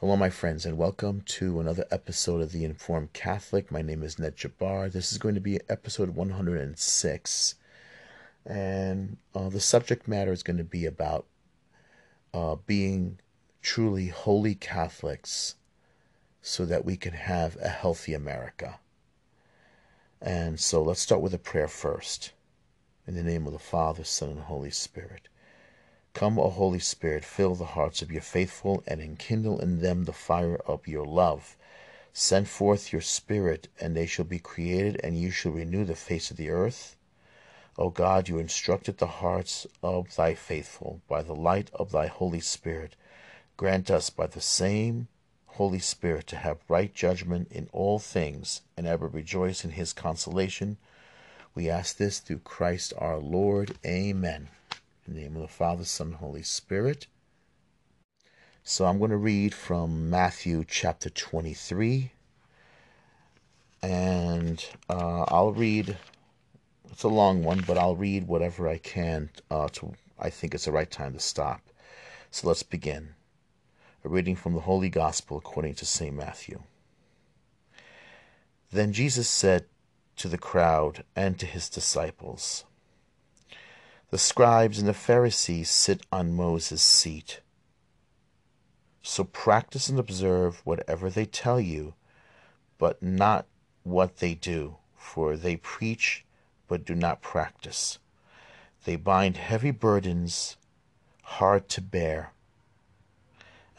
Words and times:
Hello, 0.00 0.14
my 0.14 0.28
friends, 0.28 0.66
and 0.66 0.76
welcome 0.76 1.22
to 1.22 1.58
another 1.58 1.86
episode 1.90 2.42
of 2.42 2.52
The 2.52 2.66
Informed 2.66 3.14
Catholic. 3.14 3.72
My 3.72 3.80
name 3.80 4.02
is 4.02 4.18
Ned 4.18 4.36
Jabbar. 4.36 4.92
This 4.92 5.10
is 5.10 5.16
going 5.16 5.34
to 5.36 5.40
be 5.40 5.58
episode 5.70 6.10
106, 6.10 7.54
and 8.44 9.16
uh, 9.34 9.48
the 9.48 9.58
subject 9.58 10.06
matter 10.06 10.32
is 10.32 10.42
going 10.42 10.58
to 10.58 10.64
be 10.64 10.84
about 10.84 11.24
uh, 12.34 12.56
being 12.66 13.20
truly 13.62 14.08
holy 14.08 14.54
Catholics 14.54 15.54
so 16.42 16.66
that 16.66 16.84
we 16.84 16.98
can 16.98 17.14
have 17.14 17.56
a 17.62 17.68
healthy 17.68 18.12
America. 18.12 18.78
And 20.20 20.60
so 20.60 20.82
let's 20.82 21.00
start 21.00 21.22
with 21.22 21.32
a 21.32 21.38
prayer 21.38 21.68
first. 21.68 22.32
In 23.06 23.14
the 23.14 23.22
name 23.22 23.46
of 23.46 23.54
the 23.54 23.58
Father, 23.58 24.04
Son, 24.04 24.28
and 24.28 24.40
Holy 24.40 24.70
Spirit. 24.70 25.28
Come, 26.16 26.38
O 26.38 26.48
Holy 26.48 26.78
Spirit, 26.78 27.26
fill 27.26 27.54
the 27.54 27.76
hearts 27.76 28.00
of 28.00 28.10
your 28.10 28.22
faithful 28.22 28.82
and 28.86 29.02
enkindle 29.02 29.60
in 29.60 29.82
them 29.82 30.04
the 30.04 30.14
fire 30.14 30.56
of 30.64 30.88
your 30.88 31.04
love. 31.04 31.58
Send 32.14 32.48
forth 32.48 32.90
your 32.90 33.02
Spirit, 33.02 33.68
and 33.78 33.94
they 33.94 34.06
shall 34.06 34.24
be 34.24 34.38
created, 34.38 34.98
and 35.04 35.20
you 35.20 35.30
shall 35.30 35.52
renew 35.52 35.84
the 35.84 35.94
face 35.94 36.30
of 36.30 36.38
the 36.38 36.48
earth. 36.48 36.96
O 37.76 37.90
God, 37.90 38.30
you 38.30 38.38
instructed 38.38 38.96
the 38.96 39.20
hearts 39.20 39.66
of 39.82 40.16
thy 40.16 40.34
faithful 40.34 41.02
by 41.06 41.20
the 41.20 41.34
light 41.34 41.68
of 41.74 41.92
thy 41.92 42.06
Holy 42.06 42.40
Spirit. 42.40 42.96
Grant 43.58 43.90
us 43.90 44.08
by 44.08 44.26
the 44.26 44.40
same 44.40 45.08
Holy 45.44 45.80
Spirit 45.80 46.26
to 46.28 46.36
have 46.36 46.64
right 46.66 46.94
judgment 46.94 47.52
in 47.52 47.68
all 47.72 47.98
things, 47.98 48.62
and 48.74 48.86
ever 48.86 49.06
rejoice 49.06 49.66
in 49.66 49.72
his 49.72 49.92
consolation. 49.92 50.78
We 51.54 51.68
ask 51.68 51.98
this 51.98 52.20
through 52.20 52.38
Christ 52.38 52.94
our 52.96 53.18
Lord. 53.18 53.76
Amen. 53.84 54.48
In 55.06 55.14
the 55.14 55.20
name 55.20 55.36
of 55.36 55.42
the 55.42 55.48
Father, 55.48 55.84
Son, 55.84 56.08
and 56.08 56.16
Holy 56.16 56.42
Spirit. 56.42 57.06
So 58.64 58.86
I'm 58.86 58.98
going 58.98 59.12
to 59.12 59.16
read 59.16 59.54
from 59.54 60.10
Matthew 60.10 60.64
chapter 60.66 61.08
23. 61.08 62.10
And 63.82 64.66
uh, 64.90 65.22
I'll 65.28 65.52
read, 65.52 65.96
it's 66.90 67.04
a 67.04 67.08
long 67.08 67.44
one, 67.44 67.62
but 67.64 67.78
I'll 67.78 67.94
read 67.94 68.26
whatever 68.26 68.68
I 68.68 68.78
can. 68.78 69.30
Uh, 69.48 69.68
to, 69.74 69.92
I 70.18 70.28
think 70.28 70.54
it's 70.54 70.64
the 70.64 70.72
right 70.72 70.90
time 70.90 71.12
to 71.12 71.20
stop. 71.20 71.60
So 72.32 72.48
let's 72.48 72.64
begin. 72.64 73.10
A 74.04 74.08
reading 74.08 74.34
from 74.34 74.54
the 74.54 74.60
Holy 74.62 74.88
Gospel 74.88 75.38
according 75.38 75.74
to 75.76 75.86
St. 75.86 76.16
Matthew. 76.16 76.64
Then 78.72 78.92
Jesus 78.92 79.28
said 79.28 79.66
to 80.16 80.26
the 80.26 80.38
crowd 80.38 81.04
and 81.14 81.38
to 81.38 81.46
his 81.46 81.68
disciples, 81.68 82.64
the 84.10 84.18
scribes 84.18 84.78
and 84.78 84.86
the 84.86 84.94
Pharisees 84.94 85.68
sit 85.68 86.02
on 86.12 86.34
Moses' 86.34 86.82
seat. 86.82 87.40
So 89.02 89.24
practice 89.24 89.88
and 89.88 89.98
observe 89.98 90.64
whatever 90.64 91.10
they 91.10 91.26
tell 91.26 91.60
you, 91.60 91.94
but 92.78 93.02
not 93.02 93.46
what 93.82 94.18
they 94.18 94.34
do, 94.34 94.76
for 94.96 95.36
they 95.36 95.56
preach 95.56 96.24
but 96.68 96.84
do 96.84 96.94
not 96.94 97.22
practice. 97.22 97.98
They 98.84 98.96
bind 98.96 99.36
heavy 99.36 99.70
burdens 99.70 100.56
hard 101.22 101.68
to 101.70 101.80
bear 101.80 102.32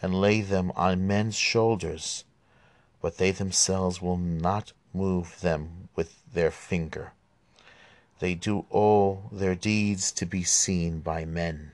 and 0.02 0.14
lay 0.14 0.42
them 0.42 0.72
on 0.76 1.08
men's 1.08 1.36
shoulders, 1.36 2.24
but 3.02 3.18
they 3.18 3.32
themselves 3.32 4.02
will 4.02 4.18
not 4.18 4.74
move 4.94 5.40
them 5.42 5.90
with 5.96 6.22
their 6.34 6.52
finger. 6.52 7.14
They 8.20 8.34
do 8.34 8.66
all 8.70 9.30
their 9.32 9.56
deeds 9.56 10.12
to 10.14 10.26
be 10.26 10.44
seen 10.44 11.02
by 11.02 11.24
men, 11.24 11.74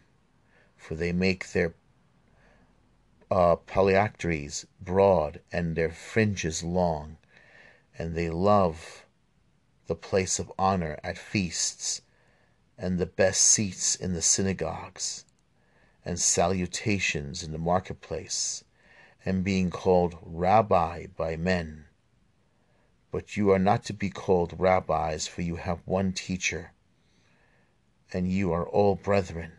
for 0.75 0.95
they 0.95 1.13
make 1.13 1.52
their 1.52 1.73
uh, 3.31 3.55
broad 4.81 5.41
and 5.52 5.75
their 5.75 5.89
fringes 5.89 6.61
long, 6.61 7.17
and 7.97 8.13
they 8.13 8.30
love 8.30 9.05
the 9.88 9.95
place 9.95 10.38
of 10.38 10.52
honor 10.59 11.00
at 11.03 11.17
feasts, 11.17 12.01
and 12.78 13.00
the 13.00 13.06
best 13.06 13.41
seats 13.41 13.96
in 13.96 14.13
the 14.13 14.22
synagogues, 14.22 15.25
and 16.03 16.19
salutations 16.19 17.41
in 17.41 17.51
the 17.51 17.57
marketplace, 17.57 18.63
and 19.25 19.44
being 19.44 19.69
called 19.69 20.17
Rabbi 20.22 21.07
by 21.16 21.38
men. 21.38 21.82
But 23.13 23.38
you 23.38 23.51
are 23.51 23.59
not 23.59 23.84
to 23.84 23.94
be 23.94 24.09
called 24.09 24.59
rabbis, 24.59 25.28
for 25.28 25.44
you 25.44 25.57
have 25.57 25.85
one 25.85 26.13
teacher, 26.13 26.72
and 28.12 28.28
you 28.28 28.51
are 28.51 28.68
all 28.68 28.96
brethren. 28.96 29.51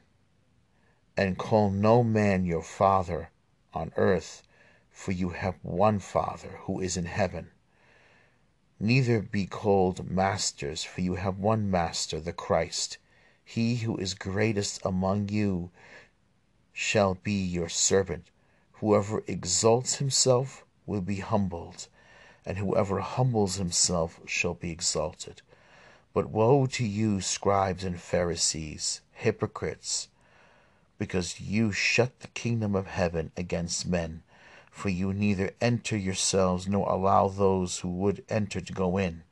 And 1.17 1.39
call 1.39 1.71
no 1.71 2.03
man 2.03 2.45
your 2.45 2.65
father 2.65 3.31
on 3.73 3.93
earth, 3.95 4.43
for 4.91 5.13
you 5.13 5.29
have 5.29 5.55
one 5.63 6.01
Father 6.01 6.59
who 6.63 6.81
is 6.81 6.97
in 6.97 7.05
heaven. 7.05 7.53
Neither 8.81 9.23
be 9.23 9.47
called 9.47 10.11
masters, 10.11 10.83
for 10.83 11.03
you 11.03 11.15
have 11.15 11.39
one 11.39 11.71
Master, 11.71 12.19
the 12.19 12.33
Christ. 12.33 12.99
He 13.45 13.77
who 13.77 13.97
is 13.99 14.15
greatest 14.15 14.85
among 14.85 15.29
you 15.29 15.71
shall 16.73 17.15
be 17.15 17.41
your 17.41 17.69
servant. 17.69 18.33
Whoever 18.81 19.23
exalts 19.29 19.99
himself 19.99 20.65
will 20.87 21.03
be 21.03 21.21
humbled 21.21 21.87
and 22.47 22.59
whoever 22.59 23.01
humbles 23.01 23.57
himself 23.57 24.21
shall 24.27 24.55
be 24.55 24.71
exalted. 24.71 25.43
But 26.13 26.31
woe 26.31 26.67
to 26.67 26.87
you, 26.87 27.21
scribes 27.21 27.85
and 27.85 28.01
Pharisees, 28.01 29.01
hypocrites, 29.13 30.09
because 30.99 31.41
you 31.41 31.73
shut 31.73 32.21
the 32.21 32.29
kingdom 32.29 32.75
of 32.75 32.87
heaven 32.87 33.33
against 33.37 33.87
men, 33.87 34.23
for 34.71 34.89
you 34.89 35.13
neither 35.13 35.51
enter 35.61 35.97
yourselves 35.97 36.69
nor 36.69 36.89
allow 36.89 37.29
those 37.29 37.79
who 37.81 37.89
would 37.89 38.25
enter 38.29 38.61
to 38.61 38.73
go 38.73 38.97
in. 38.97 39.25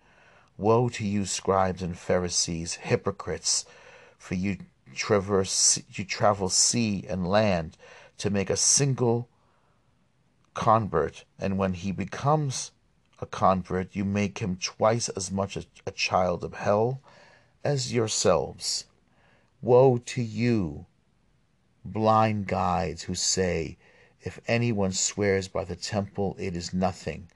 Woe 0.59 0.89
to 0.91 1.06
you, 1.06 1.25
scribes 1.25 1.83
and 1.83 1.97
Pharisees, 1.97 2.75
hypocrites, 2.75 3.65
for 4.19 4.34
you 4.34 4.59
traverse 4.94 5.81
you 5.94 6.05
travel 6.05 6.49
sea 6.49 7.05
and 7.09 7.27
land 7.27 7.77
to 8.19 8.29
make 8.29 8.50
a 8.50 8.56
single 8.56 9.29
convert, 10.55 11.25
and 11.39 11.59
when 11.59 11.73
he 11.73 11.93
becomes 11.93 12.72
a 13.22 13.27
convert, 13.27 13.94
you 13.94 14.05
make 14.05 14.38
him 14.38 14.56
twice 14.56 15.09
as 15.10 15.31
much 15.31 15.56
a, 15.56 15.65
a 15.87 15.93
child 15.93 16.43
of 16.43 16.55
hell 16.55 17.00
as 17.62 17.93
yourselves. 17.93 18.84
Woe 19.60 19.99
to 19.99 20.21
you, 20.21 20.87
blind 21.84 22.49
guides, 22.49 23.05
who 23.05 23.15
say, 23.15 23.77
If 24.22 24.41
anyone 24.49 24.91
swears 24.91 25.47
by 25.47 25.65
the 25.65 25.77
temple, 25.77 26.34
it 26.37 26.56
is 26.56 26.75
nothing. 26.75 27.28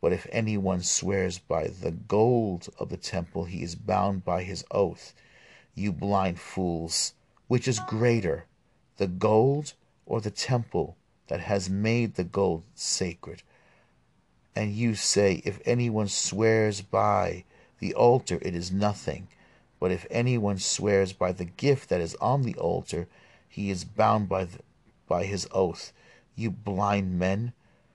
But 0.00 0.12
if 0.12 0.26
anyone 0.32 0.82
swears 0.82 1.38
by 1.38 1.68
the 1.68 1.92
gold 1.92 2.68
of 2.78 2.88
the 2.88 2.96
temple, 2.96 3.44
he 3.44 3.62
is 3.62 3.76
bound 3.76 4.24
by 4.24 4.42
his 4.42 4.64
oath. 4.72 5.14
You 5.76 5.92
blind 5.92 6.40
fools, 6.40 7.14
which 7.46 7.68
is 7.68 7.78
greater, 7.86 8.46
the 8.96 9.06
gold 9.06 9.74
or 10.06 10.20
the 10.20 10.32
temple 10.32 10.96
that 11.28 11.40
has 11.40 11.70
made 11.70 12.16
the 12.16 12.24
gold 12.24 12.64
sacred? 12.74 13.44
And 14.60 14.74
you 14.74 14.94
say, 14.94 15.40
If 15.46 15.58
anyone 15.64 16.08
swears 16.08 16.82
by 16.82 17.44
the 17.78 17.94
altar, 17.94 18.38
it 18.42 18.54
is 18.54 18.70
nothing. 18.70 19.28
But 19.78 19.90
if 19.90 20.06
anyone 20.10 20.58
swears 20.58 21.14
by 21.14 21.32
the 21.32 21.46
gift 21.46 21.88
that 21.88 22.02
is 22.02 22.14
on 22.16 22.42
the 22.42 22.54
altar, 22.56 23.08
he 23.48 23.70
is 23.70 23.84
bound 23.84 24.28
by, 24.28 24.44
the, 24.44 24.58
by 25.08 25.24
his 25.24 25.48
oath. 25.50 25.94
You 26.36 26.50
blind 26.50 27.18
men, 27.18 27.54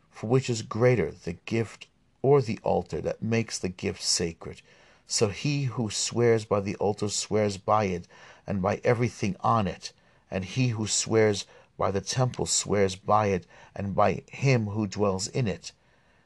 for 0.09 0.25
which 0.25 0.49
is 0.49 0.63
greater, 0.63 1.11
the 1.11 1.33
gift 1.45 1.85
or 2.23 2.41
the 2.41 2.57
altar 2.63 2.99
that 2.99 3.21
makes 3.21 3.59
the 3.59 3.69
gift 3.69 4.01
sacred? 4.01 4.63
So 5.05 5.27
he 5.27 5.65
who 5.65 5.91
swears 5.91 6.45
by 6.45 6.61
the 6.61 6.77
altar 6.77 7.09
swears 7.09 7.57
by 7.57 7.83
it, 7.83 8.07
and 8.47 8.59
by 8.59 8.81
everything 8.83 9.35
on 9.41 9.67
it. 9.67 9.93
And 10.31 10.43
he 10.43 10.69
who 10.69 10.87
swears 10.87 11.45
by 11.77 11.91
the 11.91 12.01
temple 12.01 12.47
swears 12.47 12.95
by 12.95 13.27
it, 13.27 13.45
and 13.75 13.93
by 13.93 14.23
him 14.31 14.65
who 14.69 14.87
dwells 14.87 15.27
in 15.27 15.47
it 15.47 15.71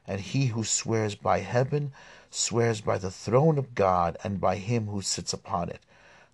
and 0.06 0.20
he 0.20 0.46
who 0.46 0.64
swears 0.64 1.14
by 1.14 1.40
heaven 1.40 1.92
swears 2.30 2.80
by 2.80 2.96
the 2.96 3.10
throne 3.10 3.58
of 3.58 3.74
God 3.74 4.16
and 4.22 4.40
by 4.40 4.56
him 4.56 4.86
who 4.86 5.02
sits 5.02 5.32
upon 5.32 5.68
it. 5.68 5.80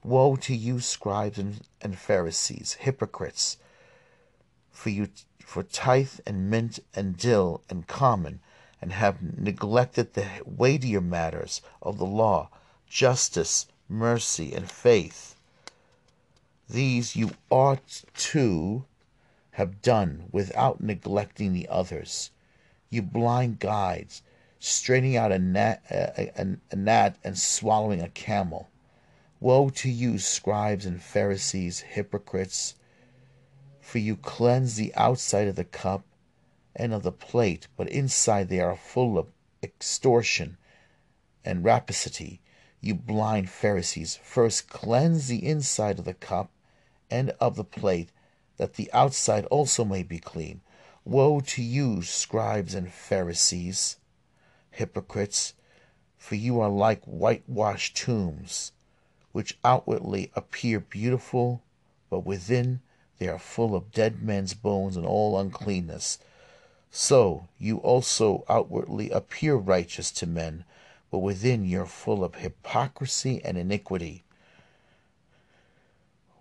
Woe 0.05 0.37
to 0.37 0.55
you, 0.55 0.79
scribes 0.81 1.39
and, 1.39 1.99
Pharisees, 1.99 2.75
hypocrites! 2.81 3.57
For 4.71 4.91
you 4.91 5.09
for 5.41 5.63
tithe 5.63 6.21
and 6.27 6.51
mint 6.51 6.79
and 6.95 7.17
dill 7.17 7.63
and 7.71 7.87
cummin, 7.87 8.41
and 8.81 8.93
have 8.93 9.23
neglected 9.23 10.15
the 10.15 10.29
weightier 10.45 11.01
matters 11.01 11.63
of 11.81 11.99
the 11.99 12.07
law, 12.07 12.51
justice, 12.89 13.67
mercy, 13.89 14.53
and 14.53 14.71
faith. 14.71 15.35
These 16.69 17.17
you 17.17 17.31
ought 17.49 18.05
to 18.17 18.85
have 19.53 19.81
done 19.83 20.29
without 20.31 20.81
neglecting 20.81 21.53
the 21.53 21.69
others 21.69 22.31
you 22.89 23.03
blind 23.03 23.59
guides, 23.59 24.23
straining 24.59 25.17
out 25.17 25.33
a 25.33 25.39
gnat, 25.39 25.83
a, 25.91 26.31
a, 26.41 26.57
a 26.71 26.77
gnat 26.77 27.17
and 27.25 27.39
swallowing 27.39 28.01
a 28.01 28.09
camel. 28.09 28.69
Woe 29.41 29.69
to 29.71 29.91
you, 29.91 30.19
scribes 30.19 30.87
and 30.87 31.03
Pharisees, 31.03 31.81
hypocrites! 31.81 32.75
For 33.81 33.99
you 33.99 34.17
cleanse 34.17 34.77
the 34.77 34.95
outside 34.95 35.47
of 35.47 35.57
the 35.57 35.65
cup 35.65 36.05
and 36.75 36.93
of 36.93 37.03
the 37.03 37.13
plate, 37.13 37.69
but 37.77 37.89
inside 37.89 38.49
they 38.49 38.61
are 38.61 38.77
full 38.77 39.19
of 39.19 39.29
extortion 39.63 40.57
and 41.45 41.65
rapacity. 41.65 42.41
You 42.81 42.95
blind 42.95 43.51
Pharisees, 43.51 44.17
first 44.17 44.69
cleanse 44.69 45.29
the 45.29 45.47
inside 45.47 45.99
of 45.99 46.05
the 46.05 46.15
cup 46.15 46.51
and 47.11 47.31
of 47.41 47.57
the 47.57 47.65
plate, 47.65 48.11
that 48.57 48.75
the 48.75 48.93
outside 48.93 49.45
also 49.47 49.85
may 49.85 50.03
be 50.03 50.19
clean. 50.19 50.61
Woe 51.09 51.39
to 51.39 51.63
you, 51.63 52.03
scribes 52.03 52.75
and 52.75 52.93
Pharisees, 52.93 53.97
hypocrites, 54.73 55.55
for 56.19 56.35
you 56.35 56.59
are 56.59 56.69
like 56.69 57.05
whitewashed 57.05 57.97
tombs, 57.97 58.73
which 59.31 59.57
outwardly 59.65 60.33
appear 60.35 60.81
beautiful, 60.81 61.63
but 62.11 62.27
within 62.27 62.81
they 63.19 63.29
are 63.29 63.39
full 63.39 63.77
of 63.77 63.93
dead 63.93 64.21
men's 64.21 64.53
bones 64.55 64.97
and 64.97 65.07
all 65.07 65.39
uncleanness. 65.39 66.19
So 66.91 67.47
you 67.57 67.77
also 67.77 68.45
outwardly 68.49 69.11
appear 69.11 69.55
righteous 69.55 70.11
to 70.11 70.27
men, 70.27 70.65
but 71.13 71.19
within 71.19 71.65
you're 71.65 71.87
full 71.87 72.25
of 72.25 72.35
hypocrisy 72.35 73.41
and 73.45 73.57
iniquity. 73.57 74.25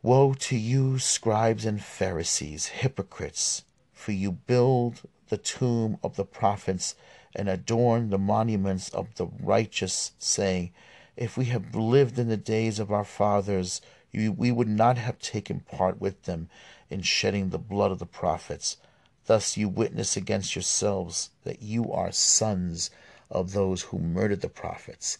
Woe 0.01 0.33
to 0.33 0.57
you, 0.57 0.97
scribes 0.97 1.65
and 1.65 1.83
Pharisees, 1.83 2.65
hypocrites, 2.69 3.63
for 4.06 4.12
you 4.12 4.31
build 4.31 5.02
the 5.30 5.38
tomb 5.38 5.98
of 6.04 6.16
the 6.16 6.24
prophets 6.24 6.94
and 7.36 7.50
adorn 7.50 8.12
the 8.12 8.19
monuments 8.19 8.88
of 8.90 9.16
the 9.16 9.25
righteous, 9.25 10.12
saying, 10.19 10.72
If 11.18 11.36
we 11.36 11.46
had 11.46 11.74
lived 11.74 12.19
in 12.19 12.28
the 12.28 12.38
days 12.38 12.78
of 12.78 12.92
our 12.92 13.04
fathers, 13.04 13.81
we 14.13 14.52
would 14.52 14.68
not 14.68 15.00
have 15.00 15.18
taken 15.18 15.62
part 15.62 16.00
with 16.00 16.22
them 16.25 16.50
in 16.88 17.02
shedding 17.02 17.50
the 17.50 17.57
blood 17.57 17.92
of 17.92 17.98
the 17.98 18.06
prophets. 18.06 18.78
Thus 19.25 19.57
you 19.57 19.68
witness 19.68 20.16
against 20.16 20.54
yourselves 20.56 21.31
that 21.44 21.63
you 21.63 21.92
are 21.92 22.12
sons 22.12 22.92
of 23.31 23.54
those 23.54 23.81
who 23.81 23.98
murdered 23.98 24.42
the 24.42 24.50
prophets. 24.50 25.18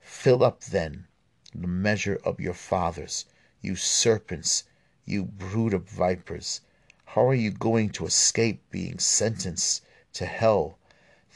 Fill 0.00 0.44
up, 0.44 0.60
then, 0.64 1.06
the 1.54 1.66
measure 1.66 2.20
of 2.24 2.40
your 2.40 2.52
fathers, 2.52 3.24
you 3.62 3.74
serpents, 3.74 4.64
you 5.06 5.24
brood 5.24 5.72
of 5.72 5.88
vipers. 5.88 6.60
How 7.12 7.26
are 7.26 7.34
you 7.34 7.52
going 7.52 7.88
to 7.92 8.04
escape 8.04 8.60
being 8.70 8.98
sentenced 8.98 9.82
to 10.12 10.26
hell? 10.26 10.76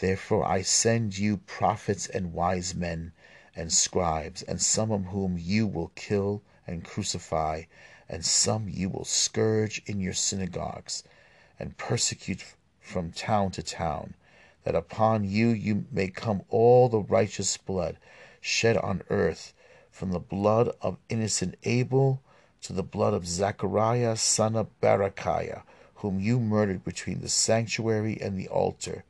Therefore 0.01 0.45
I 0.45 0.61
send 0.61 1.17
you 1.17 1.39
prophets 1.39 2.07
and 2.07 2.35
wise 2.35 2.75
men 2.75 3.13
and 3.57 3.73
scribes, 3.73 4.43
and 4.43 4.61
some 4.61 4.91
of 4.93 5.07
whom 5.07 5.39
you 5.39 5.67
will 5.67 5.91
kill 5.95 6.43
and 6.67 6.85
crucify, 6.85 7.63
and 8.07 8.23
some 8.23 8.69
you 8.69 8.91
will 8.91 9.07
scourge 9.07 9.81
in 9.87 9.99
your 9.99 10.13
synagogues, 10.13 11.05
and 11.59 11.79
persecute 11.79 12.45
from 12.79 13.11
town 13.11 13.51
to 13.53 13.63
town, 13.63 14.13
that 14.65 14.75
upon 14.75 15.25
you 15.25 15.49
you 15.49 15.87
may 15.91 16.09
come 16.09 16.43
all 16.51 16.91
the 16.91 17.01
righteous 17.01 17.57
blood 17.57 17.97
shed 18.43 18.77
on 18.77 19.05
earth, 19.09 19.55
from 19.91 20.11
the 20.13 20.21
blood 20.21 20.69
of 20.83 20.99
innocent 21.09 21.55
Abel 21.65 22.21
to 22.63 22.73
the 22.73 22.83
blood 22.83 23.13
of 23.15 23.27
Zachariah 23.27 24.17
son 24.17 24.57
of 24.57 24.69
Barachiah, 24.81 25.63
whom 25.97 26.21
you 26.21 26.41
murdered 26.41 26.85
between 26.85 27.21
the 27.21 27.29
sanctuary 27.29 28.19
and 28.21 28.39
the 28.39 28.49
altar. 28.49 29.05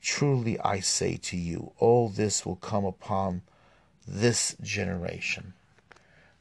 Truly 0.00 0.58
I 0.60 0.80
say 0.80 1.16
to 1.16 1.36
you, 1.36 1.72
all 1.78 2.08
this 2.08 2.46
will 2.46 2.56
come 2.56 2.84
upon 2.84 3.42
this 4.06 4.56
generation. 4.62 5.54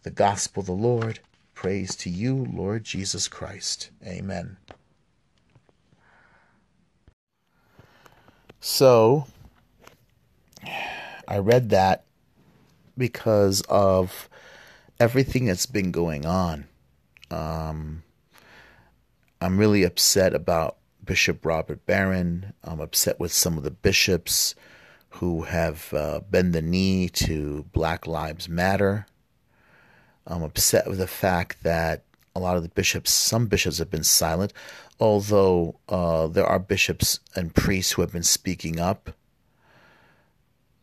The 0.04 0.12
gospel 0.12 0.62
of 0.62 0.68
the 0.68 0.74
Lord. 0.74 1.20
Praise 1.54 1.96
to 1.98 2.10
you, 2.10 2.48
Lord 2.54 2.84
Jesus 2.84 3.28
Christ. 3.28 3.90
Amen. 4.06 4.58
So, 8.60 9.28
I 11.28 11.40
read 11.40 11.70
that 11.72 12.04
because 12.98 13.62
of 13.70 14.30
everything 15.00 15.46
that's 15.46 15.66
been 15.66 15.92
going 15.92 16.26
on. 16.26 16.68
Um, 17.30 18.04
I'm 19.42 19.58
really 19.58 19.84
upset 19.84 20.34
about 20.34 20.78
Bishop 21.04 21.46
Robert 21.46 21.86
Barron. 21.86 22.54
I'm 22.64 22.80
upset 22.80 23.20
with 23.20 23.32
some 23.32 23.58
of 23.58 23.64
the 23.64 23.72
bishops 23.72 24.56
who 25.10 25.44
have 25.44 25.94
uh, 25.94 26.20
bent 26.30 26.54
the 26.54 26.62
knee 26.62 27.10
to 27.10 27.66
Black 27.72 28.08
Lives 28.08 28.50
Matter. 28.50 29.06
I'm 30.26 30.44
upset 30.44 30.88
with 30.88 30.98
the 30.98 31.08
fact 31.08 31.64
that 31.64 32.04
a 32.36 32.40
lot 32.40 32.58
of 32.58 32.64
the 32.64 32.70
bishops, 32.70 33.12
some 33.12 33.48
bishops 33.48 33.80
have 33.80 33.90
been 33.90 34.04
silent, 34.04 34.54
although 35.00 35.80
uh, 35.90 36.28
there 36.28 36.46
are 36.46 36.60
bishops 36.60 37.20
and 37.36 37.56
priests 37.56 37.94
who 37.94 38.02
have 38.02 38.12
been 38.12 38.24
speaking 38.24 38.80
up. 38.80 39.12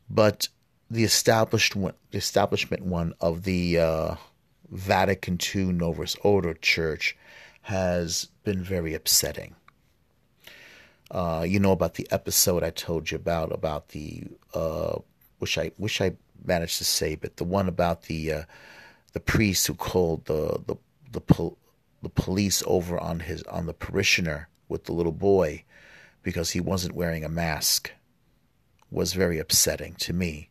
But 0.08 0.48
the 0.90 1.04
established 1.04 1.74
one, 1.76 1.94
the 2.10 2.18
establishment 2.18 2.84
one 2.84 3.14
of 3.20 3.44
the 3.44 3.78
uh, 3.78 4.14
Vatican 4.70 5.38
II 5.54 5.72
Novus 5.72 6.16
Ordo 6.22 6.54
Church 6.54 7.16
has 7.62 8.28
been 8.42 8.62
very 8.62 8.94
upsetting. 8.94 9.54
Uh, 11.10 11.44
you 11.46 11.58
know 11.58 11.72
about 11.72 11.94
the 11.94 12.06
episode 12.10 12.62
I 12.62 12.70
told 12.70 13.10
you 13.10 13.16
about 13.16 13.52
about 13.52 13.88
the 13.88 14.24
uh, 14.52 14.98
which 15.38 15.58
I 15.58 15.70
wish 15.78 16.00
I 16.00 16.12
managed 16.44 16.78
to 16.78 16.84
say, 16.84 17.14
but 17.14 17.36
the 17.36 17.44
one 17.44 17.68
about 17.68 18.02
the 18.02 18.32
uh, 18.32 18.42
the 19.12 19.20
priest 19.20 19.66
who 19.66 19.74
called 19.74 20.24
the 20.26 20.60
the 20.66 20.76
the, 21.12 21.20
pol- 21.20 21.58
the 22.02 22.08
police 22.08 22.62
over 22.66 22.98
on 22.98 23.20
his 23.20 23.42
on 23.44 23.66
the 23.66 23.74
parishioner 23.74 24.48
with 24.68 24.84
the 24.84 24.92
little 24.92 25.12
boy 25.12 25.64
because 26.22 26.50
he 26.50 26.60
wasn't 26.60 26.94
wearing 26.94 27.24
a 27.24 27.28
mask 27.28 27.92
was 28.90 29.12
very 29.12 29.38
upsetting 29.38 29.94
to 29.94 30.12
me. 30.12 30.48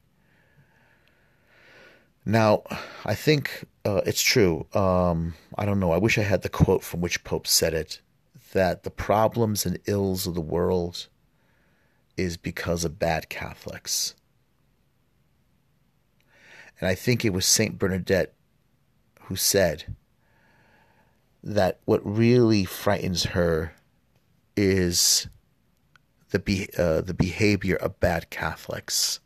Now, 2.26 2.64
I 3.06 3.16
think 3.16 3.66
uh, 3.86 4.02
it's 4.06 4.22
true. 4.22 4.66
Um, 4.74 5.34
I 5.58 5.66
don't 5.66 5.80
know. 5.80 5.92
I 5.92 5.98
wish 5.98 6.18
I 6.18 6.24
had 6.24 6.42
the 6.42 6.50
quote 6.50 6.84
from 6.84 7.02
which 7.02 7.24
Pope 7.24 7.48
said 7.48 7.74
it 7.74 8.02
that 8.54 8.84
the 8.84 8.92
problems 8.92 9.66
and 9.66 9.80
ills 9.86 10.28
of 10.28 10.36
the 10.36 10.42
world 10.42 11.08
is 12.16 12.38
because 12.38 12.86
of 12.86 13.00
bad 13.00 13.28
Catholics. 13.28 14.16
And 16.80 16.88
I 16.88 16.96
think 16.96 17.26
it 17.26 17.34
was 17.34 17.46
St. 17.46 17.78
Bernadette 17.78 18.34
who 19.24 19.36
said 19.36 19.96
that 21.44 21.80
what 21.86 22.02
really 22.06 22.64
frightens 22.64 23.24
her 23.26 23.74
is 24.56 25.28
the 26.30 26.40
be, 26.40 26.70
uh, 26.78 27.02
the 27.02 27.14
behavior 27.14 27.76
of 27.76 28.00
bad 28.00 28.30
Catholics. 28.30 29.20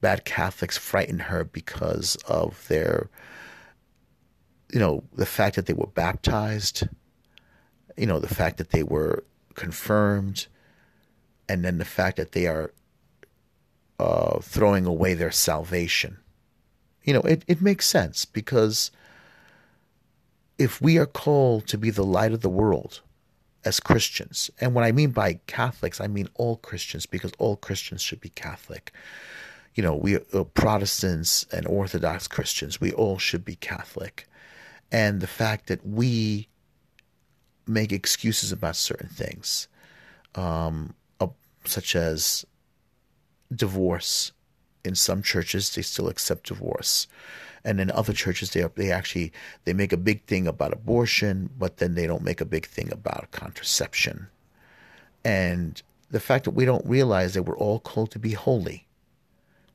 Bad 0.00 0.24
Catholics 0.24 0.76
frighten 0.76 1.18
her 1.18 1.44
because 1.44 2.16
of 2.28 2.66
their, 2.68 3.10
you 4.72 4.78
know, 4.78 5.02
the 5.14 5.26
fact 5.26 5.56
that 5.56 5.66
they 5.66 5.72
were 5.72 5.86
baptized, 5.88 6.88
you 7.96 8.06
know, 8.06 8.20
the 8.20 8.32
fact 8.32 8.58
that 8.58 8.70
they 8.70 8.82
were 8.82 9.24
confirmed, 9.54 10.46
and 11.48 11.64
then 11.64 11.78
the 11.78 11.84
fact 11.84 12.16
that 12.16 12.32
they 12.32 12.46
are 12.46 12.72
uh, 13.98 14.38
throwing 14.40 14.86
away 14.86 15.14
their 15.14 15.32
salvation. 15.32 16.18
You 17.02 17.14
know, 17.14 17.22
it, 17.22 17.44
it 17.48 17.60
makes 17.60 17.86
sense 17.86 18.24
because 18.24 18.90
if 20.58 20.80
we 20.80 20.98
are 20.98 21.06
called 21.06 21.66
to 21.68 21.78
be 21.78 21.90
the 21.90 22.04
light 22.04 22.32
of 22.32 22.40
the 22.40 22.48
world 22.48 23.00
as 23.64 23.80
Christians, 23.80 24.50
and 24.60 24.74
what 24.74 24.84
I 24.84 24.92
mean 24.92 25.10
by 25.10 25.40
Catholics, 25.46 26.00
I 26.00 26.06
mean 26.06 26.28
all 26.34 26.56
Christians 26.56 27.06
because 27.06 27.32
all 27.38 27.56
Christians 27.56 28.02
should 28.02 28.20
be 28.20 28.30
Catholic. 28.30 28.92
You 29.78 29.84
know, 29.84 29.94
we 29.94 30.16
uh, 30.16 30.42
Protestants 30.42 31.46
and 31.52 31.64
Orthodox 31.68 32.26
Christians, 32.26 32.80
we 32.80 32.90
all 32.90 33.16
should 33.16 33.44
be 33.44 33.54
Catholic. 33.54 34.26
And 34.90 35.20
the 35.20 35.28
fact 35.28 35.68
that 35.68 35.86
we 35.86 36.48
make 37.64 37.92
excuses 37.92 38.50
about 38.50 38.74
certain 38.74 39.08
things, 39.08 39.68
um, 40.34 40.94
uh, 41.20 41.28
such 41.64 41.94
as 41.94 42.44
divorce. 43.54 44.32
In 44.82 44.96
some 44.96 45.22
churches, 45.22 45.72
they 45.72 45.82
still 45.82 46.08
accept 46.08 46.48
divorce, 46.48 47.06
and 47.62 47.78
in 47.78 47.92
other 47.92 48.12
churches, 48.12 48.50
they 48.50 48.64
they 48.74 48.90
actually 48.90 49.30
they 49.64 49.74
make 49.74 49.92
a 49.92 49.96
big 49.96 50.24
thing 50.24 50.48
about 50.48 50.72
abortion, 50.72 51.50
but 51.56 51.76
then 51.76 51.94
they 51.94 52.08
don't 52.08 52.24
make 52.24 52.40
a 52.40 52.52
big 52.56 52.66
thing 52.66 52.90
about 52.90 53.30
contraception. 53.30 54.26
And 55.24 55.80
the 56.10 56.18
fact 56.18 56.46
that 56.46 56.58
we 56.58 56.64
don't 56.64 56.84
realize 56.84 57.34
that 57.34 57.44
we're 57.44 57.56
all 57.56 57.78
called 57.78 58.10
to 58.10 58.18
be 58.18 58.32
holy. 58.32 58.87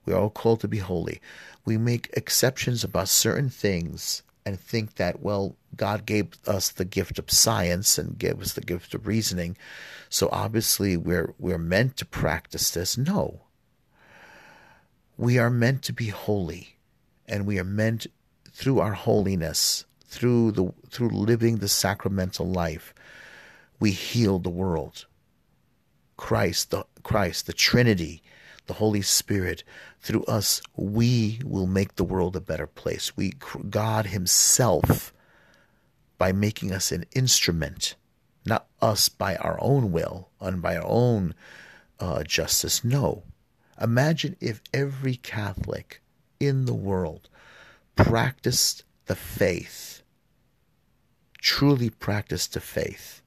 We 0.05 0.13
are 0.13 0.19
all 0.19 0.29
called 0.29 0.62
to 0.62 0.67
be 0.67 0.79
holy. 0.79 1.22
We 1.65 1.77
make 1.77 2.10
exceptions 2.13 2.83
about 2.83 3.10
certain 3.10 3.50
things 3.50 4.24
and 4.45 4.60
think 4.60 4.95
that, 4.95 5.22
well, 5.22 5.55
God 5.75 6.05
gave 6.05 6.38
us 6.45 6.69
the 6.69 6.86
gift 6.86 7.17
of 7.17 7.31
science 7.31 7.98
and 7.98 8.17
gave 8.17 8.41
us 8.41 8.53
the 8.53 8.62
gift 8.62 8.93
of 8.93 9.07
reasoning. 9.07 9.57
So 10.10 10.29
obviously 10.31 10.98
we're 10.98 11.33
we're 11.39 11.57
meant 11.57 11.98
to 11.98 12.05
practice 12.05 12.69
this. 12.72 12.98
No. 12.98 13.41
We 15.17 15.38
are 15.39 15.50
meant 15.50 15.83
to 15.83 15.93
be 15.93 16.07
holy. 16.07 16.75
And 17.25 17.45
we 17.45 17.57
are 17.57 17.63
meant 17.63 18.07
through 18.51 18.79
our 18.79 18.93
holiness, 18.93 19.86
through 20.05 20.51
the 20.51 20.74
through 20.89 21.10
living 21.10 21.57
the 21.57 21.69
sacramental 21.69 22.45
life, 22.45 22.93
we 23.79 23.91
heal 23.91 24.39
the 24.39 24.50
world. 24.50 25.05
Christ, 26.17 26.72
the 26.72 26.86
Christ, 27.01 27.48
the 27.48 27.53
Trinity, 27.53 28.22
the 28.67 28.74
Holy 28.74 29.01
Spirit, 29.01 29.63
through 30.00 30.24
us, 30.25 30.62
we 30.75 31.39
will 31.43 31.67
make 31.67 31.96
the 31.96 32.03
world 32.03 32.36
a 32.36 32.41
better 32.41 32.67
place. 32.67 33.15
We, 33.15 33.34
God 33.70 34.08
Himself, 34.08 35.13
by 36.17 36.32
making 36.32 36.72
us 36.72 36.91
an 36.91 37.05
instrument, 37.13 37.96
not 38.46 38.67
us 38.82 39.10
by 39.10 39.36
our 39.38 39.58
own 39.62 39.91
will 39.91 40.29
and 40.39 40.62
by 40.62 40.77
our 40.77 40.86
own 40.86 41.36
uh, 42.00 42.24
justice. 42.24 42.84
No. 42.84 43.24
Imagine 43.82 44.36
if 44.39 44.62
every 44.74 45.15
Catholic 45.15 46.01
in 46.39 46.65
the 46.65 46.74
world 46.74 47.29
practiced 47.96 48.84
the 49.05 49.15
faith, 49.15 50.03
truly 51.39 51.89
practiced 51.89 52.53
the 52.53 52.60
faith. 52.60 53.22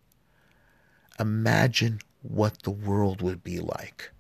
Imagine 1.18 2.00
what 2.22 2.62
the 2.62 2.70
world 2.70 3.22
would 3.22 3.42
be 3.42 3.58
like. 3.58 4.10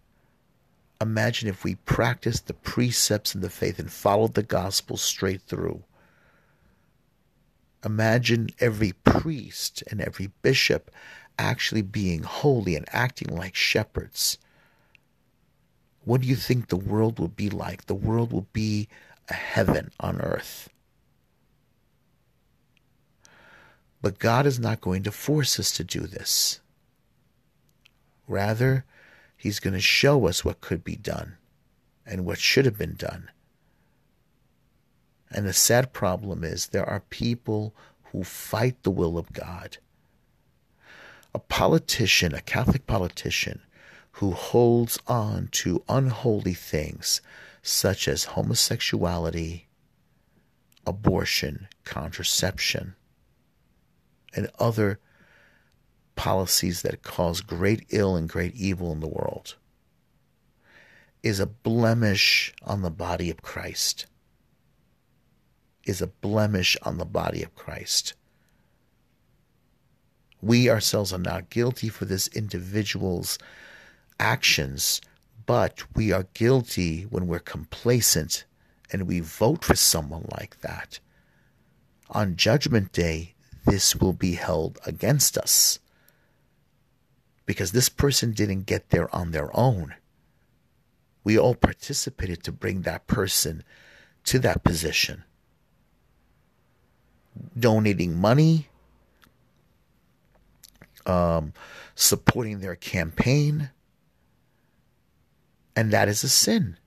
Imagine 1.00 1.48
if 1.48 1.62
we 1.62 1.74
practiced 1.74 2.46
the 2.46 2.54
precepts 2.54 3.34
in 3.34 3.42
the 3.42 3.50
faith 3.50 3.78
and 3.78 3.90
followed 3.90 4.34
the 4.34 4.42
gospel 4.42 4.96
straight 4.96 5.42
through. 5.42 5.82
Imagine 7.84 8.48
every 8.58 8.92
priest 9.04 9.84
and 9.90 10.00
every 10.00 10.30
bishop 10.42 10.90
actually 11.38 11.82
being 11.82 12.22
holy 12.22 12.74
and 12.74 12.86
acting 12.92 13.28
like 13.28 13.54
shepherds. 13.54 14.38
What 16.04 16.22
do 16.22 16.26
you 16.26 16.36
think 16.36 16.68
the 16.68 16.76
world 16.76 17.18
will 17.18 17.28
be 17.28 17.50
like? 17.50 17.86
The 17.86 17.94
world 17.94 18.32
will 18.32 18.46
be 18.52 18.88
a 19.28 19.34
heaven 19.34 19.90
on 20.00 20.20
earth. 20.20 20.68
But 24.00 24.18
God 24.18 24.46
is 24.46 24.58
not 24.58 24.80
going 24.80 25.02
to 25.02 25.10
force 25.10 25.58
us 25.58 25.72
to 25.72 25.84
do 25.84 26.00
this. 26.00 26.60
Rather, 28.28 28.84
He's 29.36 29.60
going 29.60 29.74
to 29.74 29.80
show 29.80 30.26
us 30.26 30.44
what 30.44 30.60
could 30.60 30.82
be 30.82 30.96
done 30.96 31.36
and 32.04 32.24
what 32.24 32.38
should 32.38 32.64
have 32.64 32.78
been 32.78 32.94
done. 32.94 33.30
And 35.30 35.46
the 35.46 35.52
sad 35.52 35.92
problem 35.92 36.44
is 36.44 36.68
there 36.68 36.88
are 36.88 37.00
people 37.00 37.74
who 38.12 38.24
fight 38.24 38.82
the 38.82 38.90
will 38.90 39.18
of 39.18 39.32
God. 39.32 39.78
A 41.34 41.38
politician, 41.38 42.34
a 42.34 42.40
Catholic 42.40 42.86
politician, 42.86 43.60
who 44.12 44.30
holds 44.30 44.98
on 45.06 45.48
to 45.52 45.82
unholy 45.88 46.54
things 46.54 47.20
such 47.62 48.08
as 48.08 48.24
homosexuality, 48.24 49.66
abortion, 50.86 51.68
contraception, 51.84 52.94
and 54.34 54.48
other 54.58 55.00
policies 56.16 56.82
that 56.82 57.02
cause 57.02 57.40
great 57.40 57.86
ill 57.90 58.16
and 58.16 58.28
great 58.28 58.54
evil 58.54 58.90
in 58.90 59.00
the 59.00 59.06
world 59.06 59.54
is 61.22 61.38
a 61.38 61.46
blemish 61.46 62.52
on 62.62 62.82
the 62.82 62.90
body 62.90 63.30
of 63.30 63.42
Christ. 63.42 64.06
Is 65.84 66.02
a 66.02 66.06
blemish 66.08 66.76
on 66.82 66.98
the 66.98 67.04
body 67.04 67.42
of 67.42 67.54
Christ. 67.54 68.14
We 70.40 70.68
ourselves 70.68 71.12
are 71.12 71.18
not 71.18 71.50
guilty 71.50 71.88
for 71.88 72.04
this 72.04 72.28
individual's 72.28 73.38
actions, 74.18 75.00
but 75.46 75.84
we 75.94 76.12
are 76.12 76.26
guilty 76.34 77.02
when 77.02 77.26
we're 77.26 77.38
complacent 77.38 78.44
and 78.92 79.06
we 79.06 79.20
vote 79.20 79.64
for 79.64 79.76
someone 79.76 80.26
like 80.38 80.60
that. 80.60 80.98
On 82.10 82.36
Judgment 82.36 82.92
Day, 82.92 83.34
this 83.64 83.96
will 83.96 84.12
be 84.12 84.34
held 84.34 84.78
against 84.86 85.36
us 85.36 85.80
because 87.46 87.72
this 87.72 87.88
person 87.88 88.32
didn't 88.32 88.66
get 88.66 88.90
there 88.90 89.14
on 89.14 89.30
their 89.30 89.56
own. 89.56 89.94
We 91.24 91.38
all 91.38 91.54
participated 91.54 92.42
to 92.44 92.52
bring 92.52 92.82
that 92.82 93.06
person 93.06 93.62
to 94.24 94.38
that 94.40 94.64
position. 94.64 95.24
Donating 97.58 98.16
money, 98.16 98.68
um, 101.04 101.52
supporting 101.94 102.60
their 102.60 102.76
campaign. 102.76 103.70
And 105.74 105.92
that 105.92 106.08
is 106.08 106.24
a 106.24 106.28
sin. 106.28 106.78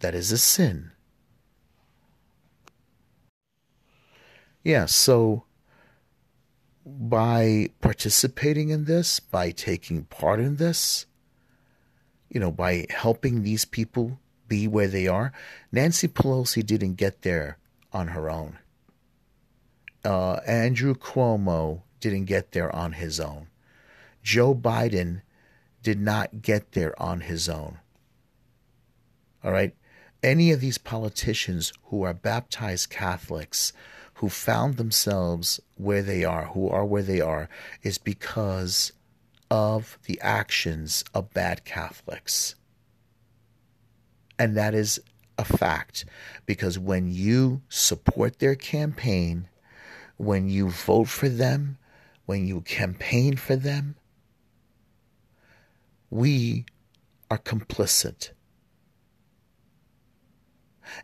That 0.00 0.14
is 0.14 0.32
a 0.32 0.38
sin. 0.38 0.92
Yeah, 4.62 4.86
so 4.86 5.44
by 6.84 7.68
participating 7.80 8.70
in 8.70 8.84
this, 8.84 9.20
by 9.20 9.50
taking 9.50 10.04
part 10.04 10.40
in 10.40 10.56
this, 10.56 11.06
you 12.28 12.40
know, 12.40 12.50
by 12.50 12.86
helping 12.90 13.42
these 13.42 13.64
people 13.64 14.18
be 14.48 14.68
where 14.68 14.88
they 14.88 15.06
are, 15.06 15.32
Nancy 15.72 16.08
Pelosi 16.08 16.64
didn't 16.64 16.94
get 16.94 17.22
there 17.22 17.58
on 17.92 18.08
her 18.08 18.28
own. 18.28 18.58
Uh, 20.04 20.34
Andrew 20.46 20.94
Cuomo 20.94 21.82
didn't 22.00 22.26
get 22.26 22.52
there 22.52 22.74
on 22.74 22.92
his 22.92 23.18
own. 23.18 23.46
Joe 24.22 24.54
Biden 24.54 25.22
did 25.82 26.00
not 26.00 26.42
get 26.42 26.72
there 26.72 27.00
on 27.00 27.20
his 27.20 27.48
own. 27.48 27.78
All 29.42 29.52
right? 29.52 29.74
Any 30.22 30.50
of 30.52 30.60
these 30.60 30.78
politicians 30.78 31.72
who 31.84 32.02
are 32.02 32.14
baptized 32.14 32.90
Catholics 32.90 33.72
who 34.14 34.28
found 34.28 34.76
themselves 34.76 35.60
where 35.76 36.02
they 36.02 36.24
are, 36.24 36.46
who 36.46 36.68
are 36.68 36.84
where 36.84 37.02
they 37.02 37.20
are, 37.20 37.48
is 37.82 37.98
because 37.98 38.92
of 39.50 39.98
the 40.06 40.20
actions 40.20 41.04
of 41.12 41.32
bad 41.34 41.64
Catholics. 41.64 42.54
And 44.38 44.56
that 44.56 44.74
is 44.74 45.00
a 45.38 45.44
fact 45.44 46.04
because 46.46 46.78
when 46.78 47.10
you 47.10 47.62
support 47.68 48.38
their 48.38 48.54
campaign, 48.54 49.48
when 50.16 50.48
you 50.48 50.70
vote 50.70 51.08
for 51.08 51.28
them, 51.28 51.78
when 52.26 52.46
you 52.46 52.60
campaign 52.62 53.36
for 53.36 53.56
them, 53.56 53.96
we 56.10 56.64
are 57.30 57.38
complicit 57.38 58.30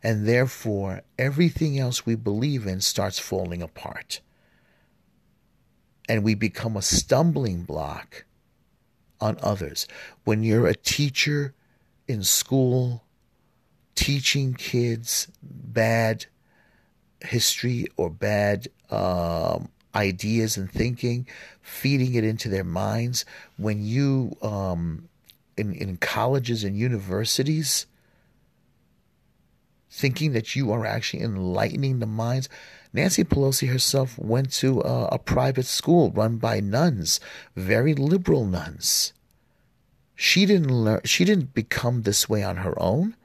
and 0.02 0.26
therefore 0.26 1.02
everything 1.18 1.78
else 1.78 2.06
we 2.06 2.14
believe 2.14 2.66
in 2.66 2.80
starts 2.80 3.18
falling 3.18 3.62
apart. 3.62 4.20
And 6.08 6.24
we 6.24 6.34
become 6.34 6.76
a 6.76 6.82
stumbling 6.82 7.62
block 7.62 8.24
on 9.20 9.38
others. 9.42 9.86
When 10.24 10.42
you're 10.42 10.66
a 10.66 10.74
teacher 10.74 11.54
in 12.08 12.22
school, 12.24 13.04
teaching 13.94 14.54
kids 14.54 15.28
bad 15.42 16.26
history 17.20 17.86
or 17.96 18.10
bad 18.10 18.68
um, 18.90 19.68
ideas 19.94 20.56
and 20.56 20.70
thinking, 20.70 21.26
feeding 21.62 22.14
it 22.14 22.24
into 22.24 22.48
their 22.48 22.64
minds, 22.64 23.24
when 23.56 23.84
you, 23.84 24.36
um, 24.42 25.08
in, 25.56 25.74
in 25.74 25.96
colleges 25.96 26.64
and 26.64 26.76
universities, 26.76 27.86
thinking 29.90 30.32
that 30.32 30.54
you 30.54 30.70
are 30.70 30.86
actually 30.86 31.22
enlightening 31.22 31.98
the 31.98 32.06
minds. 32.06 32.48
Nancy 32.92 33.24
Pelosi 33.24 33.68
herself 33.68 34.18
went 34.18 34.52
to 34.52 34.80
a, 34.80 35.06
a 35.12 35.18
private 35.18 35.66
school 35.66 36.10
run 36.12 36.36
by 36.36 36.60
nuns, 36.60 37.20
very 37.56 37.94
liberal 37.94 38.46
nuns. 38.46 39.12
She 40.14 40.46
didn't 40.46 40.72
learn, 40.72 41.00
she 41.04 41.24
didn't 41.24 41.54
become 41.54 42.02
this 42.02 42.28
way 42.28 42.42
on 42.42 42.58
her 42.58 42.80
own. 42.80 43.16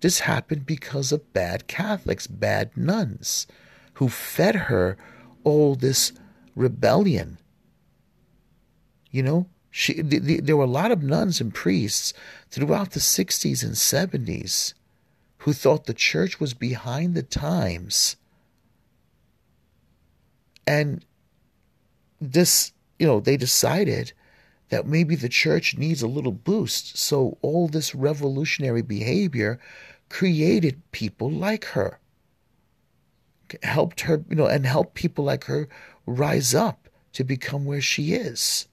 This 0.00 0.20
happened 0.20 0.64
because 0.64 1.10
of 1.10 1.32
bad 1.32 1.66
Catholics, 1.66 2.26
bad 2.26 2.76
nuns, 2.76 3.46
who 3.94 4.08
fed 4.08 4.54
her 4.54 4.96
all 5.42 5.74
this 5.74 6.12
rebellion. 6.54 7.38
You 9.10 9.22
know, 9.22 9.46
she, 9.70 10.00
the, 10.00 10.18
the, 10.18 10.40
there 10.40 10.56
were 10.56 10.64
a 10.64 10.68
lot 10.68 10.92
of 10.92 11.02
nuns 11.02 11.40
and 11.40 11.52
priests 11.52 12.12
throughout 12.50 12.92
the 12.92 13.00
60s 13.00 13.62
and 13.62 13.72
70s 13.72 14.74
who 15.48 15.54
thought 15.54 15.86
the 15.86 15.94
church 15.94 16.38
was 16.38 16.52
behind 16.52 17.14
the 17.14 17.22
times. 17.22 18.16
And 20.66 21.02
this, 22.20 22.72
you 22.98 23.06
know, 23.06 23.18
they 23.18 23.38
decided 23.38 24.12
that 24.68 24.86
maybe 24.86 25.16
the 25.16 25.30
church 25.30 25.78
needs 25.78 26.02
a 26.02 26.06
little 26.06 26.32
boost. 26.32 26.98
So 26.98 27.38
all 27.40 27.66
this 27.66 27.94
revolutionary 27.94 28.82
behavior 28.82 29.58
created 30.10 30.82
people 30.92 31.30
like 31.30 31.64
her, 31.64 31.98
helped 33.62 34.02
her, 34.02 34.22
you 34.28 34.36
know, 34.36 34.48
and 34.48 34.66
helped 34.66 34.92
people 34.92 35.24
like 35.24 35.44
her 35.44 35.66
rise 36.04 36.54
up 36.54 36.90
to 37.14 37.24
become 37.24 37.64
where 37.64 37.80
she 37.80 38.12
is. 38.12 38.68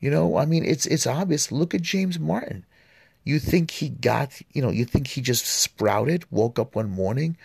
You 0.00 0.10
know, 0.10 0.38
I 0.38 0.46
mean, 0.46 0.64
it's 0.64 0.86
it's 0.86 1.06
obvious. 1.06 1.52
Look 1.52 1.74
at 1.74 1.82
James 1.82 2.18
Martin. 2.18 2.64
You 3.24 3.38
think 3.38 3.70
he 3.70 3.88
got, 3.88 4.40
you 4.52 4.62
know, 4.62 4.70
you 4.70 4.84
think 4.84 5.06
he 5.06 5.20
just 5.20 5.46
sprouted, 5.46 6.24
woke 6.30 6.58
up 6.58 6.74
one 6.74 6.90
morning 6.90 7.36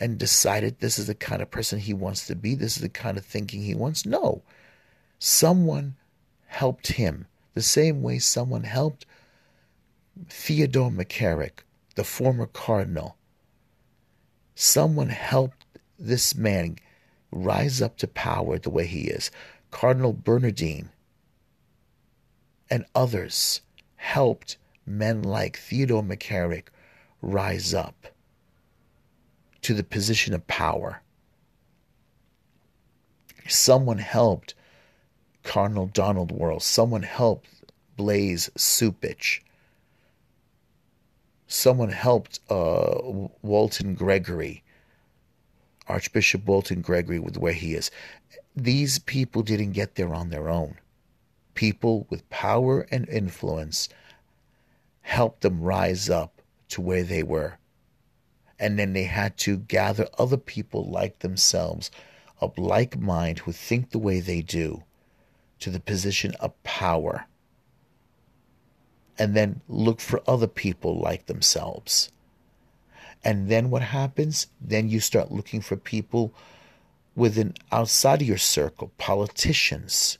and 0.00 0.18
decided 0.18 0.80
this 0.80 0.98
is 0.98 1.06
the 1.06 1.14
kind 1.14 1.40
of 1.40 1.50
person 1.50 1.78
he 1.78 1.94
wants 1.94 2.26
to 2.26 2.34
be, 2.34 2.54
this 2.54 2.76
is 2.76 2.82
the 2.82 2.88
kind 2.88 3.16
of 3.16 3.24
thinking 3.24 3.62
he 3.62 3.74
wants? 3.74 4.04
No. 4.04 4.42
Someone 5.18 5.96
helped 6.46 6.88
him. 6.88 7.26
The 7.54 7.62
same 7.62 8.02
way 8.02 8.18
someone 8.18 8.64
helped 8.64 9.06
Theodore 10.28 10.90
McCarrick, 10.90 11.60
the 11.94 12.04
former 12.04 12.46
cardinal. 12.46 13.16
Someone 14.54 15.10
helped 15.10 15.64
this 15.98 16.34
man 16.34 16.76
rise 17.30 17.80
up 17.80 17.96
to 17.98 18.06
power 18.06 18.58
the 18.58 18.70
way 18.70 18.86
he 18.86 19.02
is. 19.02 19.30
Cardinal 19.70 20.12
Bernardin 20.12 20.90
and 22.70 22.84
others 22.94 23.60
helped 23.96 24.56
men 24.86 25.22
like 25.22 25.56
Theodore 25.56 26.02
McCarrick 26.02 26.66
rise 27.20 27.72
up 27.72 28.06
to 29.62 29.74
the 29.74 29.84
position 29.84 30.34
of 30.34 30.46
power. 30.46 31.02
Someone 33.48 33.98
helped 33.98 34.54
Cardinal 35.42 35.86
Donald 35.86 36.32
Wuerl. 36.32 36.60
Someone 36.60 37.02
helped 37.02 37.48
Blase 37.96 38.50
Cupich. 38.56 39.40
Someone 41.46 41.90
helped 41.90 42.40
uh, 42.48 43.28
Wilton 43.42 43.94
Gregory, 43.94 44.62
Archbishop 45.86 46.46
Wilton 46.46 46.80
Gregory, 46.80 47.18
with 47.18 47.36
where 47.36 47.52
he 47.52 47.74
is. 47.74 47.90
These 48.56 49.00
people 49.00 49.42
didn't 49.42 49.72
get 49.72 49.96
there 49.96 50.14
on 50.14 50.30
their 50.30 50.48
own. 50.48 50.78
People 51.54 52.06
with 52.08 52.28
power 52.30 52.86
and 52.90 53.08
influence 53.08 53.88
helped 55.02 55.42
them 55.42 55.60
rise 55.60 56.08
up 56.08 56.40
to 56.68 56.80
where 56.80 57.02
they 57.02 57.22
were. 57.22 57.58
And 58.58 58.78
then 58.78 58.92
they 58.92 59.04
had 59.04 59.36
to 59.38 59.56
gather 59.56 60.08
other 60.18 60.36
people 60.36 60.88
like 60.88 61.18
themselves, 61.18 61.90
of 62.40 62.56
like 62.56 62.98
mind, 62.98 63.40
who 63.40 63.52
think 63.52 63.90
the 63.90 63.98
way 63.98 64.20
they 64.20 64.40
do, 64.42 64.84
to 65.60 65.70
the 65.70 65.80
position 65.80 66.34
of 66.40 66.60
power. 66.62 67.26
And 69.18 69.34
then 69.34 69.60
look 69.68 70.00
for 70.00 70.22
other 70.26 70.46
people 70.46 70.98
like 70.98 71.26
themselves. 71.26 72.10
And 73.24 73.48
then 73.48 73.70
what 73.70 73.82
happens? 73.82 74.48
Then 74.60 74.88
you 74.88 75.00
start 75.00 75.30
looking 75.30 75.60
for 75.60 75.76
people 75.76 76.34
within 77.14 77.54
outside 77.70 78.22
of 78.22 78.28
your 78.28 78.38
circle, 78.38 78.92
politicians, 78.98 80.18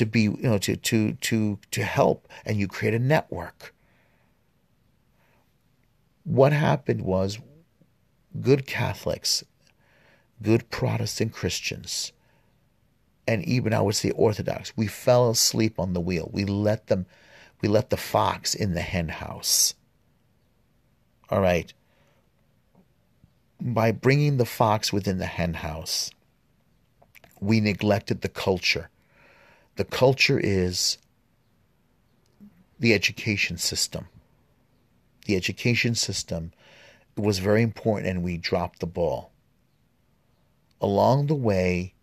to 0.00 0.06
be 0.06 0.22
you 0.22 0.38
know 0.40 0.56
to 0.56 0.76
to 0.76 1.12
to 1.12 1.58
to 1.70 1.82
help 1.84 2.26
and 2.46 2.56
you 2.56 2.66
create 2.66 2.94
a 2.94 2.98
network. 2.98 3.74
What 6.24 6.54
happened 6.54 7.02
was 7.02 7.38
good 8.40 8.66
catholics 8.66 9.44
good 10.40 10.70
protestant 10.70 11.32
christians 11.32 12.12
and 13.26 13.44
even 13.44 13.74
i 13.74 13.80
would 13.80 13.96
say 13.96 14.10
orthodox 14.12 14.72
we 14.76 14.86
fell 14.86 15.28
asleep 15.28 15.78
on 15.78 15.92
the 15.92 16.00
wheel. 16.00 16.30
We 16.32 16.44
let 16.44 16.86
them 16.86 17.04
we 17.60 17.68
let 17.68 17.90
the 17.90 17.98
fox 17.98 18.54
in 18.54 18.72
the 18.72 18.80
hen 18.80 19.08
house 19.08 19.74
all 21.28 21.40
right? 21.40 21.72
By 23.60 23.92
bringing 23.92 24.38
the 24.38 24.46
fox 24.46 24.92
within 24.92 25.18
the 25.18 25.26
hen 25.26 25.54
house 25.54 26.10
we 27.40 27.60
neglected 27.60 28.22
the 28.22 28.28
culture 28.30 28.88
the 29.80 29.84
culture 29.86 30.38
is 30.38 30.98
the 32.78 32.92
education 32.92 33.56
system. 33.56 34.08
The 35.24 35.36
education 35.36 35.94
system 35.94 36.52
was 37.16 37.38
very 37.38 37.62
important 37.62 38.08
and 38.08 38.22
we 38.22 38.36
dropped 38.36 38.80
the 38.80 38.86
ball. 38.86 39.30
Along 40.82 41.28
the 41.28 41.34
way, 41.34 41.94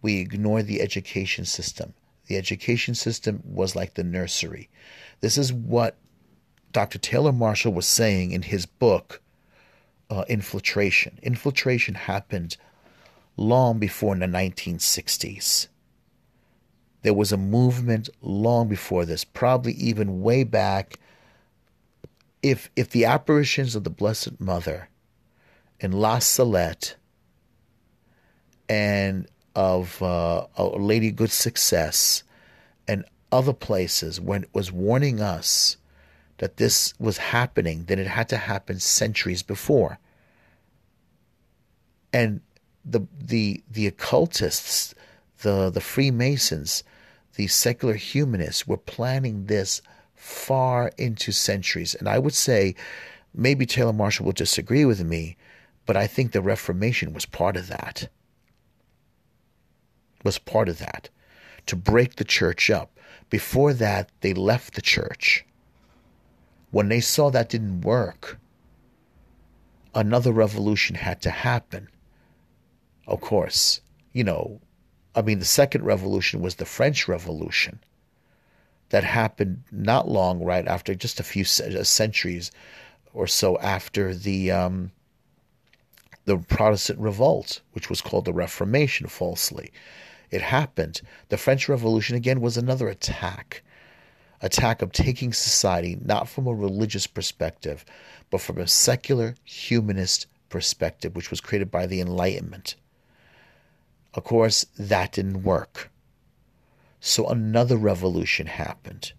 we 0.00 0.18
ignored 0.18 0.66
the 0.66 0.80
education 0.80 1.44
system. 1.44 1.92
The 2.24 2.38
education 2.38 2.94
system 2.94 3.42
was 3.44 3.76
like 3.76 3.92
the 3.92 4.02
nursery. 4.02 4.70
This 5.20 5.36
is 5.36 5.52
what 5.52 5.98
Dr. 6.72 6.98
Taylor 6.98 7.32
Marshall 7.32 7.74
was 7.74 7.86
saying 7.86 8.32
in 8.32 8.40
his 8.40 8.64
book, 8.64 9.20
uh, 10.08 10.24
Infiltration. 10.26 11.18
Infiltration 11.22 11.96
happened 11.96 12.56
long 13.36 13.78
before 13.78 14.14
in 14.14 14.20
the 14.20 14.26
1960s. 14.26 15.68
There 17.06 17.14
was 17.14 17.30
a 17.30 17.36
movement 17.36 18.08
long 18.20 18.66
before 18.66 19.04
this, 19.04 19.22
probably 19.22 19.74
even 19.74 20.22
way 20.22 20.42
back. 20.42 20.98
If, 22.42 22.68
if 22.74 22.90
the 22.90 23.04
apparitions 23.04 23.76
of 23.76 23.84
the 23.84 23.90
Blessed 23.90 24.40
Mother 24.40 24.88
in 25.78 25.92
La 25.92 26.18
Salette 26.18 26.96
and 28.68 29.28
of 29.54 30.02
uh, 30.02 30.46
Lady 30.58 31.12
Good 31.12 31.30
Success 31.30 32.24
and 32.88 33.04
other 33.30 33.52
places 33.52 34.20
when 34.20 34.42
it 34.42 34.50
was 34.52 34.72
warning 34.72 35.20
us 35.20 35.76
that 36.38 36.56
this 36.56 36.92
was 36.98 37.18
happening, 37.18 37.84
then 37.84 38.00
it 38.00 38.08
had 38.08 38.28
to 38.30 38.36
happen 38.36 38.80
centuries 38.80 39.44
before. 39.44 40.00
And 42.12 42.40
the 42.84 43.06
the 43.16 43.62
the 43.70 43.86
occultists, 43.86 44.92
the 45.42 45.70
the 45.70 45.80
Freemasons, 45.80 46.82
the 47.36 47.46
secular 47.46 47.94
humanists 47.94 48.66
were 48.66 48.76
planning 48.76 49.46
this 49.46 49.82
far 50.14 50.90
into 50.98 51.32
centuries. 51.32 51.94
And 51.94 52.08
I 52.08 52.18
would 52.18 52.34
say, 52.34 52.74
maybe 53.34 53.66
Taylor 53.66 53.92
Marshall 53.92 54.26
will 54.26 54.32
disagree 54.32 54.84
with 54.84 55.04
me, 55.04 55.36
but 55.84 55.96
I 55.96 56.06
think 56.06 56.32
the 56.32 56.42
Reformation 56.42 57.12
was 57.12 57.26
part 57.26 57.56
of 57.56 57.68
that. 57.68 58.08
Was 60.24 60.38
part 60.38 60.68
of 60.68 60.78
that. 60.78 61.10
To 61.66 61.76
break 61.76 62.16
the 62.16 62.24
church 62.24 62.70
up. 62.70 62.98
Before 63.28 63.72
that, 63.74 64.10
they 64.20 64.32
left 64.32 64.74
the 64.74 64.82
church. 64.82 65.44
When 66.70 66.88
they 66.88 67.00
saw 67.00 67.30
that 67.30 67.48
didn't 67.48 67.82
work, 67.82 68.38
another 69.94 70.32
revolution 70.32 70.96
had 70.96 71.20
to 71.22 71.30
happen. 71.30 71.88
Of 73.06 73.20
course, 73.20 73.80
you 74.12 74.24
know, 74.24 74.60
I 75.16 75.22
mean, 75.22 75.38
the 75.38 75.46
second 75.46 75.84
revolution 75.84 76.42
was 76.42 76.56
the 76.56 76.66
French 76.66 77.08
Revolution 77.08 77.80
that 78.90 79.02
happened 79.02 79.62
not 79.72 80.08
long 80.08 80.44
right 80.44 80.68
after, 80.68 80.94
just 80.94 81.18
a 81.18 81.24
few 81.24 81.42
uh, 81.42 81.82
centuries 81.82 82.50
or 83.14 83.26
so 83.26 83.58
after 83.58 84.14
the 84.14 84.50
um, 84.50 84.92
the 86.26 86.36
Protestant 86.36 86.98
revolt, 86.98 87.62
which 87.72 87.88
was 87.88 88.02
called 88.02 88.26
the 88.26 88.32
Reformation 88.32 89.06
falsely. 89.06 89.72
It 90.30 90.42
happened. 90.42 91.00
The 91.30 91.38
French 91.38 91.68
Revolution 91.68 92.14
again 92.14 92.40
was 92.40 92.56
another 92.56 92.88
attack, 92.88 93.62
attack 94.42 94.82
of 94.82 94.92
taking 94.92 95.32
society 95.32 95.96
not 96.04 96.28
from 96.28 96.46
a 96.46 96.52
religious 96.52 97.06
perspective, 97.06 97.86
but 98.30 98.42
from 98.42 98.58
a 98.58 98.66
secular 98.66 99.34
humanist 99.44 100.26
perspective, 100.50 101.16
which 101.16 101.30
was 101.30 101.40
created 101.40 101.70
by 101.70 101.86
the 101.86 102.00
Enlightenment. 102.00 102.74
Of 104.16 104.24
course, 104.24 104.64
that 104.78 105.12
didn't 105.12 105.42
work. 105.42 105.90
So 107.00 107.28
another 107.28 107.76
revolution 107.76 108.46
happened. 108.46 109.12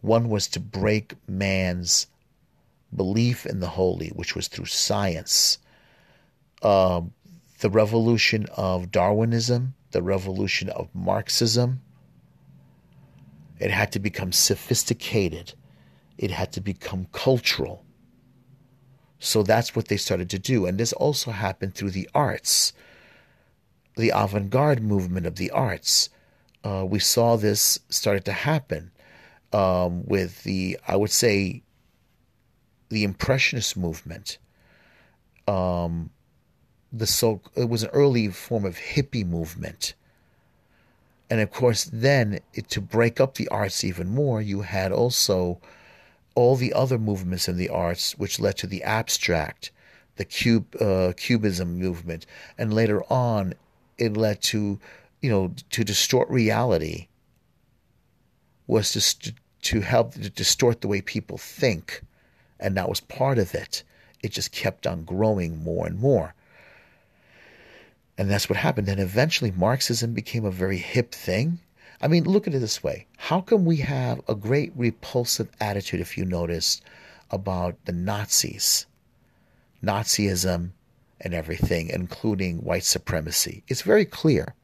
One 0.00 0.28
was 0.28 0.46
to 0.48 0.60
break 0.60 1.14
man's 1.28 2.06
belief 2.94 3.44
in 3.44 3.58
the 3.58 3.70
holy, 3.70 4.10
which 4.10 4.36
was 4.36 4.46
through 4.46 4.66
science. 4.66 5.58
Uh, 6.62 7.02
the 7.58 7.68
revolution 7.68 8.46
of 8.56 8.92
Darwinism, 8.92 9.74
the 9.90 10.02
revolution 10.02 10.68
of 10.68 10.88
Marxism. 10.94 11.80
It 13.58 13.72
had 13.72 13.90
to 13.92 13.98
become 13.98 14.30
sophisticated. 14.30 15.54
It 16.16 16.30
had 16.30 16.52
to 16.52 16.60
become 16.60 17.08
cultural. 17.10 17.84
So 19.18 19.42
that's 19.42 19.74
what 19.74 19.88
they 19.88 19.96
started 19.96 20.30
to 20.30 20.38
do. 20.38 20.66
And 20.66 20.78
this 20.78 20.92
also 20.92 21.32
happened 21.32 21.74
through 21.74 21.90
the 21.90 22.08
arts 22.14 22.72
the 23.96 24.10
avant 24.14 24.50
garde 24.50 24.82
movement 24.82 25.26
of 25.26 25.36
the 25.36 25.50
arts. 25.50 26.10
Uh, 26.64 26.84
we 26.88 26.98
saw 26.98 27.36
this 27.36 27.78
started 27.88 28.24
to 28.24 28.32
happen 28.32 28.90
um, 29.52 30.04
with 30.06 30.42
the, 30.42 30.78
I 30.88 30.96
would 30.96 31.10
say, 31.10 31.62
the 32.88 33.04
Impressionist 33.04 33.76
movement. 33.76 34.38
Um, 35.46 36.10
the 36.92 37.06
so 37.06 37.40
it 37.56 37.68
was 37.68 37.82
an 37.82 37.90
early 37.92 38.28
form 38.28 38.64
of 38.64 38.76
hippie 38.76 39.26
movement. 39.26 39.94
And 41.28 41.40
of 41.40 41.50
course, 41.50 41.84
then 41.84 42.40
it, 42.52 42.68
to 42.70 42.80
break 42.80 43.20
up 43.20 43.34
the 43.34 43.48
arts 43.48 43.82
even 43.82 44.08
more, 44.08 44.40
you 44.40 44.62
had 44.62 44.92
also 44.92 45.60
all 46.34 46.56
the 46.56 46.72
other 46.72 46.98
movements 46.98 47.48
in 47.48 47.56
the 47.56 47.68
arts, 47.68 48.16
which 48.18 48.40
led 48.40 48.56
to 48.58 48.66
the 48.66 48.82
abstract, 48.82 49.70
the 50.16 50.24
cube, 50.24 50.76
uh, 50.80 51.12
cubism 51.16 51.78
movement, 51.78 52.26
and 52.58 52.72
later 52.72 53.02
on 53.12 53.54
it 53.98 54.16
led 54.16 54.42
to, 54.42 54.78
you 55.20 55.30
know, 55.30 55.54
to 55.70 55.84
distort 55.84 56.28
reality 56.30 57.08
was 58.66 58.92
to, 58.92 59.34
to 59.62 59.80
help 59.80 60.14
to 60.14 60.30
distort 60.30 60.80
the 60.80 60.88
way 60.88 61.00
people 61.00 61.38
think. 61.38 62.02
And 62.58 62.76
that 62.76 62.88
was 62.88 63.00
part 63.00 63.38
of 63.38 63.54
it. 63.54 63.82
It 64.22 64.32
just 64.32 64.52
kept 64.52 64.86
on 64.86 65.04
growing 65.04 65.62
more 65.62 65.86
and 65.86 65.98
more. 65.98 66.34
And 68.16 68.30
that's 68.30 68.48
what 68.48 68.56
happened. 68.56 68.88
And 68.88 69.00
eventually, 69.00 69.50
Marxism 69.50 70.14
became 70.14 70.44
a 70.44 70.50
very 70.50 70.78
hip 70.78 71.12
thing. 71.12 71.58
I 72.00 72.08
mean, 72.08 72.24
look 72.24 72.46
at 72.46 72.54
it 72.54 72.60
this 72.60 72.82
way. 72.82 73.06
How 73.16 73.40
come 73.40 73.64
we 73.64 73.78
have 73.78 74.20
a 74.28 74.34
great 74.34 74.72
repulsive 74.76 75.48
attitude, 75.60 76.00
if 76.00 76.16
you 76.16 76.24
notice, 76.24 76.80
about 77.30 77.76
the 77.86 77.92
Nazis, 77.92 78.86
Nazism, 79.82 80.70
and 81.20 81.34
everything, 81.34 81.88
including 81.88 82.58
white 82.58 82.84
supremacy? 82.84 83.62
It's 83.68 83.82
very 83.82 84.04
clear. 84.04 84.54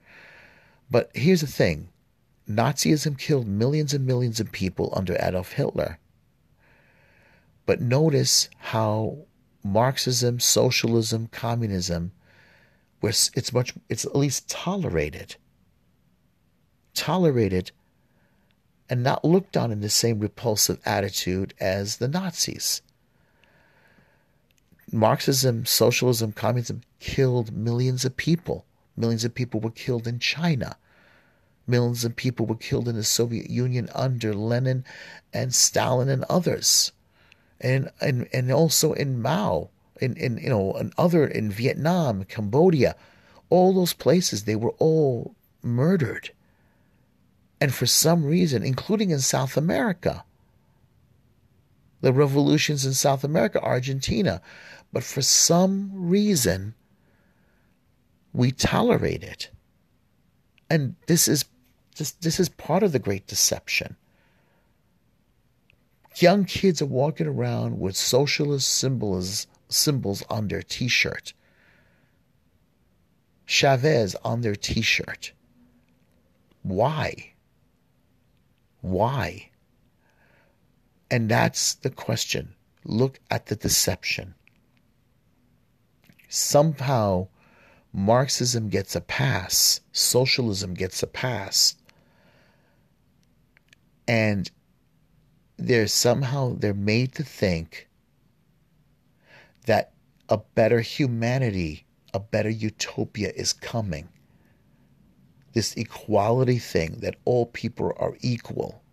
But 0.90 1.10
here's 1.14 1.42
the 1.42 1.46
thing 1.46 1.88
Nazism 2.48 3.16
killed 3.16 3.46
millions 3.46 3.94
and 3.94 4.06
millions 4.06 4.40
of 4.40 4.50
people 4.50 4.92
under 4.96 5.16
Adolf 5.20 5.52
Hitler. 5.52 5.98
But 7.66 7.80
notice 7.80 8.48
how 8.58 9.18
Marxism, 9.62 10.40
socialism, 10.40 11.28
communism, 11.28 12.12
it's 13.02 13.52
much, 13.52 13.74
it's 13.88 14.04
at 14.04 14.16
least 14.16 14.48
tolerated, 14.48 15.36
tolerated, 16.94 17.70
and 18.88 19.02
not 19.02 19.24
looked 19.24 19.56
on 19.56 19.70
in 19.70 19.80
the 19.80 19.88
same 19.88 20.18
repulsive 20.18 20.80
attitude 20.84 21.54
as 21.60 21.98
the 21.98 22.08
Nazis. 22.08 22.82
Marxism, 24.92 25.64
socialism, 25.66 26.32
communism 26.32 26.82
killed 26.98 27.52
millions 27.52 28.04
of 28.04 28.16
people. 28.16 28.64
Millions 28.96 29.24
of 29.24 29.34
people 29.34 29.60
were 29.60 29.70
killed 29.70 30.06
in 30.06 30.18
China. 30.18 30.76
Millions 31.66 32.04
of 32.04 32.16
people 32.16 32.46
were 32.46 32.56
killed 32.56 32.88
in 32.88 32.96
the 32.96 33.04
Soviet 33.04 33.48
Union 33.48 33.88
under 33.94 34.34
Lenin 34.34 34.84
and 35.32 35.54
Stalin 35.54 36.08
and 36.08 36.24
others. 36.24 36.92
And 37.60 37.90
and, 38.00 38.28
and 38.32 38.50
also 38.50 38.92
in 38.92 39.22
Mao, 39.22 39.70
in, 40.00 40.16
in 40.16 40.38
you 40.38 40.48
know, 40.48 40.72
and 40.72 40.92
other 40.98 41.26
in 41.26 41.50
Vietnam, 41.50 42.24
Cambodia, 42.24 42.96
all 43.50 43.72
those 43.72 43.92
places, 43.92 44.44
they 44.44 44.56
were 44.56 44.74
all 44.78 45.34
murdered. 45.62 46.30
And 47.60 47.74
for 47.74 47.86
some 47.86 48.24
reason, 48.24 48.62
including 48.62 49.10
in 49.10 49.20
South 49.20 49.56
America, 49.56 50.24
the 52.00 52.12
revolutions 52.12 52.86
in 52.86 52.94
South 52.94 53.22
America, 53.22 53.60
Argentina, 53.60 54.40
but 54.92 55.04
for 55.04 55.22
some 55.22 55.90
reason, 55.94 56.74
we 58.32 58.50
tolerate 58.50 59.22
it. 59.22 59.50
And 60.68 60.96
this 61.06 61.28
is 61.28 61.44
this, 61.96 62.12
this 62.12 62.40
is 62.40 62.48
part 62.48 62.82
of 62.82 62.92
the 62.92 62.98
great 62.98 63.26
deception. 63.26 63.96
Young 66.16 66.44
kids 66.44 66.80
are 66.82 66.86
walking 66.86 67.26
around 67.26 67.78
with 67.78 67.96
socialist 67.96 68.68
symbols 68.68 69.46
symbols 69.68 70.22
on 70.28 70.48
their 70.48 70.62
t-shirt. 70.62 71.32
Chavez 73.46 74.16
on 74.24 74.40
their 74.40 74.56
t-shirt. 74.56 75.32
Why? 76.62 77.32
Why? 78.80 79.50
And 81.10 81.28
that's 81.28 81.74
the 81.74 81.90
question. 81.90 82.54
Look 82.84 83.18
at 83.30 83.46
the 83.46 83.56
deception. 83.56 84.34
Somehow 86.32 87.26
Marxism 87.92 88.68
gets 88.68 88.94
a 88.94 89.00
pass, 89.00 89.80
socialism 89.90 90.74
gets 90.74 91.02
a 91.02 91.08
pass. 91.08 91.74
And 94.06 94.48
they're 95.56 95.88
somehow 95.88 96.54
they're 96.56 96.72
made 96.72 97.16
to 97.16 97.24
think 97.24 97.88
that 99.66 99.92
a 100.28 100.38
better 100.38 100.80
humanity, 100.80 101.84
a 102.14 102.20
better 102.20 102.48
utopia 102.48 103.32
is 103.34 103.52
coming. 103.52 104.08
This 105.52 105.74
equality 105.74 106.58
thing 106.58 107.00
that 107.00 107.16
all 107.24 107.46
people 107.46 107.92
are 107.96 108.16
equal, 108.20 108.84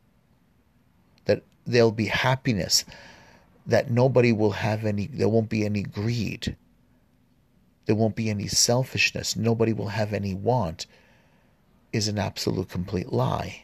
that 1.26 1.43
there'll 1.67 1.91
be 1.91 2.08
happiness, 2.08 2.84
that 3.67 3.91
nobody 3.91 4.34
will 4.34 4.52
have 4.52 4.86
any, 4.86 5.06
there 5.06 5.30
won't 5.30 5.50
be 5.50 5.65
any 5.65 5.84
greed 5.84 6.58
there 7.88 7.95
won't 7.95 8.15
be 8.17 8.30
any 8.30 8.47
selfishness, 8.47 9.36
nobody 9.36 9.73
will 9.73 9.88
have 9.88 10.13
any 10.13 10.34
want, 10.34 10.86
is 11.93 12.10
an 12.10 12.19
absolute 12.19 12.69
complete 12.69 13.12
lie. 13.12 13.63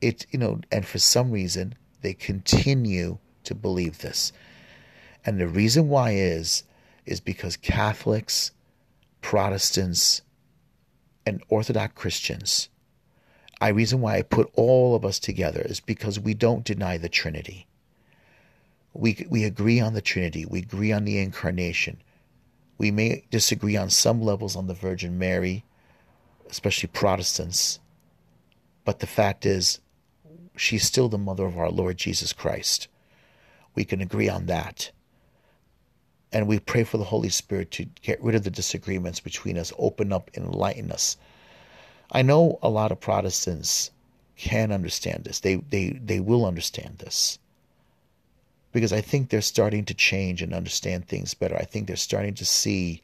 It, 0.00 0.26
you 0.30 0.38
know, 0.38 0.60
and 0.70 0.86
for 0.86 1.00
some 1.00 1.32
reason, 1.32 1.74
they 2.02 2.14
continue 2.14 3.18
to 3.42 3.54
believe 3.54 3.98
this. 3.98 4.32
And 5.24 5.40
the 5.40 5.48
reason 5.48 5.88
why 5.88 6.12
is, 6.12 6.62
is 7.04 7.18
because 7.20 7.56
Catholics, 7.56 8.52
Protestants, 9.22 10.22
and 11.26 11.42
Orthodox 11.48 11.94
Christians, 11.96 12.68
I 13.60 13.68
reason 13.68 14.00
why 14.00 14.18
I 14.18 14.22
put 14.22 14.50
all 14.54 14.94
of 14.94 15.04
us 15.04 15.18
together 15.18 15.62
is 15.62 15.80
because 15.80 16.20
we 16.20 16.34
don't 16.34 16.64
deny 16.64 16.96
the 16.96 17.08
Trinity. 17.08 17.66
We, 18.94 19.26
we 19.28 19.42
agree 19.42 19.80
on 19.80 19.94
the 19.94 20.00
Trinity. 20.00 20.46
We 20.46 20.60
agree 20.60 20.92
on 20.92 21.04
the 21.04 21.18
incarnation. 21.18 22.00
We 22.78 22.90
may 22.90 23.24
disagree 23.30 23.76
on 23.76 23.90
some 23.90 24.20
levels 24.20 24.56
on 24.56 24.66
the 24.66 24.74
Virgin 24.74 25.18
Mary, 25.18 25.64
especially 26.50 26.88
Protestants, 26.92 27.80
but 28.84 29.00
the 29.00 29.06
fact 29.06 29.46
is, 29.46 29.80
she's 30.56 30.84
still 30.84 31.08
the 31.08 31.18
mother 31.18 31.46
of 31.46 31.58
our 31.58 31.70
Lord 31.70 31.96
Jesus 31.96 32.32
Christ. 32.32 32.88
We 33.74 33.84
can 33.84 34.00
agree 34.00 34.28
on 34.28 34.46
that. 34.46 34.90
And 36.32 36.46
we 36.46 36.58
pray 36.58 36.84
for 36.84 36.98
the 36.98 37.04
Holy 37.04 37.28
Spirit 37.28 37.70
to 37.72 37.86
get 38.02 38.22
rid 38.22 38.34
of 38.34 38.44
the 38.44 38.50
disagreements 38.50 39.20
between 39.20 39.56
us, 39.56 39.72
open 39.78 40.12
up, 40.12 40.30
enlighten 40.36 40.92
us. 40.92 41.16
I 42.12 42.22
know 42.22 42.58
a 42.62 42.68
lot 42.68 42.92
of 42.92 43.00
Protestants 43.00 43.90
can 44.36 44.70
understand 44.70 45.24
this. 45.24 45.40
They 45.40 45.56
they 45.56 45.90
they 45.90 46.20
will 46.20 46.44
understand 46.44 46.98
this 46.98 47.38
because 48.76 48.92
I 48.92 49.00
think 49.00 49.30
they're 49.30 49.40
starting 49.40 49.86
to 49.86 49.94
change 49.94 50.42
and 50.42 50.52
understand 50.52 51.08
things 51.08 51.32
better. 51.32 51.56
I 51.56 51.64
think 51.64 51.86
they're 51.86 51.96
starting 51.96 52.34
to 52.34 52.44
see 52.44 53.00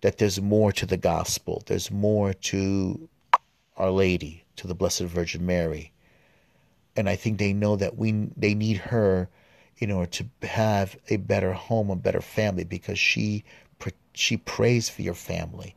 that 0.00 0.18
there's 0.18 0.40
more 0.40 0.70
to 0.70 0.86
the 0.86 0.96
gospel, 0.96 1.64
there's 1.66 1.90
more 1.90 2.32
to 2.32 3.08
Our 3.76 3.90
Lady, 3.90 4.44
to 4.54 4.68
the 4.68 4.76
Blessed 4.76 5.00
Virgin 5.00 5.44
Mary. 5.44 5.90
And 6.94 7.08
I 7.08 7.16
think 7.16 7.38
they 7.38 7.52
know 7.52 7.74
that 7.74 7.98
we 7.98 8.12
they 8.36 8.54
need 8.54 8.76
her 8.76 9.28
in 9.78 9.90
order 9.90 10.08
to 10.08 10.46
have 10.46 10.96
a 11.08 11.16
better 11.16 11.52
home, 11.52 11.90
a 11.90 11.96
better 11.96 12.20
family, 12.20 12.62
because 12.62 12.96
she 12.96 13.42
she 14.14 14.36
prays 14.36 14.88
for 14.88 15.02
your 15.02 15.14
family. 15.14 15.74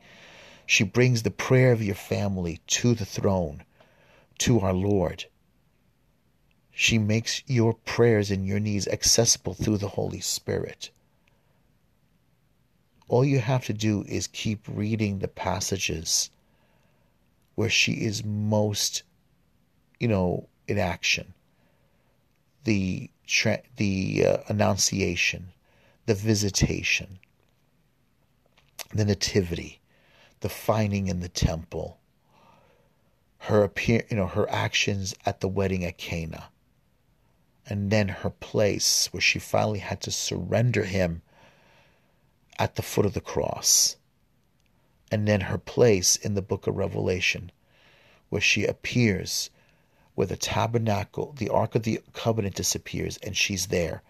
She 0.67 0.83
brings 0.83 1.23
the 1.23 1.31
prayer 1.31 1.71
of 1.71 1.81
your 1.81 1.95
family 1.95 2.59
to 2.77 2.93
the 2.93 3.05
throne, 3.05 3.63
to 4.37 4.59
our 4.59 4.73
Lord. 4.73 5.25
She 6.81 6.97
makes 6.97 7.43
your 7.45 7.73
prayers 7.73 8.31
and 8.31 8.47
your 8.47 8.61
needs 8.61 8.87
accessible 8.87 9.53
through 9.53 9.79
the 9.79 9.89
Holy 9.89 10.21
Spirit. 10.21 10.91
All 13.09 13.25
you 13.25 13.39
have 13.39 13.65
to 13.65 13.73
do 13.73 14.05
is 14.07 14.27
keep 14.27 14.61
reading 14.65 15.19
the 15.19 15.27
passages 15.27 16.29
where 17.55 17.69
she 17.69 18.05
is 18.05 18.23
most, 18.23 19.03
you 19.99 20.07
know, 20.07 20.47
in 20.69 20.77
action. 20.77 21.33
The 22.63 23.09
the 23.75 24.25
uh, 24.25 24.37
annunciation, 24.47 25.51
the 26.05 26.15
visitation, 26.15 27.19
the 28.93 29.03
nativity, 29.03 29.81
the 30.39 30.47
finding 30.47 31.07
in 31.07 31.19
the 31.19 31.27
temple, 31.27 31.99
her 33.39 33.63
appear, 33.63 34.05
you 34.09 34.15
know, 34.15 34.27
her 34.27 34.49
actions 34.49 35.13
at 35.25 35.41
the 35.41 35.49
wedding 35.49 35.83
at 35.83 35.97
Cana 35.97 36.45
and 37.69 37.91
then 37.91 38.07
her 38.07 38.31
place 38.31 39.07
where 39.13 39.21
she 39.21 39.37
finally 39.37 39.79
had 39.79 40.01
to 40.01 40.11
surrender 40.11 40.83
him 40.85 41.21
at 42.57 42.75
the 42.75 42.81
foot 42.81 43.05
of 43.05 43.13
the 43.13 43.21
cross. 43.21 43.95
And 45.11 45.27
then 45.27 45.41
her 45.41 45.59
place 45.59 46.15
in 46.15 46.33
the 46.33 46.41
book 46.41 46.65
of 46.65 46.75
Revelation, 46.75 47.51
where 48.29 48.41
she 48.41 48.65
appears, 48.65 49.51
where 50.15 50.27
the 50.27 50.35
tabernacle, 50.35 51.35
the 51.37 51.49
Ark 51.49 51.75
of 51.75 51.83
the 51.83 52.01
Covenant 52.13 52.55
disappears, 52.55 53.17
and 53.17 53.37
she's 53.37 53.67
there. 53.67 54.01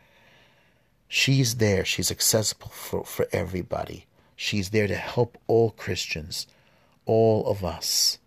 She's 1.10 1.56
there. 1.56 1.84
She's 1.84 2.12
accessible 2.12 2.70
for, 2.70 3.04
for 3.04 3.28
everybody. 3.34 4.06
She's 4.36 4.70
there 4.70 4.88
to 4.88 4.96
help 4.96 5.38
all 5.48 5.72
Christians, 5.72 6.48
all 7.06 7.46
of 7.48 7.66
us. 7.66 8.20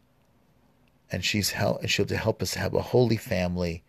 And 1.11 1.25
she's 1.25 1.51
help, 1.51 1.81
and 1.81 1.91
she'll 1.91 2.07
to 2.07 2.17
help 2.17 2.43
us 2.43 2.55
have 2.55 2.75
a 2.75 2.83
holy 2.83 3.17
family 3.17 3.83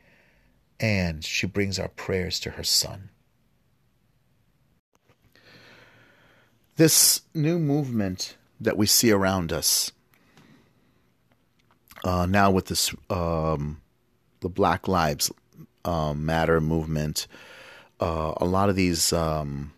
and 0.83 1.23
she 1.23 1.47
brings 1.47 1.79
our 1.79 1.87
prayers 1.87 2.41
to 2.41 2.49
her 2.51 2.63
Son. 2.63 3.09
This 6.75 7.21
new 7.33 7.57
movement 7.57 8.35
that 8.59 8.75
we 8.75 8.85
see 8.85 9.09
around 9.09 9.53
us 9.53 9.93
uh, 12.03 12.25
now 12.25 12.51
with 12.51 12.65
this 12.65 12.93
um, 13.09 13.81
the 14.41 14.49
Black 14.49 14.89
Lives 14.89 15.31
uh, 15.85 16.13
Matter 16.13 16.59
movement, 16.59 17.27
uh, 18.01 18.33
a 18.35 18.45
lot 18.45 18.67
of 18.67 18.75
these 18.75 19.13
um, 19.13 19.71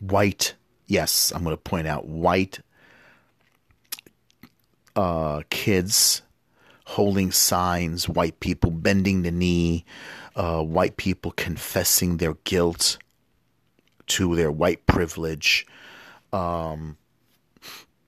white, 0.00 0.52
yes, 0.86 1.32
I'm 1.34 1.44
going 1.44 1.56
to 1.56 1.62
point 1.62 1.88
out 1.88 2.06
white 2.06 2.60
uh, 4.94 5.40
kids 5.48 6.20
holding 6.84 7.32
signs, 7.32 8.08
white 8.08 8.40
people 8.40 8.70
bending 8.70 9.22
the 9.22 9.30
knee, 9.30 9.84
uh, 10.36 10.62
white 10.62 10.96
people 10.96 11.32
confessing 11.32 12.18
their 12.18 12.34
guilt 12.44 12.98
to 14.06 14.36
their 14.36 14.52
white 14.52 14.86
privilege. 14.86 15.66
Um, 16.32 16.96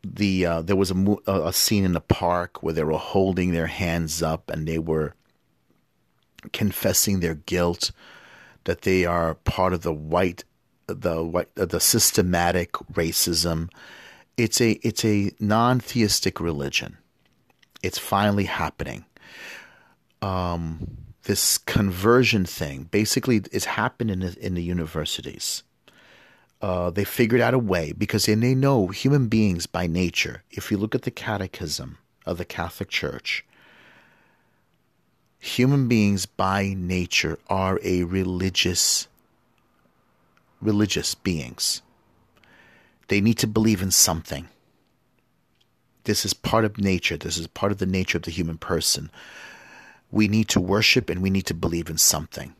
the 0.04 0.46
uh, 0.46 0.62
there 0.62 0.76
was 0.76 0.90
a, 0.90 1.16
a 1.26 1.52
scene 1.52 1.84
in 1.84 1.92
the 1.92 2.00
park 2.00 2.62
where 2.62 2.74
they 2.74 2.84
were 2.84 2.98
holding 2.98 3.52
their 3.52 3.66
hands 3.66 4.22
up 4.22 4.50
and 4.50 4.66
they 4.66 4.78
were 4.78 5.14
confessing 6.52 7.20
their 7.20 7.34
guilt 7.34 7.90
that 8.64 8.82
they 8.82 9.04
are 9.04 9.34
part 9.34 9.72
of 9.72 9.82
the 9.82 9.92
white 9.92 10.44
the 10.86 11.24
white 11.24 11.52
the 11.54 11.80
systematic 11.80 12.72
racism 12.92 13.68
it's 14.36 14.60
a 14.60 14.72
it's 14.86 15.04
a 15.04 15.32
non-theistic 15.40 16.40
religion 16.40 16.98
it's 17.82 17.98
finally 17.98 18.44
happening 18.44 19.04
um, 20.22 20.96
this 21.24 21.58
conversion 21.58 22.44
thing 22.44 22.84
basically 22.84 23.42
it's 23.52 23.64
happened 23.64 24.10
in 24.10 24.20
the, 24.20 24.36
in 24.40 24.54
the 24.54 24.62
universities 24.62 25.62
uh, 26.62 26.90
they 26.90 27.04
figured 27.04 27.40
out 27.40 27.54
a 27.54 27.58
way 27.58 27.92
because 27.92 28.26
they 28.26 28.54
know 28.54 28.88
human 28.88 29.28
beings 29.28 29.66
by 29.66 29.86
nature 29.86 30.42
if 30.50 30.70
you 30.70 30.76
look 30.76 30.94
at 30.94 31.02
the 31.02 31.10
catechism 31.10 31.98
of 32.24 32.38
the 32.38 32.44
catholic 32.44 32.88
church 32.88 33.44
human 35.38 35.86
beings 35.86 36.26
by 36.26 36.74
nature 36.76 37.38
are 37.48 37.78
a 37.82 38.02
religious 38.04 39.06
religious 40.60 41.14
beings. 41.14 41.82
They 43.08 43.20
need 43.20 43.38
to 43.38 43.46
believe 43.46 43.82
in 43.82 43.90
something. 43.90 44.48
This 46.07 46.25
is 46.25 46.33
part 46.35 46.64
of 46.64 46.79
nature. 46.79 47.16
This 47.16 47.37
is 47.37 47.47
part 47.47 47.71
of 47.71 47.79
the 47.79 47.87
nature 47.87 48.19
of 48.19 48.23
the 48.23 48.31
human 48.31 48.59
person. 48.59 49.11
We 50.11 50.29
need 50.29 50.49
to 50.49 50.61
worship 50.61 51.11
and 51.11 51.21
we 51.23 51.31
need 51.31 51.47
to 51.47 51.55
believe 51.55 51.90
in 51.90 51.99
something. 51.99 52.55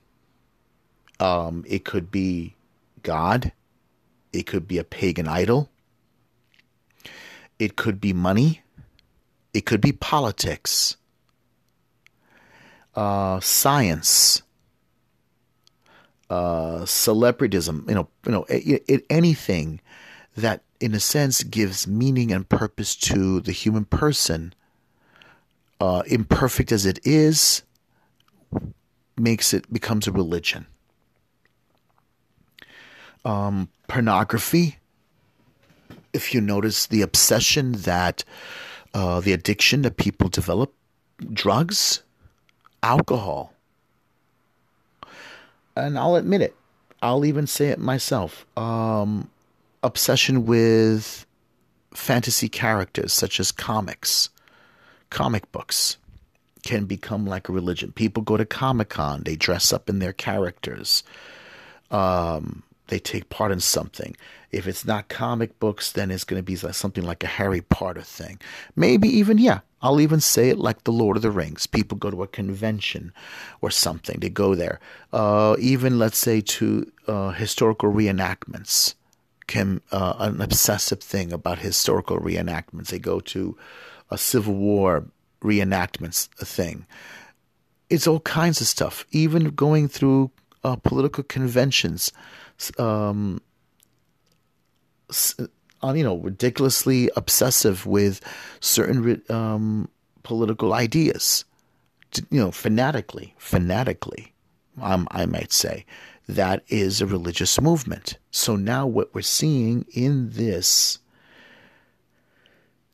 Um, 1.19 1.65
it 1.67 1.85
could 1.85 2.11
be 2.11 2.55
God. 3.03 3.53
It 4.33 4.47
could 4.47 4.69
be 4.69 4.79
a 4.79 4.85
pagan 4.85 5.29
idol. 5.29 5.71
It 7.59 7.77
could 7.77 8.01
be 8.01 8.13
money. 8.13 8.63
It 9.55 9.65
could 9.65 9.81
be 9.81 9.93
politics 9.93 10.97
uh, 12.97 13.39
science, 13.41 14.43
uh, 16.31 16.87
you 16.89 17.95
know, 17.95 18.09
you 18.25 18.33
know, 18.33 18.45
it, 18.49 18.85
it, 18.89 19.07
anything 19.11 19.81
that, 20.37 20.63
in 20.81 20.95
a 20.95 21.01
sense, 21.01 21.43
gives 21.43 21.87
meaning 21.87 22.33
and 22.33 22.49
purpose 22.49 22.95
to 22.97 23.41
the 23.41 23.53
human 23.53 23.85
person, 23.85 24.55
uh, 25.81 26.03
imperfect 26.07 26.73
as 26.73 26.87
it 26.87 26.99
is, 27.05 27.63
makes 29.17 29.55
it 29.55 29.73
becomes 29.73 30.07
a 30.07 30.13
religion. 30.13 30.67
Um, 33.25 33.69
pornography. 33.89 34.79
If 36.13 36.33
you 36.33 36.41
notice 36.41 36.87
the 36.87 37.03
obsession 37.03 37.73
that 37.73 38.25
uh, 38.95 39.21
the 39.21 39.35
addiction 39.35 39.83
that 39.83 39.99
people 39.99 40.29
develop, 40.29 40.73
drugs, 41.33 42.03
alcohol. 42.83 43.53
And 45.77 45.99
I'll 45.99 46.17
admit 46.17 46.41
it. 46.41 46.57
I'll 47.03 47.27
even 47.27 47.47
say 47.47 47.69
it 47.69 47.79
myself. 47.79 48.47
Um, 48.57 49.29
obsession 49.87 50.45
with 50.45 51.25
fantasy 51.95 52.49
characters 52.49 53.13
such 53.13 53.41
as 53.41 53.53
comics, 53.53 54.29
comic 55.11 55.51
books 55.53 55.97
can 56.65 56.85
become 56.85 57.25
like 57.25 57.49
a 57.49 57.53
religion. 57.53 57.93
People 57.93 58.23
go 58.23 58.37
to 58.37 58.45
Comic 58.45 58.91
Con, 58.91 59.23
they 59.23 59.37
dress 59.37 59.73
up 59.73 59.89
in 59.89 60.01
their 60.01 60.13
characters. 60.13 61.05
Um, 61.91 62.65
they 62.89 62.99
take 62.99 63.29
part 63.31 63.53
in 63.53 63.61
something. 63.61 64.17
If 64.51 64.67
it's 64.67 64.85
not 64.85 65.09
comic 65.09 65.59
books, 65.59 65.93
then 65.93 66.11
it's 66.11 66.25
going 66.25 66.39
to 66.39 66.45
be 66.45 66.57
something 66.57 67.05
like 67.05 67.25
a 67.25 67.29
Harry 67.29 67.61
Potter 67.61 68.03
thing. 68.03 68.39
Maybe 68.75 69.09
even, 69.09 69.39
yeah, 69.39 69.61
I'll 69.83 70.01
even 70.01 70.21
say 70.21 70.51
it 70.51 70.59
like 70.59 70.85
the 70.85 70.93
Lord 70.93 71.17
of 71.17 71.23
the 71.23 71.31
Rings. 71.31 71.67
People 71.67 71.99
go 71.99 72.11
to 72.11 72.23
a 72.23 72.29
convention 72.29 73.13
or 73.61 73.71
something, 73.71 74.19
they 74.21 74.29
go 74.29 74.55
there. 74.55 74.81
Uh, 75.13 75.57
even, 75.59 75.99
let's 75.99 76.19
say, 76.19 76.41
to 76.41 76.91
uh, 77.07 77.31
historical 77.31 77.93
reenactments. 77.93 78.95
Can, 79.47 79.81
uh, 79.93 80.15
an 80.19 80.41
obsessive 80.41 81.01
thing 81.01 81.33
about 81.33 81.59
historical 81.59 82.19
reenactments. 82.19 82.89
They 82.89 82.99
go 82.99 83.21
to 83.21 83.57
a 84.11 84.19
Civil 84.19 84.55
War 84.55 85.05
reenactments 85.43 86.29
thing. 86.39 86.87
It's 87.89 88.07
all 88.07 88.21
kinds 88.21 88.61
of 88.61 88.67
stuff. 88.67 89.07
Even 89.13 89.51
going 89.51 89.89
through 89.89 90.31
uh, 90.65 90.77
political 90.77 91.23
conventions 91.23 92.13
um, 92.79 93.41
uh, 95.83 95.93
you 95.93 96.03
know, 96.03 96.17
ridiculously 96.17 97.11
obsessive 97.17 97.87
with 97.87 98.21
certain 98.61 99.23
um, 99.29 99.89
political 100.23 100.73
ideas. 100.73 101.45
You 102.31 102.41
know, 102.41 102.51
fanatically, 102.51 103.35
fanatically, 103.37 104.33
um, 104.81 105.07
I 105.11 105.27
might 105.27 105.53
say, 105.53 105.85
that 106.29 106.65
is 106.69 107.01
a 107.01 107.07
religious 107.07 107.61
movement. 107.61 108.19
So 108.31 108.57
now 108.57 108.87
what 108.87 109.15
we're 109.15 109.23
seeing 109.23 109.87
in 109.93 110.31
this 110.31 110.99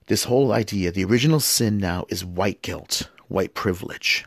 this 0.06 0.24
whole 0.24 0.52
idea, 0.52 0.90
the 0.90 1.04
original 1.04 1.40
sin 1.40 1.78
now 1.78 2.04
is 2.08 2.24
white 2.24 2.60
guilt, 2.60 3.08
white 3.28 3.54
privilege. 3.54 4.26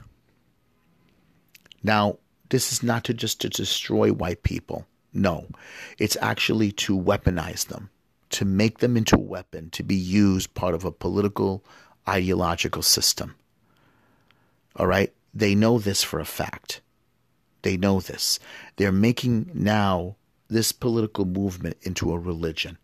Now, 1.84 2.18
this 2.50 2.72
is 2.72 2.82
not 2.82 3.04
to 3.04 3.13
just 3.13 3.41
to 3.41 3.50
destroy 3.50 4.12
white 4.12 4.41
people. 4.41 4.88
No, 5.13 5.48
it's 6.00 6.18
actually 6.22 6.72
to 6.74 6.98
weaponize 6.98 7.68
them, 7.68 7.89
to 8.32 8.46
make 8.46 8.80
them 8.80 8.98
into 8.98 9.15
a 9.15 9.20
weapon, 9.20 9.70
to 9.72 9.84
be 9.84 9.96
used 9.96 10.54
part 10.56 10.74
of 10.74 10.86
a 10.86 10.91
political 10.91 11.63
ideological 12.08 12.82
system. 12.82 13.36
All 14.78 14.88
right? 14.88 15.13
They 15.34 15.54
know 15.54 15.78
this 15.80 16.02
for 16.02 16.20
a 16.20 16.26
fact. 16.26 16.82
They 17.65 17.78
know 17.78 17.99
this. 17.99 18.38
They're 18.75 18.91
making 18.91 19.49
now 19.56 20.17
this 20.49 20.71
political 20.71 21.25
movement 21.25 21.78
into 21.82 22.13
a 22.13 22.19
religion. 22.19 22.78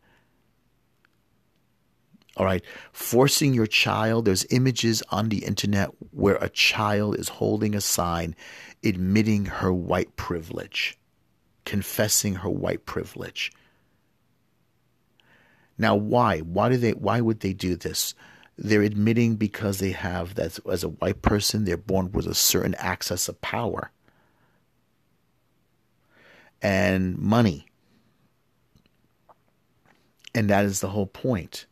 All 2.35 2.47
right, 2.47 2.63
forcing 2.91 3.53
your 3.53 3.67
child, 3.67 4.25
there's 4.25 4.43
images 4.49 5.03
on 5.09 5.29
the 5.29 5.45
internet 5.45 5.91
where 6.09 6.37
a 6.37 6.49
child 6.49 7.19
is 7.19 7.29
holding 7.29 7.75
a 7.75 7.81
sign 7.81 8.35
admitting 8.83 9.45
her 9.45 9.71
white 9.71 10.15
privilege 10.15 10.97
confessing 11.63 12.33
her 12.33 12.49
white 12.49 12.87
privilege. 12.87 13.51
Now, 15.77 15.95
why? 15.95 16.39
Why 16.39 16.69
do 16.69 16.77
they? 16.77 16.93
Why 16.93 17.21
would 17.21 17.41
they 17.41 17.53
do 17.53 17.75
this? 17.75 18.15
They're 18.57 18.81
admitting 18.81 19.35
because 19.35 19.77
they 19.77 19.91
have 19.91 20.33
that 20.35 20.57
as 20.67 20.83
a 20.83 20.89
white 20.89 21.21
person, 21.21 21.65
they're 21.65 21.77
born 21.77 22.11
with 22.13 22.25
a 22.25 22.33
certain 22.33 22.73
access 22.79 23.29
of 23.29 23.39
power 23.41 23.91
and 26.61 27.17
money, 27.17 27.65
and 30.33 30.49
that 30.49 30.65
is 30.65 30.79
the 30.79 30.89
whole 30.89 31.07
point. 31.07 31.65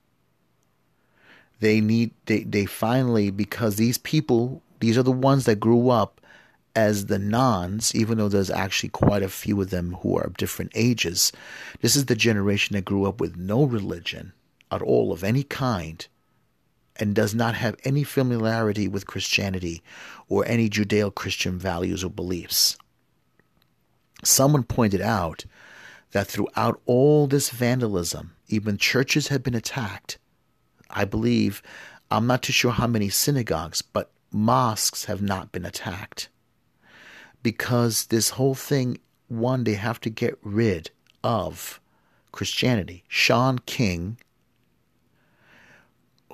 They 1.60 1.82
need 1.82 2.12
they 2.26 2.44
they 2.44 2.66
finally 2.66 3.32
because 3.32 3.76
these 3.76 3.98
people 3.98 4.62
these 4.80 4.98
are 4.98 5.04
the 5.04 5.12
ones 5.12 5.46
that 5.46 5.60
grew 5.60 5.90
up 5.90 6.22
as 6.76 7.08
the 7.08 7.20
nones, 7.20 7.94
even 7.94 8.18
though 8.18 8.30
there's 8.30 8.50
actually 8.50 8.90
quite 8.90 9.24
a 9.24 9.30
few 9.30 9.60
of 9.62 9.70
them 9.70 9.96
who 10.02 10.18
are 10.18 10.24
of 10.24 10.38
different 10.38 10.72
ages, 10.76 11.32
this 11.82 11.96
is 11.96 12.06
the 12.06 12.16
generation 12.16 12.76
that 12.76 12.86
grew 12.86 13.06
up 13.06 13.20
with 13.20 13.36
no 13.36 13.64
religion 13.64 14.34
at 14.72 14.82
all 14.82 15.12
of 15.12 15.24
any 15.24 15.44
kind 15.44 16.08
and 16.96 17.16
does 17.16 17.34
not 17.34 17.56
have 17.56 17.76
any 17.84 18.04
familiarity 18.04 18.88
with 18.88 19.08
Christianity 19.08 19.82
or 20.28 20.46
any 20.46 20.70
Judeo 20.70 21.14
Christian 21.14 21.58
values 21.58 22.04
or 22.04 22.10
beliefs. 22.10 22.78
Someone 24.24 24.64
pointed 24.64 25.02
out 25.02 25.46
that 26.12 26.28
throughout 26.28 26.82
all 26.86 27.28
this 27.28 27.50
vandalism, 27.50 28.36
even 28.48 28.78
churches 28.78 29.28
had 29.28 29.44
been 29.44 29.56
attacked. 29.56 30.18
I 30.90 31.06
believe, 31.06 31.62
I'm 32.10 32.28
not 32.28 32.42
too 32.42 32.54
sure 32.54 32.72
how 32.72 32.88
many 32.88 33.10
synagogues, 33.10 33.82
but 33.82 34.12
mosques 34.32 35.06
have 35.06 35.22
not 35.22 35.52
been 35.52 35.66
attacked 35.66 36.30
because 37.44 38.08
this 38.08 38.32
whole 38.32 38.56
thing, 38.56 39.00
one, 39.28 39.64
they 39.64 39.76
have 39.76 40.00
to 40.02 40.10
get 40.10 40.38
rid 40.44 40.92
of 41.24 41.80
Christianity. 42.32 43.04
Shaun 43.08 43.60
King, 43.60 44.18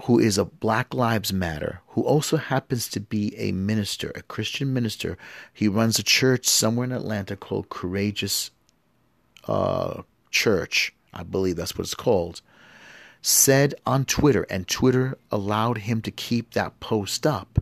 who 0.03 0.19
is 0.19 0.37
a 0.37 0.45
Black 0.45 0.93
Lives 0.93 1.31
Matter, 1.31 1.81
who 1.87 2.01
also 2.03 2.37
happens 2.37 2.87
to 2.89 2.99
be 2.99 3.35
a 3.37 3.53
minister, 3.53 4.11
a 4.13 4.21
Christian 4.23 4.73
minister. 4.73 5.17
He 5.53 5.67
runs 5.67 5.97
a 5.97 6.03
church 6.03 6.45
somewhere 6.47 6.83
in 6.83 6.91
Atlanta 6.91 7.35
called 7.35 7.69
Courageous 7.69 8.51
uh, 9.47 10.01
Church. 10.31 10.93
I 11.13 11.23
believe 11.23 11.55
that's 11.55 11.77
what 11.77 11.85
it's 11.85 11.93
called. 11.93 12.41
said 13.21 13.73
on 13.85 14.05
Twitter, 14.05 14.45
and 14.49 14.67
Twitter 14.67 15.17
allowed 15.31 15.79
him 15.79 16.01
to 16.01 16.11
keep 16.11 16.53
that 16.53 16.79
post 16.79 17.25
up, 17.25 17.57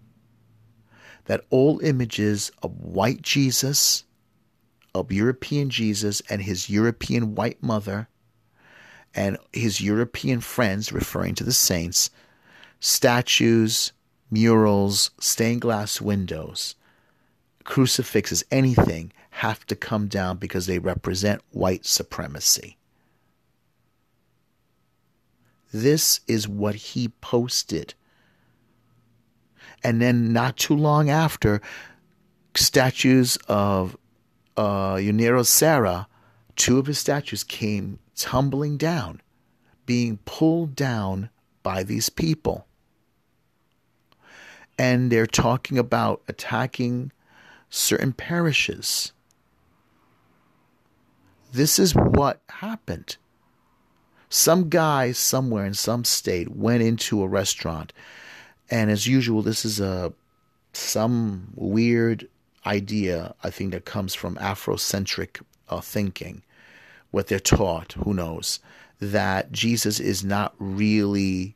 that 1.25 1.45
all 1.49 1.79
images 1.79 2.51
of 2.61 2.81
white 2.81 3.21
Jesus, 3.21 4.03
of 4.93 5.11
European 5.11 5.69
Jesus, 5.69 6.21
and 6.29 6.41
his 6.41 6.69
European 6.69 7.35
white 7.35 7.63
mother, 7.63 8.09
and 9.15 9.37
his 9.53 9.79
European 9.79 10.41
friends, 10.41 10.91
referring 10.91 11.35
to 11.35 11.43
the 11.43 11.53
saints, 11.53 12.09
statues, 12.83 13.93
murals, 14.29 15.11
stained 15.17 15.61
glass 15.61 16.01
windows, 16.01 16.75
crucifixes, 17.63 18.43
anything 18.51 19.13
have 19.29 19.65
to 19.65 19.73
come 19.73 20.07
down 20.07 20.35
because 20.35 20.67
they 20.67 20.79
represent 20.79 21.41
white 21.51 21.85
supremacy. 21.85 22.77
This 25.71 26.19
is 26.27 26.45
what 26.45 26.75
he 26.75 27.07
posted. 27.21 27.93
And 29.81 30.01
then, 30.01 30.33
not 30.33 30.57
too 30.57 30.75
long 30.75 31.09
after, 31.09 31.61
statues 32.53 33.37
of 33.47 33.95
uh, 34.57 34.99
Junipero 34.99 35.43
Serra, 35.43 36.09
two 36.57 36.79
of 36.79 36.87
his 36.87 36.99
statues 36.99 37.45
came 37.45 37.99
tumbling 38.13 38.75
down, 38.75 39.21
being 39.85 40.17
pulled 40.25 40.75
down 40.75 41.29
by 41.63 41.83
these 41.83 42.09
people. 42.09 42.67
And 44.77 45.11
they're 45.11 45.27
talking 45.27 45.77
about 45.77 46.21
attacking 46.27 47.11
certain 47.69 48.13
parishes. 48.13 49.11
This 51.51 51.77
is 51.77 51.93
what 51.93 52.41
happened. 52.49 53.17
Some 54.29 54.69
guy 54.69 55.11
somewhere 55.11 55.65
in 55.65 55.75
some 55.75 56.03
state 56.03 56.55
went 56.55 56.81
into 56.81 57.21
a 57.21 57.27
restaurant, 57.27 57.93
and 58.69 58.89
as 58.89 59.05
usual, 59.05 59.43
this 59.43 59.63
is 59.63 59.79
a 59.79 60.11
some 60.73 61.53
weird 61.55 62.27
idea 62.65 63.35
I 63.43 63.51
think 63.51 63.73
that 63.73 63.85
comes 63.85 64.15
from 64.15 64.35
Afrocentric 64.37 65.41
uh, 65.69 65.81
thinking. 65.81 66.41
What 67.11 67.27
they're 67.27 67.39
taught, 67.39 67.93
who 67.93 68.13
knows, 68.15 68.59
that 68.99 69.51
Jesus 69.51 69.99
is 69.99 70.23
not 70.23 70.55
really 70.57 71.55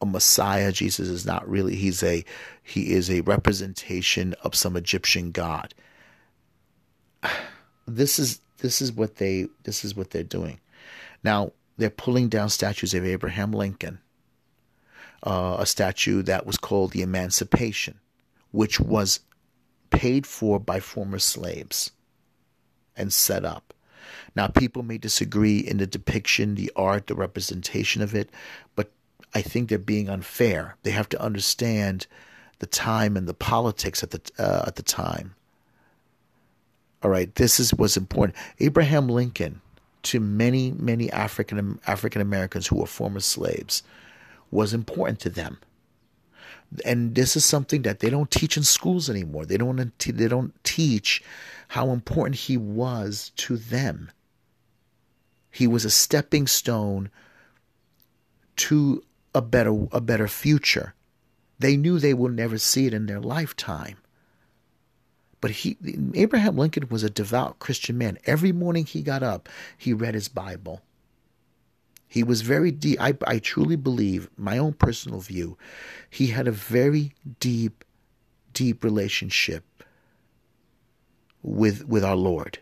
a 0.00 0.06
Messiah. 0.06 0.72
Jesus 0.72 1.08
is 1.08 1.26
not 1.26 1.48
really. 1.48 1.76
He's 1.76 2.02
a 2.02 2.24
he 2.62 2.92
is 2.92 3.10
a 3.10 3.22
representation 3.22 4.34
of 4.42 4.54
some 4.54 4.76
Egyptian 4.76 5.30
god. 5.30 5.74
This 7.86 8.18
is 8.18 8.40
this 8.60 8.80
is 8.80 8.92
what 8.92 9.16
they 9.16 9.46
this 9.64 9.84
is 9.84 9.94
what 9.94 10.08
they're 10.08 10.22
doing. 10.22 10.58
Now 11.22 11.52
they're 11.76 11.90
pulling 11.90 12.30
down 12.30 12.48
statues 12.48 12.94
of 12.94 13.04
Abraham 13.04 13.52
Lincoln, 13.52 13.98
uh, 15.22 15.56
a 15.58 15.66
statue 15.66 16.22
that 16.22 16.46
was 16.46 16.56
called 16.56 16.92
the 16.92 17.02
Emancipation, 17.02 18.00
which 18.52 18.80
was 18.80 19.20
paid 19.90 20.26
for 20.26 20.58
by 20.58 20.80
former 20.80 21.18
slaves 21.18 21.90
and 22.96 23.12
set 23.12 23.44
up. 23.44 23.74
Now, 24.36 24.48
people 24.48 24.82
may 24.82 24.98
disagree 24.98 25.58
in 25.58 25.78
the 25.78 25.86
depiction, 25.86 26.54
the 26.54 26.72
art, 26.76 27.06
the 27.06 27.14
representation 27.14 28.02
of 28.02 28.14
it, 28.14 28.30
but 28.74 28.90
I 29.34 29.42
think 29.42 29.68
they're 29.68 29.78
being 29.78 30.08
unfair. 30.08 30.76
They 30.82 30.92
have 30.92 31.08
to 31.10 31.20
understand 31.20 32.06
the 32.60 32.66
time 32.66 33.16
and 33.16 33.26
the 33.26 33.34
politics 33.34 34.02
at 34.02 34.10
the 34.10 34.20
uh, 34.38 34.64
at 34.66 34.76
the 34.76 34.82
time. 34.82 35.34
All 37.02 37.10
right, 37.10 37.34
this 37.34 37.60
is 37.60 37.74
what's 37.74 37.96
important. 37.96 38.36
Abraham 38.60 39.08
Lincoln 39.08 39.60
to 40.04 40.20
many, 40.20 40.70
many 40.72 41.10
African 41.10 41.80
African 41.86 42.22
Americans 42.22 42.66
who 42.66 42.76
were 42.76 42.86
former 42.86 43.20
slaves 43.20 43.82
was 44.50 44.72
important 44.72 45.18
to 45.20 45.30
them. 45.30 45.58
And 46.84 47.14
this 47.14 47.36
is 47.36 47.44
something 47.44 47.82
that 47.82 48.00
they 48.00 48.10
don't 48.10 48.30
teach 48.30 48.56
in 48.56 48.64
schools 48.64 49.10
anymore. 49.10 49.44
They 49.44 49.56
don't 49.56 49.98
they 49.98 50.28
don't 50.28 50.64
teach 50.64 51.22
how 51.68 51.90
important 51.90 52.36
he 52.36 52.56
was 52.56 53.32
to 53.36 53.56
them. 53.56 54.10
He 55.50 55.66
was 55.66 55.84
a 55.84 55.90
stepping 55.90 56.46
stone 56.46 57.10
to 58.56 59.02
a 59.34 59.42
better 59.42 59.86
a 59.92 60.00
better 60.00 60.28
future. 60.28 60.94
They 61.58 61.76
knew 61.76 61.98
they 61.98 62.14
would 62.14 62.34
never 62.34 62.58
see 62.58 62.86
it 62.86 62.94
in 62.94 63.06
their 63.06 63.20
lifetime. 63.20 63.98
But 65.40 65.50
he, 65.50 65.76
Abraham 66.14 66.56
Lincoln 66.56 66.88
was 66.88 67.02
a 67.02 67.10
devout 67.10 67.58
Christian 67.58 67.98
man. 67.98 68.18
Every 68.24 68.50
morning 68.50 68.86
he 68.86 69.02
got 69.02 69.22
up, 69.22 69.48
he 69.76 69.92
read 69.92 70.14
his 70.14 70.28
Bible. 70.28 70.80
He 72.08 72.22
was 72.22 72.42
very 72.42 72.70
deep. 72.70 73.00
I, 73.00 73.14
I 73.26 73.40
truly 73.40 73.76
believe, 73.76 74.30
my 74.36 74.56
own 74.56 74.72
personal 74.72 75.20
view, 75.20 75.58
he 76.08 76.28
had 76.28 76.48
a 76.48 76.52
very 76.52 77.12
deep, 77.40 77.84
deep 78.52 78.82
relationship 78.82 79.64
with 81.42 81.86
with 81.86 82.04
our 82.04 82.16
Lord. 82.16 82.58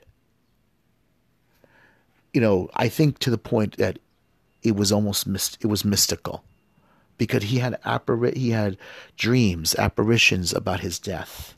You 2.32 2.40
know, 2.40 2.68
I 2.74 2.88
think 2.88 3.18
to 3.20 3.30
the 3.30 3.38
point 3.38 3.76
that 3.76 3.98
it 4.62 4.74
was 4.74 4.90
almost 4.90 5.28
it 5.60 5.66
was 5.66 5.84
mystical, 5.84 6.44
because 7.26 7.44
he 7.44 7.60
had 7.60 7.80
appar- 7.82 8.36
he 8.36 8.50
had 8.50 8.76
dreams, 9.16 9.76
apparitions 9.76 10.52
about 10.52 10.80
his 10.80 10.98
death. 10.98 11.54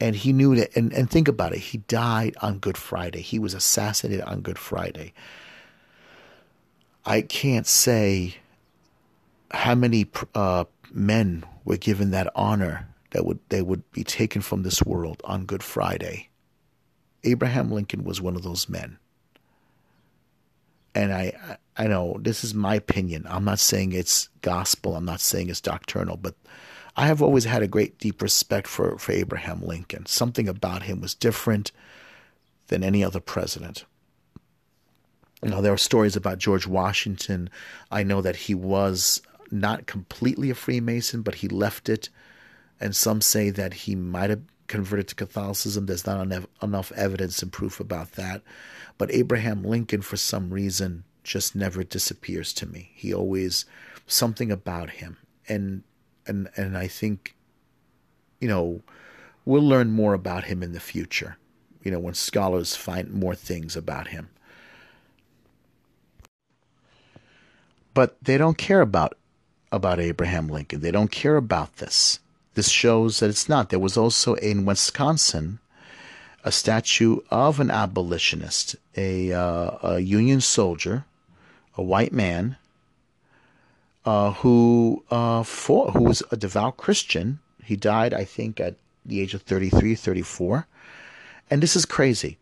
And 0.00 0.16
he 0.16 0.32
knew 0.32 0.56
that 0.56 0.76
and, 0.76 0.92
and 0.92 1.08
think 1.08 1.28
about 1.28 1.52
it 1.52 1.60
he 1.60 1.78
died 1.78 2.36
on 2.42 2.58
good 2.58 2.76
friday. 2.76 3.20
He 3.20 3.38
was 3.38 3.54
assassinated 3.54 4.24
on 4.24 4.40
good 4.40 4.58
friday. 4.58 5.14
I 7.04 7.22
can't 7.22 7.68
say 7.68 8.38
how 9.52 9.76
many 9.76 10.10
uh, 10.34 10.64
men 10.92 11.44
were 11.64 11.76
given 11.76 12.10
that 12.10 12.32
honor 12.34 12.88
that 13.12 13.24
would 13.24 13.38
they 13.48 13.62
would 13.62 13.88
be 13.92 14.02
taken 14.02 14.42
from 14.42 14.64
this 14.64 14.82
world 14.82 15.22
on 15.24 15.46
good 15.46 15.62
friday. 15.62 16.30
Abraham 17.22 17.70
lincoln 17.70 18.02
was 18.02 18.20
one 18.20 18.34
of 18.34 18.42
those 18.42 18.68
men 18.68 18.98
and 20.96 21.12
i 21.12 21.58
i 21.76 21.86
know 21.86 22.16
this 22.20 22.42
is 22.42 22.54
my 22.54 22.74
opinion 22.74 23.24
i'm 23.28 23.44
not 23.44 23.60
saying 23.60 23.92
it's 23.92 24.28
gospel 24.42 24.96
i'm 24.96 25.04
not 25.04 25.20
saying 25.20 25.48
it's 25.48 25.60
doctrinal 25.60 26.16
but 26.16 26.34
I 26.96 27.06
have 27.08 27.20
always 27.20 27.44
had 27.44 27.62
a 27.62 27.68
great 27.68 27.98
deep 27.98 28.22
respect 28.22 28.66
for, 28.66 28.96
for 28.98 29.12
Abraham 29.12 29.60
Lincoln. 29.60 30.06
Something 30.06 30.48
about 30.48 30.84
him 30.84 31.02
was 31.02 31.14
different 31.14 31.70
than 32.68 32.82
any 32.82 33.04
other 33.04 33.20
president. 33.20 33.84
Know, 35.42 35.60
there 35.60 35.74
are 35.74 35.78
stories 35.78 36.16
about 36.16 36.38
George 36.38 36.66
Washington. 36.66 37.50
I 37.90 38.02
know 38.02 38.22
that 38.22 38.36
he 38.36 38.54
was 38.54 39.20
not 39.50 39.86
completely 39.86 40.48
a 40.50 40.54
Freemason, 40.54 41.20
but 41.20 41.36
he 41.36 41.48
left 41.48 41.90
it. 41.90 42.08
And 42.80 42.96
some 42.96 43.20
say 43.20 43.50
that 43.50 43.74
he 43.74 43.94
might 43.94 44.30
have 44.30 44.42
converted 44.66 45.08
to 45.08 45.14
Catholicism. 45.14 45.86
There's 45.86 46.06
not 46.06 46.20
enough, 46.62 46.92
evidence 46.92 47.42
and 47.42 47.52
proof 47.52 47.80
about 47.80 48.12
that. 48.12 48.42
But 48.98 49.12
Abraham 49.12 49.62
Lincoln, 49.62 50.02
for 50.02 50.16
some 50.16 50.50
reason, 50.50 51.04
just 51.22 51.54
never 51.54 51.84
disappears 51.84 52.52
to 52.54 52.66
me. 52.66 52.90
He 52.94 53.12
always, 53.12 53.64
something 54.06 54.50
about 54.50 54.90
him. 54.90 55.16
And 55.48 55.82
and 56.26 56.48
and 56.56 56.76
I 56.76 56.88
think, 56.88 57.36
you 58.40 58.48
know, 58.48 58.82
we'll 59.44 59.62
learn 59.62 59.90
more 59.90 60.14
about 60.14 60.44
him 60.44 60.62
in 60.62 60.72
the 60.72 60.80
future. 60.80 61.36
You 61.82 61.90
know, 61.92 62.00
when 62.00 62.14
scholars 62.14 62.74
find 62.74 63.12
more 63.12 63.34
things 63.34 63.76
about 63.76 64.08
him. 64.08 64.28
But 67.94 68.16
they 68.20 68.36
don't 68.36 68.58
care 68.58 68.80
about 68.80 69.16
about 69.72 70.00
Abraham 70.00 70.48
Lincoln. 70.48 70.80
They 70.80 70.90
don't 70.90 71.10
care 71.10 71.36
about 71.36 71.76
this. 71.76 72.20
This 72.56 72.70
shows 72.70 73.20
that 73.20 73.28
it's 73.28 73.50
not. 73.50 73.68
There 73.68 73.78
was 73.78 73.98
also 73.98 74.32
in 74.36 74.64
Wisconsin 74.64 75.58
a 76.42 76.50
statue 76.50 77.18
of 77.30 77.60
an 77.60 77.70
abolitionist, 77.70 78.76
a, 78.96 79.30
uh, 79.30 79.76
a 79.82 80.00
Union 80.00 80.40
soldier, 80.40 81.04
a 81.76 81.82
white 81.82 82.14
man 82.14 82.56
uh, 84.06 84.32
who 84.32 85.04
uh, 85.10 85.42
fought, 85.42 85.90
who 85.90 86.04
was 86.04 86.22
a 86.32 86.36
devout 86.38 86.78
Christian. 86.78 87.40
He 87.62 87.76
died, 87.76 88.14
I 88.14 88.24
think, 88.24 88.58
at 88.58 88.76
the 89.04 89.20
age 89.20 89.34
of 89.34 89.42
33, 89.42 89.94
34. 89.94 90.66
And 91.50 91.62
this 91.62 91.76
is 91.76 91.84
crazy. 91.84 92.38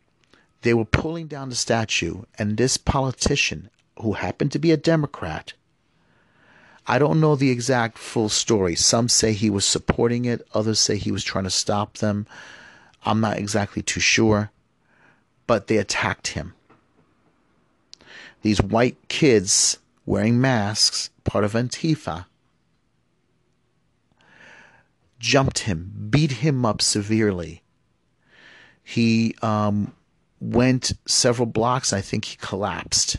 They 0.62 0.75
were 0.75 0.85
pulling 0.85 1.27
down 1.27 1.49
the 1.49 1.57
statue, 1.57 2.23
and 2.39 2.57
this 2.57 2.77
politician, 2.77 3.69
who 3.99 4.12
happened 4.12 4.53
to 4.53 4.61
be 4.61 4.71
a 4.71 4.77
Democrat, 4.77 5.55
I 6.87 6.99
don't 6.99 7.20
know 7.20 7.35
the 7.35 7.51
exact 7.51 7.99
full 7.99 8.28
story. 8.28 8.74
Some 8.74 9.09
say 9.09 9.32
he 9.32 9.49
was 9.51 9.64
supporting 9.64 10.24
it, 10.26 10.47
others 10.53 10.78
say 10.78 10.97
he 10.97 11.12
was 11.12 11.24
trying 11.24 11.45
to 11.45 11.51
stop 11.51 11.99
them. 11.99 12.26
I'm 13.05 13.20
not 13.20 13.39
exactly 13.39 13.82
too 13.82 14.01
sure. 14.01 14.51
But 15.47 15.66
they 15.66 15.78
attacked 15.78 16.28
him. 16.28 16.55
These 18.43 18.61
white 18.62 18.97
kids 19.09 19.78
wearing 20.07 20.41
masks 20.41 21.11
part 21.24 21.45
of 21.45 21.53
Antifa, 21.53 22.26
jumped 25.18 25.61
him, 25.61 26.09
beat 26.11 26.30
him 26.30 26.64
up 26.64 26.82
severely. 26.82 27.62
He 28.82 29.35
um, 29.41 29.95
went 30.41 30.93
several 31.07 31.47
blocks. 31.47 31.93
I 31.93 32.03
think 32.03 32.26
he 32.26 32.37
collapsed. 32.37 33.16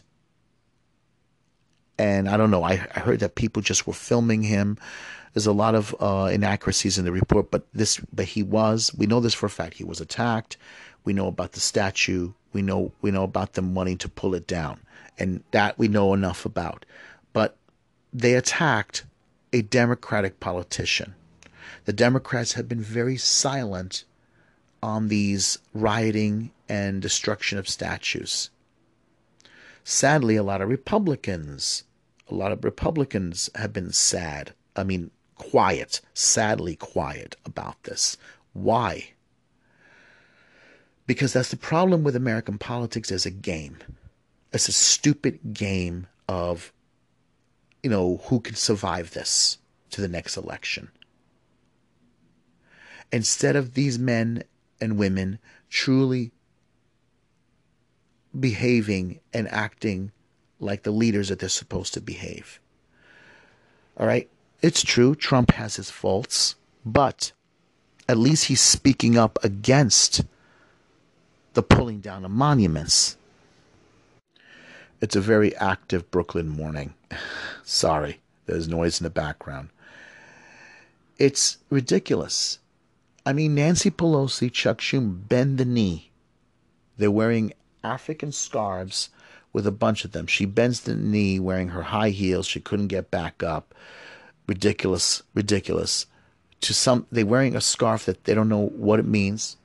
And 1.97 2.29
I 2.29 2.37
don't 2.37 2.51
know. 2.51 2.63
I, 2.63 2.85
I 2.95 2.99
heard 2.99 3.19
that 3.19 3.35
people 3.35 3.61
just 3.61 3.87
were 3.87 3.93
filming 3.93 4.43
him. 4.43 4.77
There's 5.33 5.47
a 5.47 5.53
lot 5.53 5.75
of 5.75 5.95
uh, 5.99 6.29
inaccuracies 6.31 6.97
in 6.97 7.05
the 7.05 7.11
report, 7.11 7.51
but 7.51 7.65
this, 7.73 7.99
but 8.13 8.25
he 8.25 8.43
was. 8.43 8.93
We 8.97 9.05
know 9.05 9.19
this 9.19 9.33
for 9.33 9.45
a 9.47 9.49
fact. 9.49 9.75
He 9.75 9.83
was 9.83 9.99
attacked. 9.99 10.57
We 11.03 11.13
know 11.13 11.27
about 11.27 11.51
the 11.53 11.59
statue. 11.59 12.31
We 12.53 12.61
know 12.61 12.91
we 13.01 13.11
know 13.11 13.23
about 13.23 13.53
them 13.53 13.75
wanting 13.75 13.97
to 13.99 14.09
pull 14.09 14.33
it 14.33 14.47
down, 14.47 14.79
and 15.19 15.43
that 15.51 15.77
we 15.77 15.87
know 15.87 16.13
enough 16.13 16.45
about. 16.45 16.85
But 17.33 17.57
they 18.13 18.33
attacked 18.33 19.05
a 19.51 19.61
Democratic 19.61 20.39
politician. 20.39 21.15
The 21.85 21.93
Democrats 21.93 22.53
have 22.53 22.67
been 22.67 22.81
very 22.81 23.17
silent 23.17 24.05
on 24.81 25.07
these 25.07 25.59
rioting 25.73 26.51
and 26.69 27.01
destruction 27.01 27.57
of 27.57 27.67
statues. 27.67 28.49
Sadly, 29.87 30.35
a 30.35 30.41
lot 30.41 30.61
of 30.61 30.69
Republicans, 30.69 31.83
a 32.27 32.33
lot 32.33 32.51
of 32.51 32.65
Republicans 32.65 33.51
have 33.53 33.71
been 33.71 33.91
sad. 33.91 34.55
I 34.75 34.83
mean, 34.83 35.11
quiet, 35.35 36.01
sadly 36.11 36.75
quiet 36.75 37.35
about 37.45 37.83
this. 37.83 38.17
Why? 38.53 39.11
Because 41.05 41.33
that's 41.33 41.51
the 41.51 41.55
problem 41.55 42.03
with 42.03 42.15
American 42.15 42.57
politics 42.57 43.11
as 43.11 43.27
a 43.27 43.31
game. 43.31 43.77
It's 44.51 44.67
a 44.67 44.71
stupid 44.71 45.53
game 45.53 46.07
of, 46.27 46.73
you 47.83 47.91
know, 47.91 48.21
who 48.25 48.39
can 48.39 48.55
survive 48.55 49.11
this 49.11 49.59
to 49.91 50.01
the 50.01 50.07
next 50.07 50.35
election. 50.35 50.89
Instead 53.11 53.55
of 53.55 53.75
these 53.75 53.99
men 53.99 54.41
and 54.81 54.97
women 54.97 55.37
truly 55.69 56.31
behaving 58.39 59.19
and 59.33 59.47
acting 59.49 60.11
like 60.59 60.83
the 60.83 60.91
leaders 60.91 61.29
that 61.29 61.39
they're 61.39 61.49
supposed 61.49 61.93
to 61.93 62.01
behave. 62.01 62.59
All 63.97 64.07
right? 64.07 64.29
It's 64.61 64.83
true, 64.83 65.15
Trump 65.15 65.51
has 65.51 65.75
his 65.75 65.91
faults, 65.91 66.55
but 66.85 67.31
at 68.07 68.17
least 68.17 68.45
he's 68.45 68.61
speaking 68.61 69.17
up 69.17 69.37
against 69.43 70.23
the 71.53 71.63
pulling 71.63 71.99
down 71.99 72.25
of 72.25 72.31
monuments. 72.31 73.17
It's 75.01 75.15
a 75.15 75.21
very 75.21 75.55
active 75.57 76.09
Brooklyn 76.11 76.49
morning. 76.49 76.93
Sorry, 77.63 78.21
there's 78.45 78.67
noise 78.67 78.99
in 78.99 79.03
the 79.03 79.09
background. 79.09 79.69
It's 81.17 81.57
ridiculous. 81.69 82.59
I 83.25 83.33
mean, 83.33 83.55
Nancy 83.55 83.89
Pelosi, 83.89 84.51
Chuck 84.51 84.79
Schumer, 84.79 85.27
bend 85.27 85.57
the 85.57 85.65
knee. 85.65 86.11
They're 86.97 87.11
wearing 87.11 87.53
African 87.85 88.31
scarves 88.31 89.09
with 89.53 89.65
a 89.65 89.71
bunch 89.71 90.03
of 90.03 90.11
them. 90.11 90.27
She 90.27 90.45
bends 90.45 90.81
the 90.81 90.95
knee 90.95 91.39
wearing 91.39 91.69
her 91.69 91.83
high 91.83 92.09
heels. 92.09 92.47
She 92.47 92.59
couldn't 92.59 92.87
get 92.87 93.11
back 93.11 93.41
up. 93.41 93.73
Ridiculous, 94.47 95.23
ridiculous. 95.33 96.07
To 96.61 96.73
some, 96.73 97.07
they're 97.11 97.25
wearing 97.25 97.55
a 97.55 97.61
scarf 97.61 98.05
that 98.05 98.25
they 98.25 98.33
don't 98.33 98.49
know 98.49 98.67
what 98.67 98.99
it 98.99 99.05
means, 99.05 99.55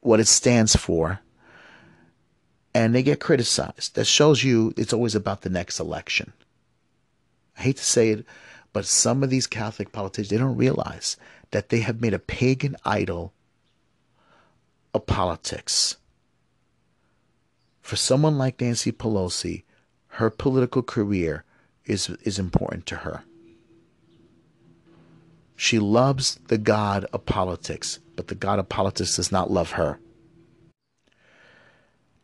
what 0.00 0.20
it 0.20 0.28
stands 0.28 0.74
for, 0.74 1.20
and 2.72 2.94
they 2.94 3.02
get 3.02 3.20
criticized. 3.20 3.94
That 3.94 4.06
shows 4.06 4.44
you 4.44 4.72
it's 4.76 4.92
always 4.92 5.14
about 5.14 5.42
the 5.42 5.50
next 5.50 5.80
election. 5.80 6.32
I 7.58 7.62
hate 7.62 7.76
to 7.78 7.84
say 7.84 8.10
it, 8.10 8.24
but 8.72 8.86
some 8.86 9.22
of 9.22 9.30
these 9.30 9.46
Catholic 9.46 9.92
politicians, 9.92 10.30
they 10.30 10.38
don't 10.38 10.56
realize 10.56 11.16
that 11.50 11.70
they 11.70 11.80
have 11.80 12.00
made 12.00 12.14
a 12.14 12.18
pagan 12.18 12.76
idol 12.84 13.32
of 14.94 15.06
politics 15.06 15.96
for 17.88 17.96
someone 17.96 18.36
like 18.36 18.60
Nancy 18.60 18.92
Pelosi, 18.92 19.62
her 20.08 20.28
political 20.28 20.82
career 20.82 21.44
is, 21.86 22.10
is 22.22 22.38
important 22.38 22.84
to 22.84 22.96
her. 22.96 23.22
She 25.56 25.78
loves 25.78 26.38
the 26.48 26.58
God 26.58 27.06
of 27.14 27.24
politics, 27.24 27.98
but 28.14 28.28
the 28.28 28.34
God 28.34 28.58
of 28.58 28.68
politics 28.68 29.16
does 29.16 29.32
not 29.32 29.50
love 29.50 29.70
her. 29.70 29.98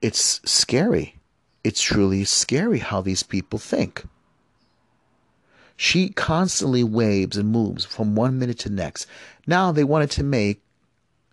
It's 0.03 0.43
scary. 0.45 1.17
It's 1.65 1.81
truly 1.81 2.25
scary 2.25 2.81
how 2.81 3.01
these 3.01 3.23
people 3.23 3.59
think. 3.59 4.05
She 5.79 6.11
constantly 6.11 6.85
waves 6.85 7.39
and 7.39 7.49
moves 7.51 7.87
from 7.87 8.15
one 8.15 8.39
minute 8.39 8.59
to 8.61 8.69
next. 8.69 9.07
Now 9.47 9.73
they 9.73 9.83
wanted 9.83 10.11
to 10.11 10.25
make 10.25 10.61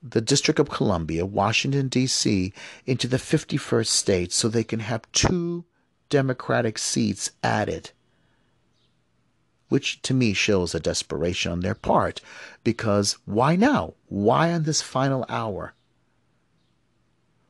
the 0.02 0.22
District 0.22 0.60
of 0.60 0.70
Columbia, 0.70 1.26
Washington, 1.26 1.88
D.C., 1.88 2.54
into 2.86 3.08
the 3.08 3.18
51st 3.18 3.88
state 3.88 4.34
so 4.34 4.48
they 4.48 4.64
can 4.64 4.80
have 4.80 5.12
two 5.12 5.66
Democratic 6.10 6.78
seats 6.78 7.32
added. 7.44 7.92
Which 9.70 10.02
to 10.02 10.14
me 10.14 10.34
shows 10.34 10.76
a 10.76 10.80
desperation 10.80 11.52
on 11.52 11.60
their 11.62 11.76
part 11.76 12.20
because 12.64 13.18
why 13.26 13.56
now? 13.56 13.94
Why 14.08 14.52
on 14.52 14.64
this 14.64 14.82
final 14.82 15.26
hour? 15.30 15.74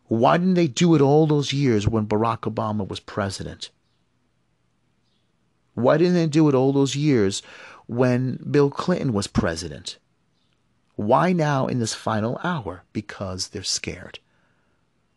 Why 0.07 0.37
didn't 0.37 0.55
they 0.55 0.67
do 0.67 0.93
it 0.93 1.01
all 1.01 1.25
those 1.25 1.53
years 1.53 1.87
when 1.87 2.05
Barack 2.05 2.41
Obama 2.41 2.87
was 2.87 2.99
president? 2.99 3.69
Why 5.73 5.97
didn't 5.97 6.15
they 6.15 6.27
do 6.27 6.49
it 6.49 6.53
all 6.53 6.73
those 6.73 6.97
years 6.97 7.41
when 7.87 8.37
Bill 8.51 8.69
Clinton 8.69 9.13
was 9.13 9.27
president? 9.27 9.97
Why 11.01 11.33
now 11.33 11.65
in 11.65 11.79
this 11.79 11.95
final 11.95 12.39
hour? 12.43 12.83
Because 12.93 13.47
they're 13.47 13.63
scared. 13.63 14.19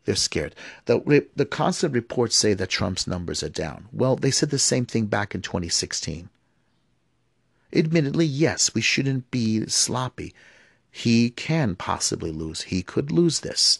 They're 0.05 0.15
scared. 0.15 0.55
The, 0.85 1.27
the 1.35 1.45
constant 1.45 1.93
reports 1.93 2.35
say 2.35 2.55
that 2.55 2.69
Trump's 2.69 3.05
numbers 3.05 3.43
are 3.43 3.49
down. 3.49 3.87
Well, 3.91 4.15
they 4.15 4.31
said 4.31 4.49
the 4.49 4.57
same 4.57 4.87
thing 4.87 5.05
back 5.05 5.35
in 5.35 5.43
2016. 5.43 6.29
Admittedly, 7.71 8.25
yes, 8.25 8.73
we 8.73 8.81
shouldn't 8.81 9.29
be 9.29 9.67
sloppy. 9.67 10.33
He 10.89 11.29
can 11.29 11.75
possibly 11.75 12.31
lose. 12.31 12.63
He 12.63 12.81
could 12.81 13.11
lose 13.11 13.41
this. 13.41 13.77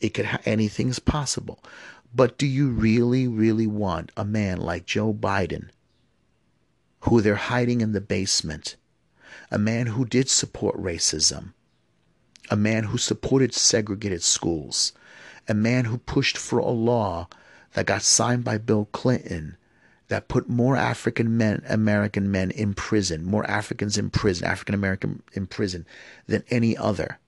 It 0.00 0.10
could 0.10 0.26
ha- 0.26 0.40
anything's 0.44 1.00
possible. 1.00 1.58
But 2.14 2.38
do 2.38 2.46
you 2.46 2.70
really, 2.70 3.26
really 3.26 3.66
want 3.66 4.12
a 4.16 4.24
man 4.24 4.58
like 4.58 4.86
Joe 4.86 5.12
Biden, 5.12 5.70
who 7.00 7.20
they're 7.20 7.34
hiding 7.34 7.80
in 7.80 7.92
the 7.92 8.00
basement, 8.00 8.76
a 9.50 9.58
man 9.58 9.86
who 9.88 10.04
did 10.04 10.28
support 10.28 10.76
racism, 10.76 11.52
a 12.50 12.56
man 12.56 12.84
who 12.84 12.98
supported 12.98 13.54
segregated 13.54 14.22
schools, 14.22 14.92
a 15.48 15.54
man 15.54 15.86
who 15.86 15.98
pushed 15.98 16.36
for 16.36 16.58
a 16.58 16.68
law 16.68 17.28
that 17.72 17.86
got 17.86 18.02
signed 18.02 18.44
by 18.44 18.58
Bill 18.58 18.86
Clinton 18.92 19.56
that 20.08 20.28
put 20.28 20.48
more 20.48 20.76
African 20.76 21.36
men, 21.36 21.62
American 21.68 22.30
men 22.30 22.50
in 22.50 22.74
prison, 22.74 23.24
more 23.24 23.48
Africans 23.48 23.98
in 23.98 24.10
prison, 24.10 24.46
African 24.46 24.74
American 24.74 25.22
in 25.32 25.46
prison 25.46 25.86
than 26.26 26.44
any 26.50 26.76
other. 26.76 27.18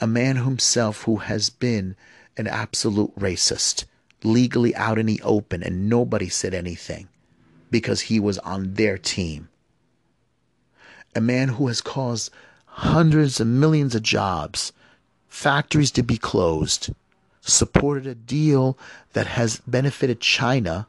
A 0.00 0.06
man 0.06 0.36
himself 0.36 1.02
who 1.02 1.16
has 1.16 1.50
been 1.50 1.96
an 2.36 2.46
absolute 2.46 3.14
racist, 3.18 3.84
legally 4.22 4.74
out 4.74 4.98
in 4.98 5.06
the 5.06 5.20
open, 5.22 5.62
and 5.62 5.88
nobody 5.88 6.28
said 6.28 6.54
anything 6.54 7.08
because 7.70 8.02
he 8.02 8.18
was 8.18 8.38
on 8.38 8.74
their 8.74 8.96
team 8.96 9.48
a 11.18 11.20
man 11.20 11.48
who 11.48 11.66
has 11.66 11.80
caused 11.80 12.30
hundreds 12.66 13.40
of 13.40 13.46
millions 13.48 13.96
of 13.96 14.02
jobs, 14.04 14.72
factories 15.26 15.90
to 15.90 16.04
be 16.04 16.16
closed, 16.16 16.90
supported 17.40 18.06
a 18.06 18.14
deal 18.14 18.78
that 19.14 19.26
has 19.26 19.60
benefited 19.66 20.20
China 20.20 20.86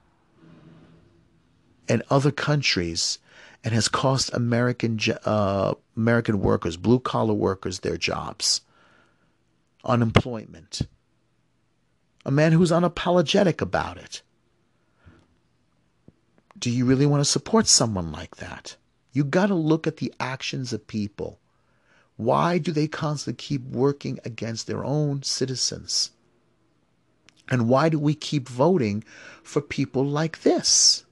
and 1.88 2.04
other 2.12 2.30
countries 2.30 3.18
and 3.64 3.74
has 3.74 3.88
cost 3.88 4.32
American 4.32 5.00
uh, 5.26 5.74
American 5.98 6.40
workers, 6.42 6.78
blue 6.78 7.00
collar 7.00 7.34
workers, 7.34 7.80
their 7.80 7.98
jobs, 7.98 8.62
unemployment. 9.84 10.84
A 12.24 12.30
man 12.30 12.52
who's 12.52 12.70
unapologetic 12.70 13.62
about 13.62 13.98
it. 13.98 14.22
Do 16.60 16.70
you 16.70 16.86
really 16.86 17.08
want 17.08 17.22
to 17.22 17.26
support 17.26 17.66
someone 17.66 18.12
like 18.12 18.36
that? 18.36 18.76
You 19.20 19.26
got 19.26 19.48
to 19.48 19.54
look 19.54 19.86
at 19.86 19.98
the 19.98 20.14
actions 20.18 20.72
of 20.72 20.88
people. 20.88 21.40
Why 22.16 22.58
do 22.58 22.72
they 22.72 22.88
constantly 22.88 23.36
keep 23.36 23.62
working 23.66 24.18
against 24.24 24.66
their 24.66 24.86
own 24.86 25.24
citizens? 25.24 26.12
And 27.50 27.68
why 27.68 27.90
do 27.90 28.00
we 28.00 28.14
keep 28.16 28.48
voting 28.48 29.04
for 29.44 29.60
people 29.62 30.06
like 30.06 30.44
this? 30.44 31.04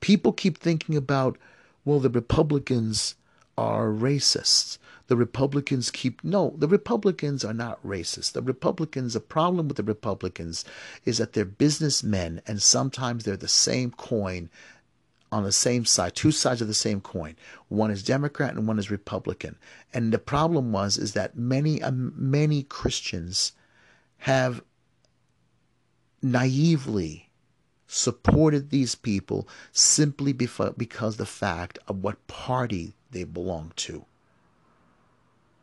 People 0.00 0.32
keep 0.32 0.58
thinking 0.58 0.96
about, 0.96 1.38
well, 1.84 2.00
the 2.00 2.10
Republicans 2.10 3.14
are 3.56 3.90
racists. 3.90 4.76
The 5.06 5.16
Republicans 5.16 5.92
keep, 5.92 6.24
no, 6.24 6.52
the 6.58 6.66
Republicans 6.66 7.44
are 7.44 7.54
not 7.54 7.80
racist. 7.86 8.32
The 8.32 8.42
Republicans, 8.42 9.14
the 9.14 9.20
problem 9.20 9.68
with 9.68 9.76
the 9.76 9.84
Republicans 9.84 10.64
is 11.04 11.18
that 11.18 11.34
they're 11.34 11.44
businessmen 11.44 12.42
and 12.44 12.60
sometimes 12.60 13.22
they're 13.22 13.36
the 13.36 13.46
same 13.46 13.92
coin 13.92 14.50
on 15.32 15.44
the 15.44 15.52
same 15.52 15.84
side, 15.84 16.14
two 16.14 16.32
sides 16.32 16.60
of 16.60 16.68
the 16.68 16.74
same 16.74 17.00
coin. 17.00 17.36
One 17.68 17.90
is 17.90 18.02
Democrat 18.02 18.54
and 18.54 18.66
one 18.66 18.78
is 18.78 18.90
Republican. 18.90 19.56
And 19.94 20.12
the 20.12 20.18
problem 20.18 20.72
was 20.72 20.98
is 20.98 21.12
that 21.12 21.36
many 21.36 21.82
uh, 21.82 21.92
many 21.92 22.64
Christians 22.64 23.52
have 24.18 24.62
naively 26.22 27.30
supported 27.86 28.70
these 28.70 28.94
people 28.94 29.48
simply 29.72 30.32
because 30.32 31.16
the 31.16 31.26
fact 31.26 31.78
of 31.88 32.02
what 32.02 32.26
party 32.26 32.94
they 33.10 33.24
belong 33.24 33.72
to. 33.74 34.04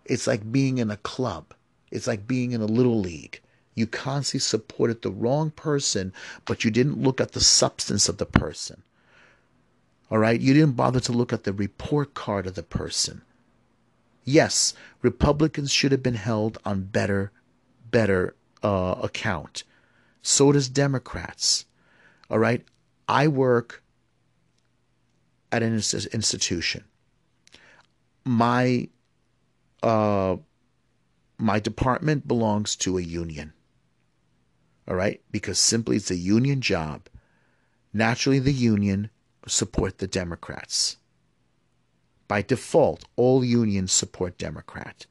It's 0.05 0.27
like 0.27 0.51
being 0.51 0.77
in 0.77 0.89
a 0.89 0.97
club. 0.97 1.53
It's 1.91 2.07
like 2.07 2.27
being 2.27 2.51
in 2.51 2.61
a 2.61 2.65
little 2.65 2.99
league. 2.99 3.41
You 3.75 3.87
constantly 3.87 4.39
supported 4.39 5.01
the 5.01 5.11
wrong 5.11 5.51
person, 5.51 6.11
but 6.45 6.65
you 6.65 6.71
didn't 6.71 7.01
look 7.01 7.21
at 7.21 7.33
the 7.33 7.41
substance 7.41 8.09
of 8.09 8.17
the 8.17 8.25
person. 8.25 8.81
All 10.09 10.17
right? 10.17 10.39
You 10.39 10.53
didn't 10.53 10.75
bother 10.75 10.99
to 11.01 11.11
look 11.11 11.33
at 11.33 11.43
the 11.43 11.53
report 11.53 12.13
card 12.13 12.47
of 12.47 12.55
the 12.55 12.63
person. 12.63 13.21
Yes, 14.23 14.73
Republicans 15.01 15.71
should 15.71 15.91
have 15.91 16.03
been 16.03 16.15
held 16.15 16.57
on 16.65 16.83
better, 16.83 17.31
better 17.89 18.35
uh, 18.63 18.95
account. 19.01 19.63
So 20.21 20.51
does 20.51 20.69
Democrats. 20.69 21.65
All 22.29 22.39
right? 22.39 22.65
I 23.07 23.27
work 23.27 23.83
at 25.51 25.63
an 25.63 25.73
institution. 25.73 26.83
My 28.25 28.89
uh, 29.81 30.37
my 31.37 31.59
department 31.59 32.27
belongs 32.27 32.75
to 32.77 32.97
a 32.97 33.01
union. 33.01 33.53
All 34.87 34.95
right? 34.95 35.21
Because 35.31 35.59
simply 35.59 35.97
it's 35.97 36.11
a 36.11 36.15
union 36.15 36.61
job. 36.61 37.07
Naturally, 37.93 38.39
the 38.39 38.51
union 38.51 39.09
support 39.47 39.97
the 39.97 40.07
Democrats. 40.07 40.97
By 42.27 42.41
default, 42.41 43.05
all 43.15 43.43
unions 43.43 43.91
support 43.91 44.37
Democrat. 44.37 45.05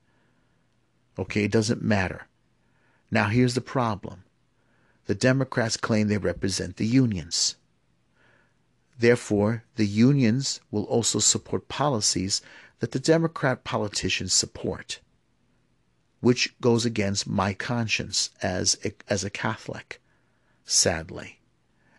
Okay, 1.18 1.44
it 1.44 1.52
doesn't 1.52 1.82
matter. 1.82 2.26
Now, 3.10 3.28
here's 3.28 3.54
the 3.54 3.60
problem 3.60 4.24
the 5.06 5.14
Democrats 5.14 5.76
claim 5.76 6.08
they 6.08 6.18
represent 6.18 6.76
the 6.76 6.86
unions. 6.86 7.56
Therefore, 8.98 9.62
the 9.76 9.86
unions 9.86 10.60
will 10.70 10.84
also 10.84 11.18
support 11.18 11.68
policies 11.68 12.42
that 12.80 12.92
the 12.92 12.98
Democrat 12.98 13.62
politicians 13.62 14.34
support, 14.34 15.00
which 16.20 16.58
goes 16.60 16.84
against 16.84 17.26
my 17.26 17.52
conscience 17.54 18.30
as 18.42 18.78
a, 18.84 18.92
as 19.08 19.22
a 19.22 19.30
Catholic, 19.30 20.00
sadly. 20.64 21.40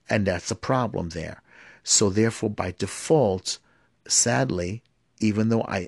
And 0.09 0.25
that's 0.25 0.51
a 0.51 0.55
problem 0.55 1.09
there. 1.09 1.41
So 1.89 2.09
therefore, 2.09 2.49
by 2.49 2.73
default, 2.77 3.59
sadly, 4.05 4.83
even 5.21 5.47
though 5.47 5.63
I 5.63 5.87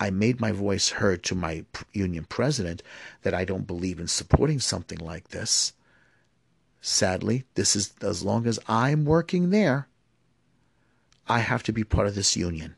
I 0.00 0.10
made 0.10 0.40
my 0.40 0.50
voice 0.50 0.88
heard 0.88 1.22
to 1.24 1.36
my 1.36 1.64
union 1.92 2.24
president 2.24 2.82
that 3.22 3.34
I 3.34 3.44
don't 3.44 3.68
believe 3.68 4.00
in 4.00 4.08
supporting 4.08 4.58
something 4.58 4.98
like 4.98 5.28
this. 5.28 5.74
Sadly, 6.80 7.44
this 7.54 7.76
is 7.76 7.94
as 8.00 8.24
long 8.24 8.48
as 8.48 8.58
I'm 8.66 9.04
working 9.04 9.50
there, 9.50 9.86
I 11.28 11.38
have 11.38 11.62
to 11.62 11.72
be 11.72 11.84
part 11.84 12.08
of 12.08 12.16
this 12.16 12.36
union. 12.36 12.74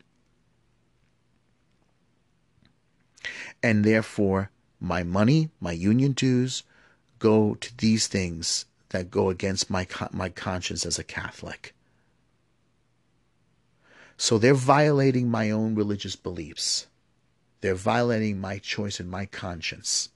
And 3.63 3.85
therefore, 3.85 4.51
my 4.79 5.03
money, 5.03 5.49
my 5.61 5.73
union 5.73 6.13
dues, 6.13 6.63
go 7.19 7.55
to 7.55 7.75
these 7.79 8.07
things 8.07 8.67
that 8.91 9.11
go 9.11 9.31
against 9.31 9.71
my 9.71 9.87
my 10.13 10.29
conscience 10.29 10.85
as 10.85 10.99
a 10.99 11.03
Catholic. 11.05 11.73
So 14.17 14.39
they're 14.39 14.55
violating 14.55 15.31
my 15.31 15.51
own 15.51 15.75
religious 15.75 16.17
beliefs. 16.17 16.87
They're 17.61 17.75
violating 17.75 18.41
my 18.41 18.59
choice 18.59 19.01
and 19.01 19.11
my 19.11 19.27
conscience. 19.27 20.11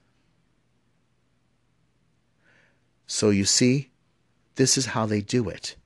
So 3.06 3.30
you 3.30 3.44
see, 3.44 3.90
this 4.54 4.78
is 4.78 4.86
how 4.86 5.06
they 5.06 5.20
do 5.20 5.48
it. 5.48 5.76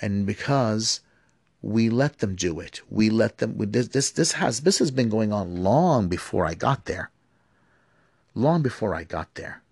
And 0.00 0.26
because 0.26 1.00
we 1.62 1.88
let 1.88 2.18
them 2.18 2.34
do 2.34 2.60
it, 2.60 2.80
we 2.90 3.10
let 3.10 3.38
them 3.38 3.56
this 3.58 3.88
this, 3.88 4.10
this 4.10 4.32
has 4.32 4.60
this 4.60 4.78
has 4.78 4.90
been 4.90 5.08
going 5.08 5.32
on 5.32 5.62
long 5.62 6.08
before 6.08 6.46
I 6.46 6.54
got 6.54 6.84
there. 6.84 7.10
Long 8.34 8.62
before 8.62 8.94
I 8.94 9.04
got 9.04 9.34
there. 9.34 9.62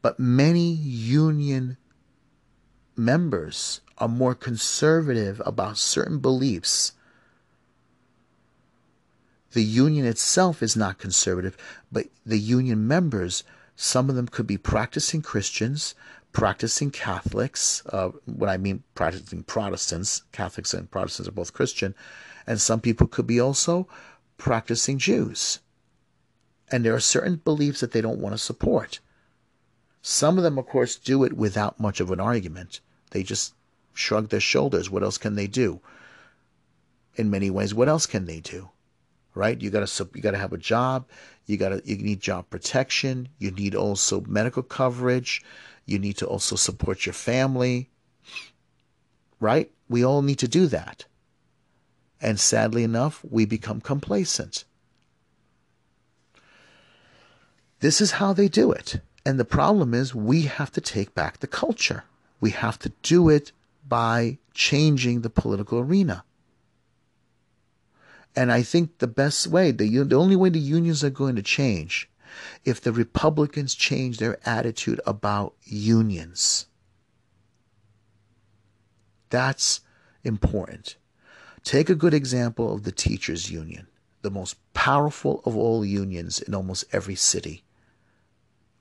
But 0.00 0.20
many 0.20 0.70
union 0.70 1.76
members 2.96 3.80
are 3.98 4.08
more 4.08 4.34
conservative 4.34 5.42
about 5.44 5.78
certain 5.78 6.18
beliefs. 6.18 6.92
The 9.52 9.62
union 9.62 10.06
itself 10.06 10.62
is 10.62 10.76
not 10.76 10.98
conservative, 10.98 11.56
but 11.90 12.06
the 12.24 12.38
union 12.38 12.86
members, 12.86 13.44
some 13.76 14.08
of 14.08 14.16
them 14.16 14.28
could 14.28 14.46
be 14.46 14.58
practicing 14.58 15.22
Christians, 15.22 15.94
practicing 16.32 16.90
Catholics. 16.90 17.82
Uh, 17.86 18.10
when 18.26 18.50
I 18.50 18.56
mean 18.56 18.82
practicing 18.94 19.42
Protestants, 19.42 20.22
Catholics 20.32 20.74
and 20.74 20.90
Protestants 20.90 21.28
are 21.28 21.32
both 21.32 21.54
Christian, 21.54 21.94
and 22.46 22.60
some 22.60 22.80
people 22.80 23.06
could 23.06 23.26
be 23.26 23.40
also 23.40 23.88
practicing 24.36 24.98
Jews. 24.98 25.60
And 26.70 26.84
there 26.84 26.94
are 26.94 27.00
certain 27.00 27.36
beliefs 27.36 27.80
that 27.80 27.92
they 27.92 28.00
don't 28.00 28.20
want 28.20 28.34
to 28.34 28.38
support. 28.38 29.00
Some 30.02 30.36
of 30.36 30.44
them, 30.44 30.58
of 30.58 30.66
course, 30.66 30.96
do 30.96 31.24
it 31.24 31.32
without 31.32 31.80
much 31.80 32.00
of 32.00 32.10
an 32.10 32.20
argument. 32.20 32.80
They 33.10 33.22
just 33.22 33.54
shrug 33.98 34.28
their 34.28 34.40
shoulders. 34.40 34.88
What 34.88 35.02
else 35.02 35.18
can 35.18 35.34
they 35.34 35.48
do? 35.48 35.80
In 37.16 37.30
many 37.30 37.50
ways, 37.50 37.74
what 37.74 37.88
else 37.88 38.06
can 38.06 38.26
they 38.26 38.38
do? 38.38 38.70
Right? 39.34 39.60
You 39.60 39.70
gotta 39.70 40.08
you 40.14 40.22
gotta 40.22 40.38
have 40.38 40.52
a 40.52 40.58
job. 40.58 41.06
You 41.46 41.56
gotta 41.56 41.82
you 41.84 41.96
need 41.98 42.20
job 42.20 42.48
protection. 42.48 43.28
You 43.38 43.50
need 43.50 43.74
also 43.74 44.20
medical 44.22 44.62
coverage. 44.62 45.42
You 45.84 45.98
need 45.98 46.16
to 46.18 46.26
also 46.26 46.54
support 46.54 47.06
your 47.06 47.12
family. 47.12 47.90
Right? 49.40 49.70
We 49.88 50.04
all 50.04 50.22
need 50.22 50.38
to 50.40 50.48
do 50.48 50.66
that. 50.68 51.06
And 52.20 52.38
sadly 52.38 52.84
enough, 52.84 53.24
we 53.28 53.46
become 53.46 53.80
complacent. 53.80 54.64
This 57.80 58.00
is 58.00 58.12
how 58.12 58.32
they 58.32 58.48
do 58.48 58.72
it. 58.72 59.00
And 59.24 59.38
the 59.38 59.44
problem 59.44 59.94
is 59.94 60.14
we 60.14 60.42
have 60.42 60.72
to 60.72 60.80
take 60.80 61.14
back 61.14 61.38
the 61.38 61.46
culture. 61.46 62.04
We 62.40 62.50
have 62.50 62.78
to 62.80 62.92
do 63.02 63.28
it 63.28 63.52
by 63.88 64.38
changing 64.54 65.22
the 65.22 65.30
political 65.30 65.78
arena. 65.78 66.24
And 68.36 68.52
I 68.52 68.62
think 68.62 68.98
the 68.98 69.06
best 69.06 69.46
way, 69.46 69.70
the, 69.70 69.88
the 70.04 70.16
only 70.16 70.36
way 70.36 70.48
the 70.48 70.58
unions 70.58 71.02
are 71.02 71.10
going 71.10 71.36
to 71.36 71.42
change, 71.42 72.08
if 72.64 72.80
the 72.80 72.92
Republicans 72.92 73.74
change 73.74 74.18
their 74.18 74.38
attitude 74.46 75.00
about 75.06 75.54
unions. 75.64 76.66
That's 79.30 79.80
important. 80.24 80.96
Take 81.64 81.90
a 81.90 81.94
good 81.94 82.14
example 82.14 82.72
of 82.72 82.84
the 82.84 82.92
teachers' 82.92 83.50
union, 83.50 83.88
the 84.22 84.30
most 84.30 84.56
powerful 84.72 85.42
of 85.44 85.56
all 85.56 85.84
unions 85.84 86.40
in 86.40 86.54
almost 86.54 86.84
every 86.92 87.14
city, 87.14 87.64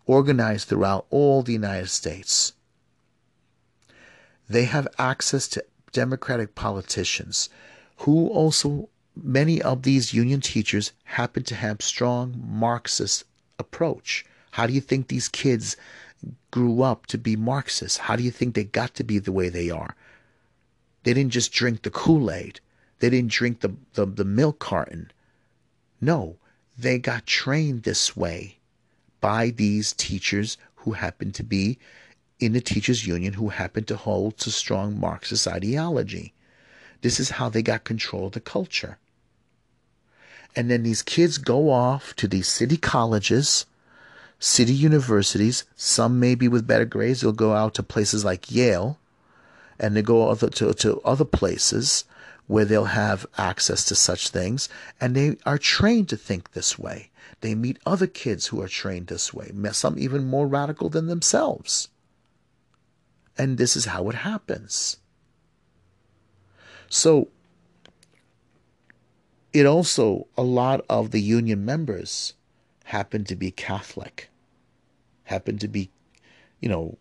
organized 0.05 0.68
throughout 0.68 1.05
all 1.10 1.41
the 1.41 1.53
United 1.53 1.89
States. 1.89 2.53
They 4.50 4.66
have 4.66 4.88
access 4.98 5.48
to 5.50 5.66
Democratic 5.91 6.56
politicians 6.56 7.50
who 7.98 8.28
also, 8.28 8.89
many 9.16 9.62
of 9.62 9.84
these 9.84 10.14
union 10.14 10.41
teachers 10.41 10.91
happen 11.04 11.43
to 11.43 11.56
have 11.56 11.82
strong 11.82 12.41
Marxist 12.48 13.26
approach. 13.60 14.26
How 14.52 14.68
do 14.68 14.74
you 14.74 14.82
think 14.82 15.08
these 15.08 15.28
kids 15.28 15.76
grew 16.52 16.82
up 16.82 17.06
to 17.08 17.18
be 17.18 17.36
Marxists? 17.36 17.98
How 17.98 18.16
do 18.16 18.24
you 18.24 18.32
think 18.32 18.56
they 18.56 18.64
got 18.64 18.93
to 18.95 19.04
be 19.04 19.20
the 19.20 19.32
way 19.32 19.50
they 19.50 19.70
are? 19.70 19.95
They 21.04 21.14
didn't 21.14 21.34
just 21.34 21.52
drink 21.52 21.82
the 21.82 21.89
Kool-Aid. 21.89 22.60
They 23.00 23.10
didn't 23.10 23.32
drink 23.32 23.62
the, 23.62 23.76
the, 23.93 24.06
the 24.06 24.26
milk 24.26 24.60
carton. 24.60 25.12
No, 26.02 26.38
they 26.78 27.00
got 27.00 27.26
trained 27.26 27.84
this 27.84 28.16
way 28.16 28.58
by 29.20 29.50
these 29.50 29.93
teachers 29.93 30.58
who 30.76 30.91
happen 30.93 31.32
to 31.34 31.43
be 31.43 31.80
in 32.40 32.54
the 32.54 32.62
teachers 32.62 33.08
union 33.08 33.34
who 33.34 33.50
happened 33.50 33.88
to 33.88 33.96
hold 33.96 34.38
to 34.38 34.52
strong 34.52 35.00
Marxist 35.00 35.48
ideology. 35.48 36.34
This 37.02 37.20
is 37.20 37.32
how 37.32 37.50
they 37.50 37.62
got 37.62 37.84
control 37.84 38.28
of 38.28 38.34
the 38.34 38.40
culture. 38.40 38.98
And 40.56 40.70
then 40.70 40.84
these 40.84 41.02
kids 41.02 41.38
go 41.38 41.70
off 41.70 42.16
to 42.16 42.28
these 42.28 42.48
city 42.48 42.78
colleges, 42.78 43.66
city 44.40 44.74
universities. 44.74 45.64
Some 45.76 46.20
maybe 46.20 46.48
with 46.48 46.68
better 46.68 46.86
grades, 46.86 47.22
they'll 47.22 47.32
go 47.32 47.54
out 47.54 47.74
to 47.76 47.84
places 47.84 48.26
like 48.26 48.52
Yale, 48.52 48.98
and 49.80 49.96
they 49.96 50.02
go 50.02 50.30
other, 50.30 50.50
to, 50.50 50.74
to 50.74 51.00
other 51.02 51.26
places 51.26 52.06
where 52.48 52.66
they'll 52.66 52.86
have 52.86 53.26
access 53.38 53.84
to 53.86 53.96
such 53.96 54.30
things, 54.30 54.70
and 55.02 55.16
they 55.16 55.38
are 55.46 55.58
trained 55.58 56.10
to 56.10 56.18
think 56.18 56.52
this 56.54 56.80
way. 56.80 57.10
They 57.42 57.54
meet 57.54 57.78
other 57.86 58.08
kids 58.08 58.48
who 58.48 58.62
are 58.62 58.68
trained 58.68 59.08
this 59.08 59.34
way, 59.34 59.52
some 59.74 60.00
even 60.00 60.26
more 60.26 60.48
radical 60.48 60.90
than 60.90 61.08
themselves. 61.08 61.90
And 63.38 63.58
this 63.58 63.76
is 63.76 63.86
how 63.86 64.10
it 64.10 64.16
happens. 64.16 64.98
So, 66.90 67.30
it 69.54 69.66
also, 69.66 70.28
a 70.38 70.44
lot 70.44 70.86
of 70.90 71.12
the 71.12 71.22
union 71.22 71.66
members 71.66 72.34
happen 72.86 73.24
to 73.26 73.36
be 73.36 73.52
Catholic, 73.52 74.30
happen 75.24 75.58
to 75.60 75.68
be, 75.68 75.90
you 76.62 76.70
know, 76.70 76.98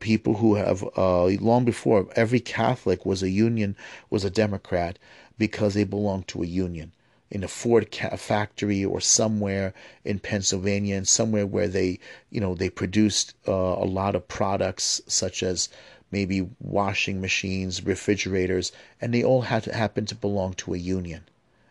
people 0.00 0.34
who 0.34 0.54
have 0.54 0.84
uh, 0.96 1.24
long 1.24 1.64
before 1.64 2.08
every 2.16 2.40
Catholic 2.40 3.04
was 3.04 3.22
a 3.22 3.30
union 3.30 3.76
was 4.10 4.24
a 4.24 4.30
Democrat 4.30 4.98
because 5.38 5.74
they 5.74 5.84
belonged 5.84 6.28
to 6.28 6.42
a 6.42 6.46
union 6.46 6.92
in 7.30 7.44
a 7.44 7.48
Ford 7.48 7.94
factory 8.16 8.84
or 8.84 9.00
somewhere 9.00 9.74
in 10.04 10.18
Pennsylvania 10.18 10.96
and 10.96 11.06
somewhere 11.06 11.46
where 11.46 11.68
they 11.68 11.98
you 12.30 12.40
know 12.40 12.54
they 12.54 12.70
produced 12.70 13.34
uh, 13.46 13.52
a 13.52 13.84
lot 13.84 14.14
of 14.14 14.28
products 14.28 15.00
such 15.06 15.42
as 15.42 15.68
maybe 16.10 16.48
washing 16.58 17.20
machines, 17.20 17.84
refrigerators, 17.84 18.72
and 19.00 19.12
they 19.12 19.22
all 19.22 19.42
had 19.42 19.62
to 19.64 19.74
happen 19.74 20.06
to 20.06 20.14
belong 20.14 20.54
to 20.54 20.72
a 20.74 20.78
union, 20.78 21.22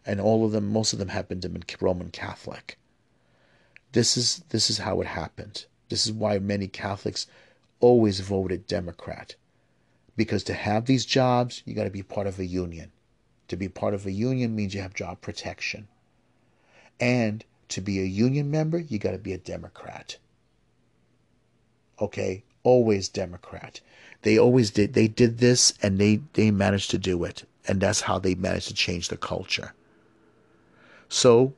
and 0.05 0.21
all 0.21 0.45
of 0.45 0.51
them, 0.51 0.67
most 0.67 0.93
of 0.93 0.99
them 0.99 1.09
happened 1.09 1.41
to 1.41 1.49
be 1.49 1.61
Roman 1.81 2.11
Catholic. 2.11 2.77
This 3.93 4.15
is 4.15 4.43
this 4.49 4.69
is 4.69 4.79
how 4.79 5.01
it 5.01 5.07
happened. 5.07 5.65
This 5.89 6.05
is 6.05 6.11
why 6.11 6.37
many 6.39 6.67
Catholics 6.67 7.25
always 7.79 8.19
voted 8.19 8.67
Democrat. 8.67 9.35
Because 10.15 10.43
to 10.45 10.53
have 10.53 10.85
these 10.85 11.05
jobs, 11.05 11.61
you 11.65 11.73
got 11.73 11.85
to 11.85 11.89
be 11.89 12.03
part 12.03 12.27
of 12.27 12.39
a 12.39 12.45
union. 12.45 12.91
To 13.47 13.55
be 13.55 13.69
part 13.69 13.93
of 13.93 14.05
a 14.05 14.11
union 14.11 14.55
means 14.55 14.73
you 14.73 14.81
have 14.81 14.93
job 14.93 15.21
protection. 15.21 15.87
And 16.99 17.43
to 17.69 17.81
be 17.81 17.99
a 17.99 18.05
union 18.05 18.51
member, 18.51 18.79
you 18.79 18.99
got 18.99 19.11
to 19.11 19.17
be 19.17 19.33
a 19.33 19.37
Democrat. 19.37 20.17
Okay? 21.99 22.43
Always 22.63 23.07
Democrat. 23.07 23.79
They 24.23 24.37
always 24.37 24.71
did. 24.71 24.93
They 24.93 25.07
did 25.07 25.37
this 25.37 25.73
and 25.81 25.99
they, 25.99 26.21
they 26.33 26.51
managed 26.51 26.91
to 26.91 26.97
do 26.97 27.23
it. 27.23 27.47
And 27.67 27.79
that's 27.79 28.01
how 28.01 28.19
they 28.19 28.35
managed 28.35 28.67
to 28.69 28.73
change 28.73 29.09
the 29.09 29.17
culture. 29.17 29.73
So, 31.09 31.53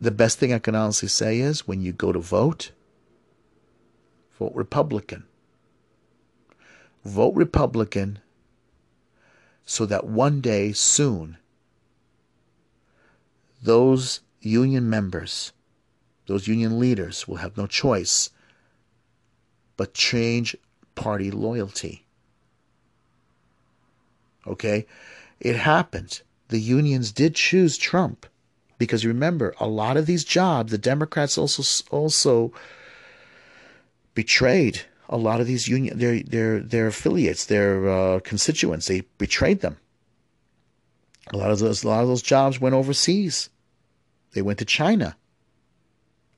the 0.00 0.10
best 0.10 0.38
thing 0.38 0.52
I 0.52 0.58
can 0.58 0.74
honestly 0.74 1.08
say 1.08 1.38
is 1.38 1.66
when 1.66 1.80
you 1.80 1.92
go 1.92 2.12
to 2.12 2.18
vote, 2.18 2.72
vote 4.38 4.52
Republican. 4.54 5.24
Vote 7.04 7.34
Republican 7.34 8.18
so 9.64 9.86
that 9.86 10.06
one 10.06 10.40
day 10.40 10.72
soon 10.72 11.38
those 13.62 14.20
union 14.40 14.90
members, 14.90 15.52
those 16.26 16.46
union 16.46 16.78
leaders 16.78 17.26
will 17.26 17.36
have 17.36 17.56
no 17.56 17.66
choice 17.66 18.30
but 19.76 19.94
change 19.94 20.54
party 20.94 21.30
loyalty. 21.30 22.04
Okay? 24.46 24.86
It 25.40 25.56
happened. 25.56 26.20
The 26.48 26.60
unions 26.60 27.10
did 27.10 27.34
choose 27.34 27.78
Trump 27.78 28.26
because 28.78 29.06
remember, 29.06 29.54
a 29.58 29.66
lot 29.66 29.96
of 29.96 30.06
these 30.06 30.24
jobs, 30.24 30.70
the 30.70 30.78
Democrats 30.78 31.38
also 31.38 31.62
also 31.90 32.52
betrayed 34.14 34.82
a 35.08 35.16
lot 35.16 35.40
of 35.40 35.46
these 35.46 35.68
union 35.68 35.98
their 35.98 36.20
their 36.22 36.60
their 36.60 36.86
affiliates, 36.86 37.46
their 37.46 37.88
uh, 37.88 38.20
constituents. 38.20 38.86
They 38.86 39.02
betrayed 39.18 39.60
them. 39.60 39.76
A 41.32 41.36
lot 41.36 41.50
of 41.50 41.58
those 41.58 41.84
a 41.84 41.88
lot 41.88 42.02
of 42.02 42.08
those 42.08 42.22
jobs 42.22 42.60
went 42.60 42.74
overseas. 42.74 43.50
They 44.32 44.42
went 44.42 44.58
to 44.58 44.64
China. 44.64 45.16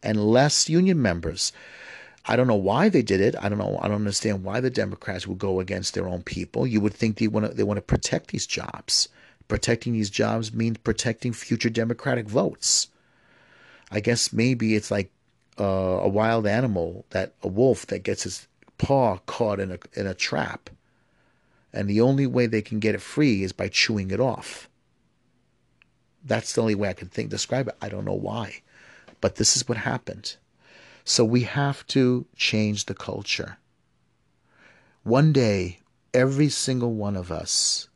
And 0.02 0.30
less 0.30 0.68
union 0.68 1.00
members. 1.02 1.52
I 2.26 2.36
don't 2.36 2.46
know 2.48 2.54
why 2.54 2.88
they 2.88 3.02
did 3.02 3.20
it. 3.20 3.34
I 3.40 3.48
don't 3.48 3.58
know. 3.58 3.78
I 3.80 3.88
don't 3.88 3.96
understand 3.96 4.44
why 4.44 4.60
the 4.60 4.70
Democrats 4.70 5.26
would 5.26 5.38
go 5.38 5.60
against 5.60 5.94
their 5.94 6.08
own 6.08 6.22
people. 6.22 6.66
You 6.66 6.80
would 6.80 6.94
think 6.94 7.18
they 7.18 7.28
want 7.28 7.46
to 7.46 7.54
they 7.54 7.62
want 7.62 7.78
to 7.78 7.82
protect 7.82 8.28
these 8.28 8.46
jobs. 8.46 9.08
Protecting 9.48 9.92
these 9.92 10.10
jobs 10.10 10.52
means 10.52 10.78
protecting 10.78 11.32
future 11.32 11.70
Democratic 11.70 12.26
votes. 12.28 12.88
I 13.92 14.00
guess 14.00 14.32
maybe 14.32 14.74
it's 14.74 14.90
like 14.90 15.12
uh, 15.58 15.64
a 15.64 16.08
wild 16.08 16.46
animal 16.46 17.04
that 17.10 17.34
a 17.42 17.48
wolf 17.48 17.86
that 17.86 18.02
gets 18.02 18.24
his 18.24 18.48
paw 18.78 19.18
caught 19.26 19.60
in 19.60 19.72
a 19.72 19.78
in 19.94 20.06
a 20.06 20.14
trap, 20.14 20.70
and 21.72 21.88
the 21.88 22.00
only 22.00 22.26
way 22.26 22.46
they 22.46 22.62
can 22.62 22.78
get 22.78 22.94
it 22.94 23.02
free 23.02 23.42
is 23.42 23.52
by 23.52 23.68
chewing 23.68 24.10
it 24.10 24.20
off. 24.20 24.68
That's 26.24 26.52
the 26.52 26.60
only 26.60 26.74
way 26.74 26.88
I 26.88 26.94
can 26.94 27.08
think 27.08 27.30
describe 27.30 27.68
it. 27.68 27.76
I 27.80 27.88
don't 27.88 28.04
know 28.04 28.12
why, 28.12 28.62
but 29.20 29.36
this 29.36 29.56
is 29.56 29.68
what 29.68 29.78
happened. 29.78 30.36
So 31.04 31.24
we 31.24 31.42
have 31.42 31.86
to 31.88 32.26
change 32.34 32.86
the 32.86 32.94
culture. 32.94 33.58
One 35.04 35.32
day, 35.32 35.78
every 36.12 36.48
single 36.48 36.94
one 36.94 37.14
of 37.14 37.30
us 37.30 37.88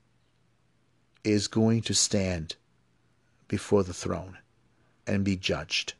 is 1.24 1.48
going 1.48 1.82
to 1.82 1.94
stand 1.94 2.54
before 3.48 3.82
the 3.82 3.92
throne 3.92 4.38
and 5.08 5.24
be 5.24 5.36
judged 5.36 5.94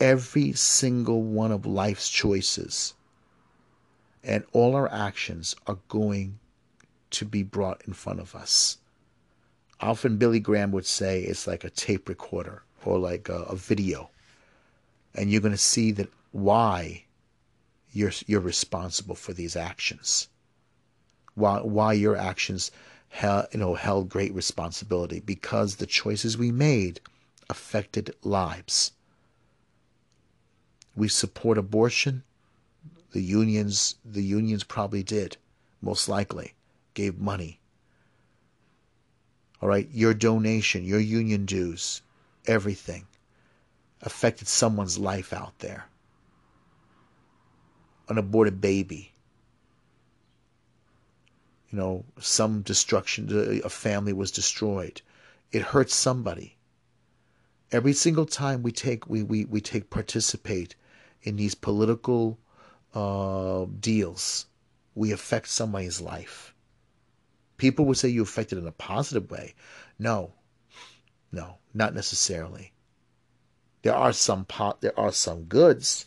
every 0.00 0.52
single 0.52 1.22
one 1.22 1.52
of 1.52 1.64
life's 1.64 2.08
choices 2.08 2.94
and 4.22 4.44
all 4.52 4.74
our 4.74 4.92
actions 4.92 5.54
are 5.66 5.78
going 5.88 6.38
to 7.10 7.24
be 7.24 7.42
brought 7.42 7.80
in 7.86 7.92
front 7.92 8.20
of 8.20 8.34
us. 8.34 8.78
Often 9.80 10.16
Billy 10.16 10.40
Graham 10.40 10.72
would 10.72 10.86
say 10.86 11.22
it's 11.22 11.46
like 11.46 11.64
a 11.64 11.70
tape 11.70 12.08
recorder 12.08 12.62
or 12.84 12.98
like 12.98 13.28
a, 13.28 13.42
a 13.42 13.56
video. 13.56 14.10
And 15.14 15.30
you're 15.30 15.40
going 15.40 15.52
to 15.52 15.58
see 15.58 15.92
that 15.92 16.12
why 16.32 17.04
you're, 17.92 18.12
you're 18.26 18.40
responsible 18.40 19.14
for 19.14 19.32
these 19.32 19.56
actions. 19.56 20.28
Why, 21.34 21.60
why 21.60 21.92
your 21.92 22.16
actions 22.16 22.70
held, 23.08 23.46
you 23.52 23.60
know, 23.60 23.74
held 23.74 24.08
great 24.08 24.34
responsibility 24.34 25.20
because 25.20 25.76
the 25.76 25.86
choices 25.86 26.36
we 26.36 26.50
made 26.50 27.00
affected 27.48 28.14
lives 28.22 28.92
we 30.96 31.08
support 31.08 31.58
abortion. 31.58 32.22
The 33.12 33.20
unions, 33.20 33.96
the 34.04 34.22
unions 34.22 34.64
probably 34.64 35.02
did, 35.02 35.36
most 35.82 36.08
likely, 36.08 36.54
gave 36.94 37.18
money. 37.18 37.60
All 39.60 39.68
right, 39.68 39.88
your 39.92 40.14
donation, 40.14 40.84
your 40.84 41.00
union 41.00 41.46
dues, 41.46 42.02
everything 42.46 43.06
affected 44.02 44.48
someone's 44.48 44.98
life 44.98 45.32
out 45.32 45.58
there. 45.58 45.86
An 48.08 48.18
aborted 48.18 48.60
baby. 48.60 49.12
You 51.70 51.78
know, 51.78 52.04
some 52.20 52.62
destruction, 52.62 53.60
a 53.64 53.68
family 53.68 54.12
was 54.12 54.30
destroyed. 54.30 55.02
It 55.52 55.62
hurts 55.62 55.94
somebody. 55.94 56.56
Every 57.72 57.92
single 57.92 58.26
time 58.26 58.62
we 58.62 58.72
take 58.72 59.08
we, 59.08 59.22
we, 59.22 59.44
we 59.44 59.60
take 59.60 59.90
participate 59.90 60.76
in 61.22 61.36
these 61.36 61.54
political 61.54 62.38
uh, 62.94 63.66
deals, 63.80 64.46
we 64.94 65.12
affect 65.12 65.48
somebody's 65.48 66.00
life. 66.00 66.54
People 67.56 67.84
would 67.86 67.96
say 67.96 68.08
you 68.08 68.22
affect 68.22 68.52
it 68.52 68.58
in 68.58 68.66
a 68.66 68.72
positive 68.72 69.30
way. 69.30 69.54
No, 69.98 70.32
no, 71.32 71.58
not 71.74 71.94
necessarily. 71.94 72.72
There 73.82 73.94
are 73.94 74.12
some 74.12 74.44
pot, 74.44 74.80
there 74.80 74.98
are 74.98 75.12
some 75.12 75.44
goods, 75.44 76.06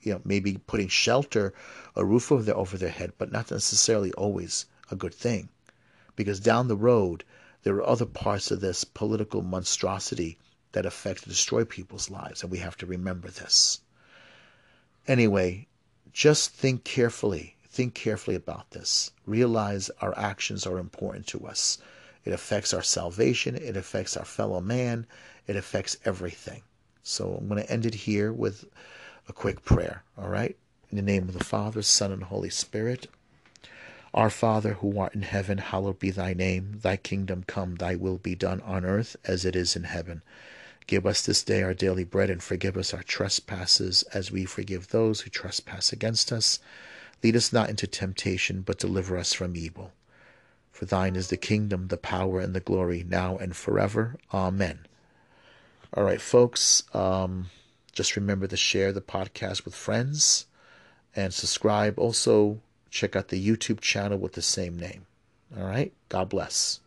you 0.00 0.12
know, 0.12 0.20
maybe 0.24 0.58
putting 0.66 0.88
shelter, 0.88 1.54
a 1.96 2.04
roof 2.04 2.30
over 2.30 2.42
their 2.42 2.56
over 2.56 2.76
their 2.76 2.90
head, 2.90 3.12
but 3.18 3.32
not 3.32 3.50
necessarily 3.50 4.12
always 4.12 4.66
a 4.90 4.96
good 4.96 5.14
thing, 5.14 5.48
because 6.16 6.40
down 6.40 6.68
the 6.68 6.76
road 6.76 7.24
there 7.62 7.74
are 7.76 7.88
other 7.88 8.04
parts 8.04 8.50
of 8.50 8.60
this 8.60 8.84
political 8.84 9.42
monstrosity 9.42 10.38
that 10.72 10.84
affect 10.84 11.22
and 11.22 11.30
destroy 11.30 11.64
people's 11.64 12.10
lives, 12.10 12.42
and 12.42 12.52
we 12.52 12.58
have 12.58 12.76
to 12.76 12.86
remember 12.86 13.28
this. 13.28 13.80
Anyway, 15.06 15.66
just 16.12 16.50
think 16.50 16.84
carefully. 16.84 17.56
Think 17.68 17.94
carefully 17.94 18.36
about 18.36 18.70
this. 18.70 19.10
Realize 19.26 19.90
our 20.00 20.16
actions 20.16 20.66
are 20.66 20.78
important 20.78 21.26
to 21.28 21.46
us. 21.46 21.78
It 22.24 22.32
affects 22.32 22.72
our 22.72 22.82
salvation. 22.82 23.54
It 23.54 23.76
affects 23.76 24.16
our 24.16 24.24
fellow 24.24 24.60
man. 24.60 25.06
It 25.46 25.56
affects 25.56 25.96
everything. 26.04 26.62
So 27.02 27.34
I'm 27.34 27.48
going 27.48 27.62
to 27.62 27.70
end 27.70 27.84
it 27.84 27.94
here 27.94 28.32
with 28.32 28.64
a 29.28 29.32
quick 29.32 29.64
prayer. 29.64 30.04
All 30.16 30.28
right? 30.28 30.56
In 30.90 30.96
the 30.96 31.02
name 31.02 31.28
of 31.28 31.36
the 31.36 31.44
Father, 31.44 31.82
Son, 31.82 32.12
and 32.12 32.24
Holy 32.24 32.48
Spirit. 32.48 33.08
Our 34.14 34.30
Father, 34.30 34.74
who 34.74 34.98
art 34.98 35.14
in 35.14 35.22
heaven, 35.22 35.58
hallowed 35.58 35.98
be 35.98 36.10
thy 36.10 36.32
name. 36.32 36.78
Thy 36.82 36.96
kingdom 36.96 37.44
come, 37.46 37.74
thy 37.74 37.96
will 37.96 38.16
be 38.16 38.36
done 38.36 38.60
on 38.60 38.84
earth 38.84 39.16
as 39.24 39.44
it 39.44 39.56
is 39.56 39.74
in 39.74 39.84
heaven. 39.84 40.22
Give 40.86 41.06
us 41.06 41.24
this 41.24 41.42
day 41.42 41.62
our 41.62 41.74
daily 41.74 42.04
bread, 42.04 42.30
and 42.30 42.42
forgive 42.42 42.76
us 42.76 42.92
our 42.92 43.02
trespasses, 43.02 44.02
as 44.14 44.30
we 44.30 44.44
forgive 44.44 44.88
those 44.88 45.22
who 45.22 45.30
trespass 45.30 45.92
against 45.92 46.30
us. 46.30 46.58
Lead 47.22 47.36
us 47.36 47.52
not 47.52 47.70
into 47.70 47.86
temptation, 47.86 48.60
but 48.60 48.78
deliver 48.78 49.16
us 49.16 49.32
from 49.32 49.56
evil. 49.56 49.92
For 50.70 50.84
thine 50.84 51.16
is 51.16 51.28
the 51.28 51.36
kingdom, 51.36 51.88
the 51.88 51.96
power, 51.96 52.40
and 52.40 52.54
the 52.54 52.60
glory, 52.60 53.04
now 53.08 53.36
and 53.38 53.56
forever. 53.56 54.16
Amen. 54.32 54.80
All 55.94 56.04
right, 56.04 56.20
folks, 56.20 56.82
um, 56.92 57.46
just 57.92 58.16
remember 58.16 58.46
to 58.48 58.56
share 58.56 58.92
the 58.92 59.00
podcast 59.00 59.64
with 59.64 59.74
friends 59.74 60.46
and 61.14 61.32
subscribe. 61.32 61.98
Also, 61.98 62.60
check 62.90 63.14
out 63.14 63.28
the 63.28 63.48
YouTube 63.48 63.80
channel 63.80 64.18
with 64.18 64.32
the 64.32 64.42
same 64.42 64.76
name. 64.76 65.06
All 65.56 65.64
right, 65.64 65.92
God 66.08 66.28
bless. 66.28 66.80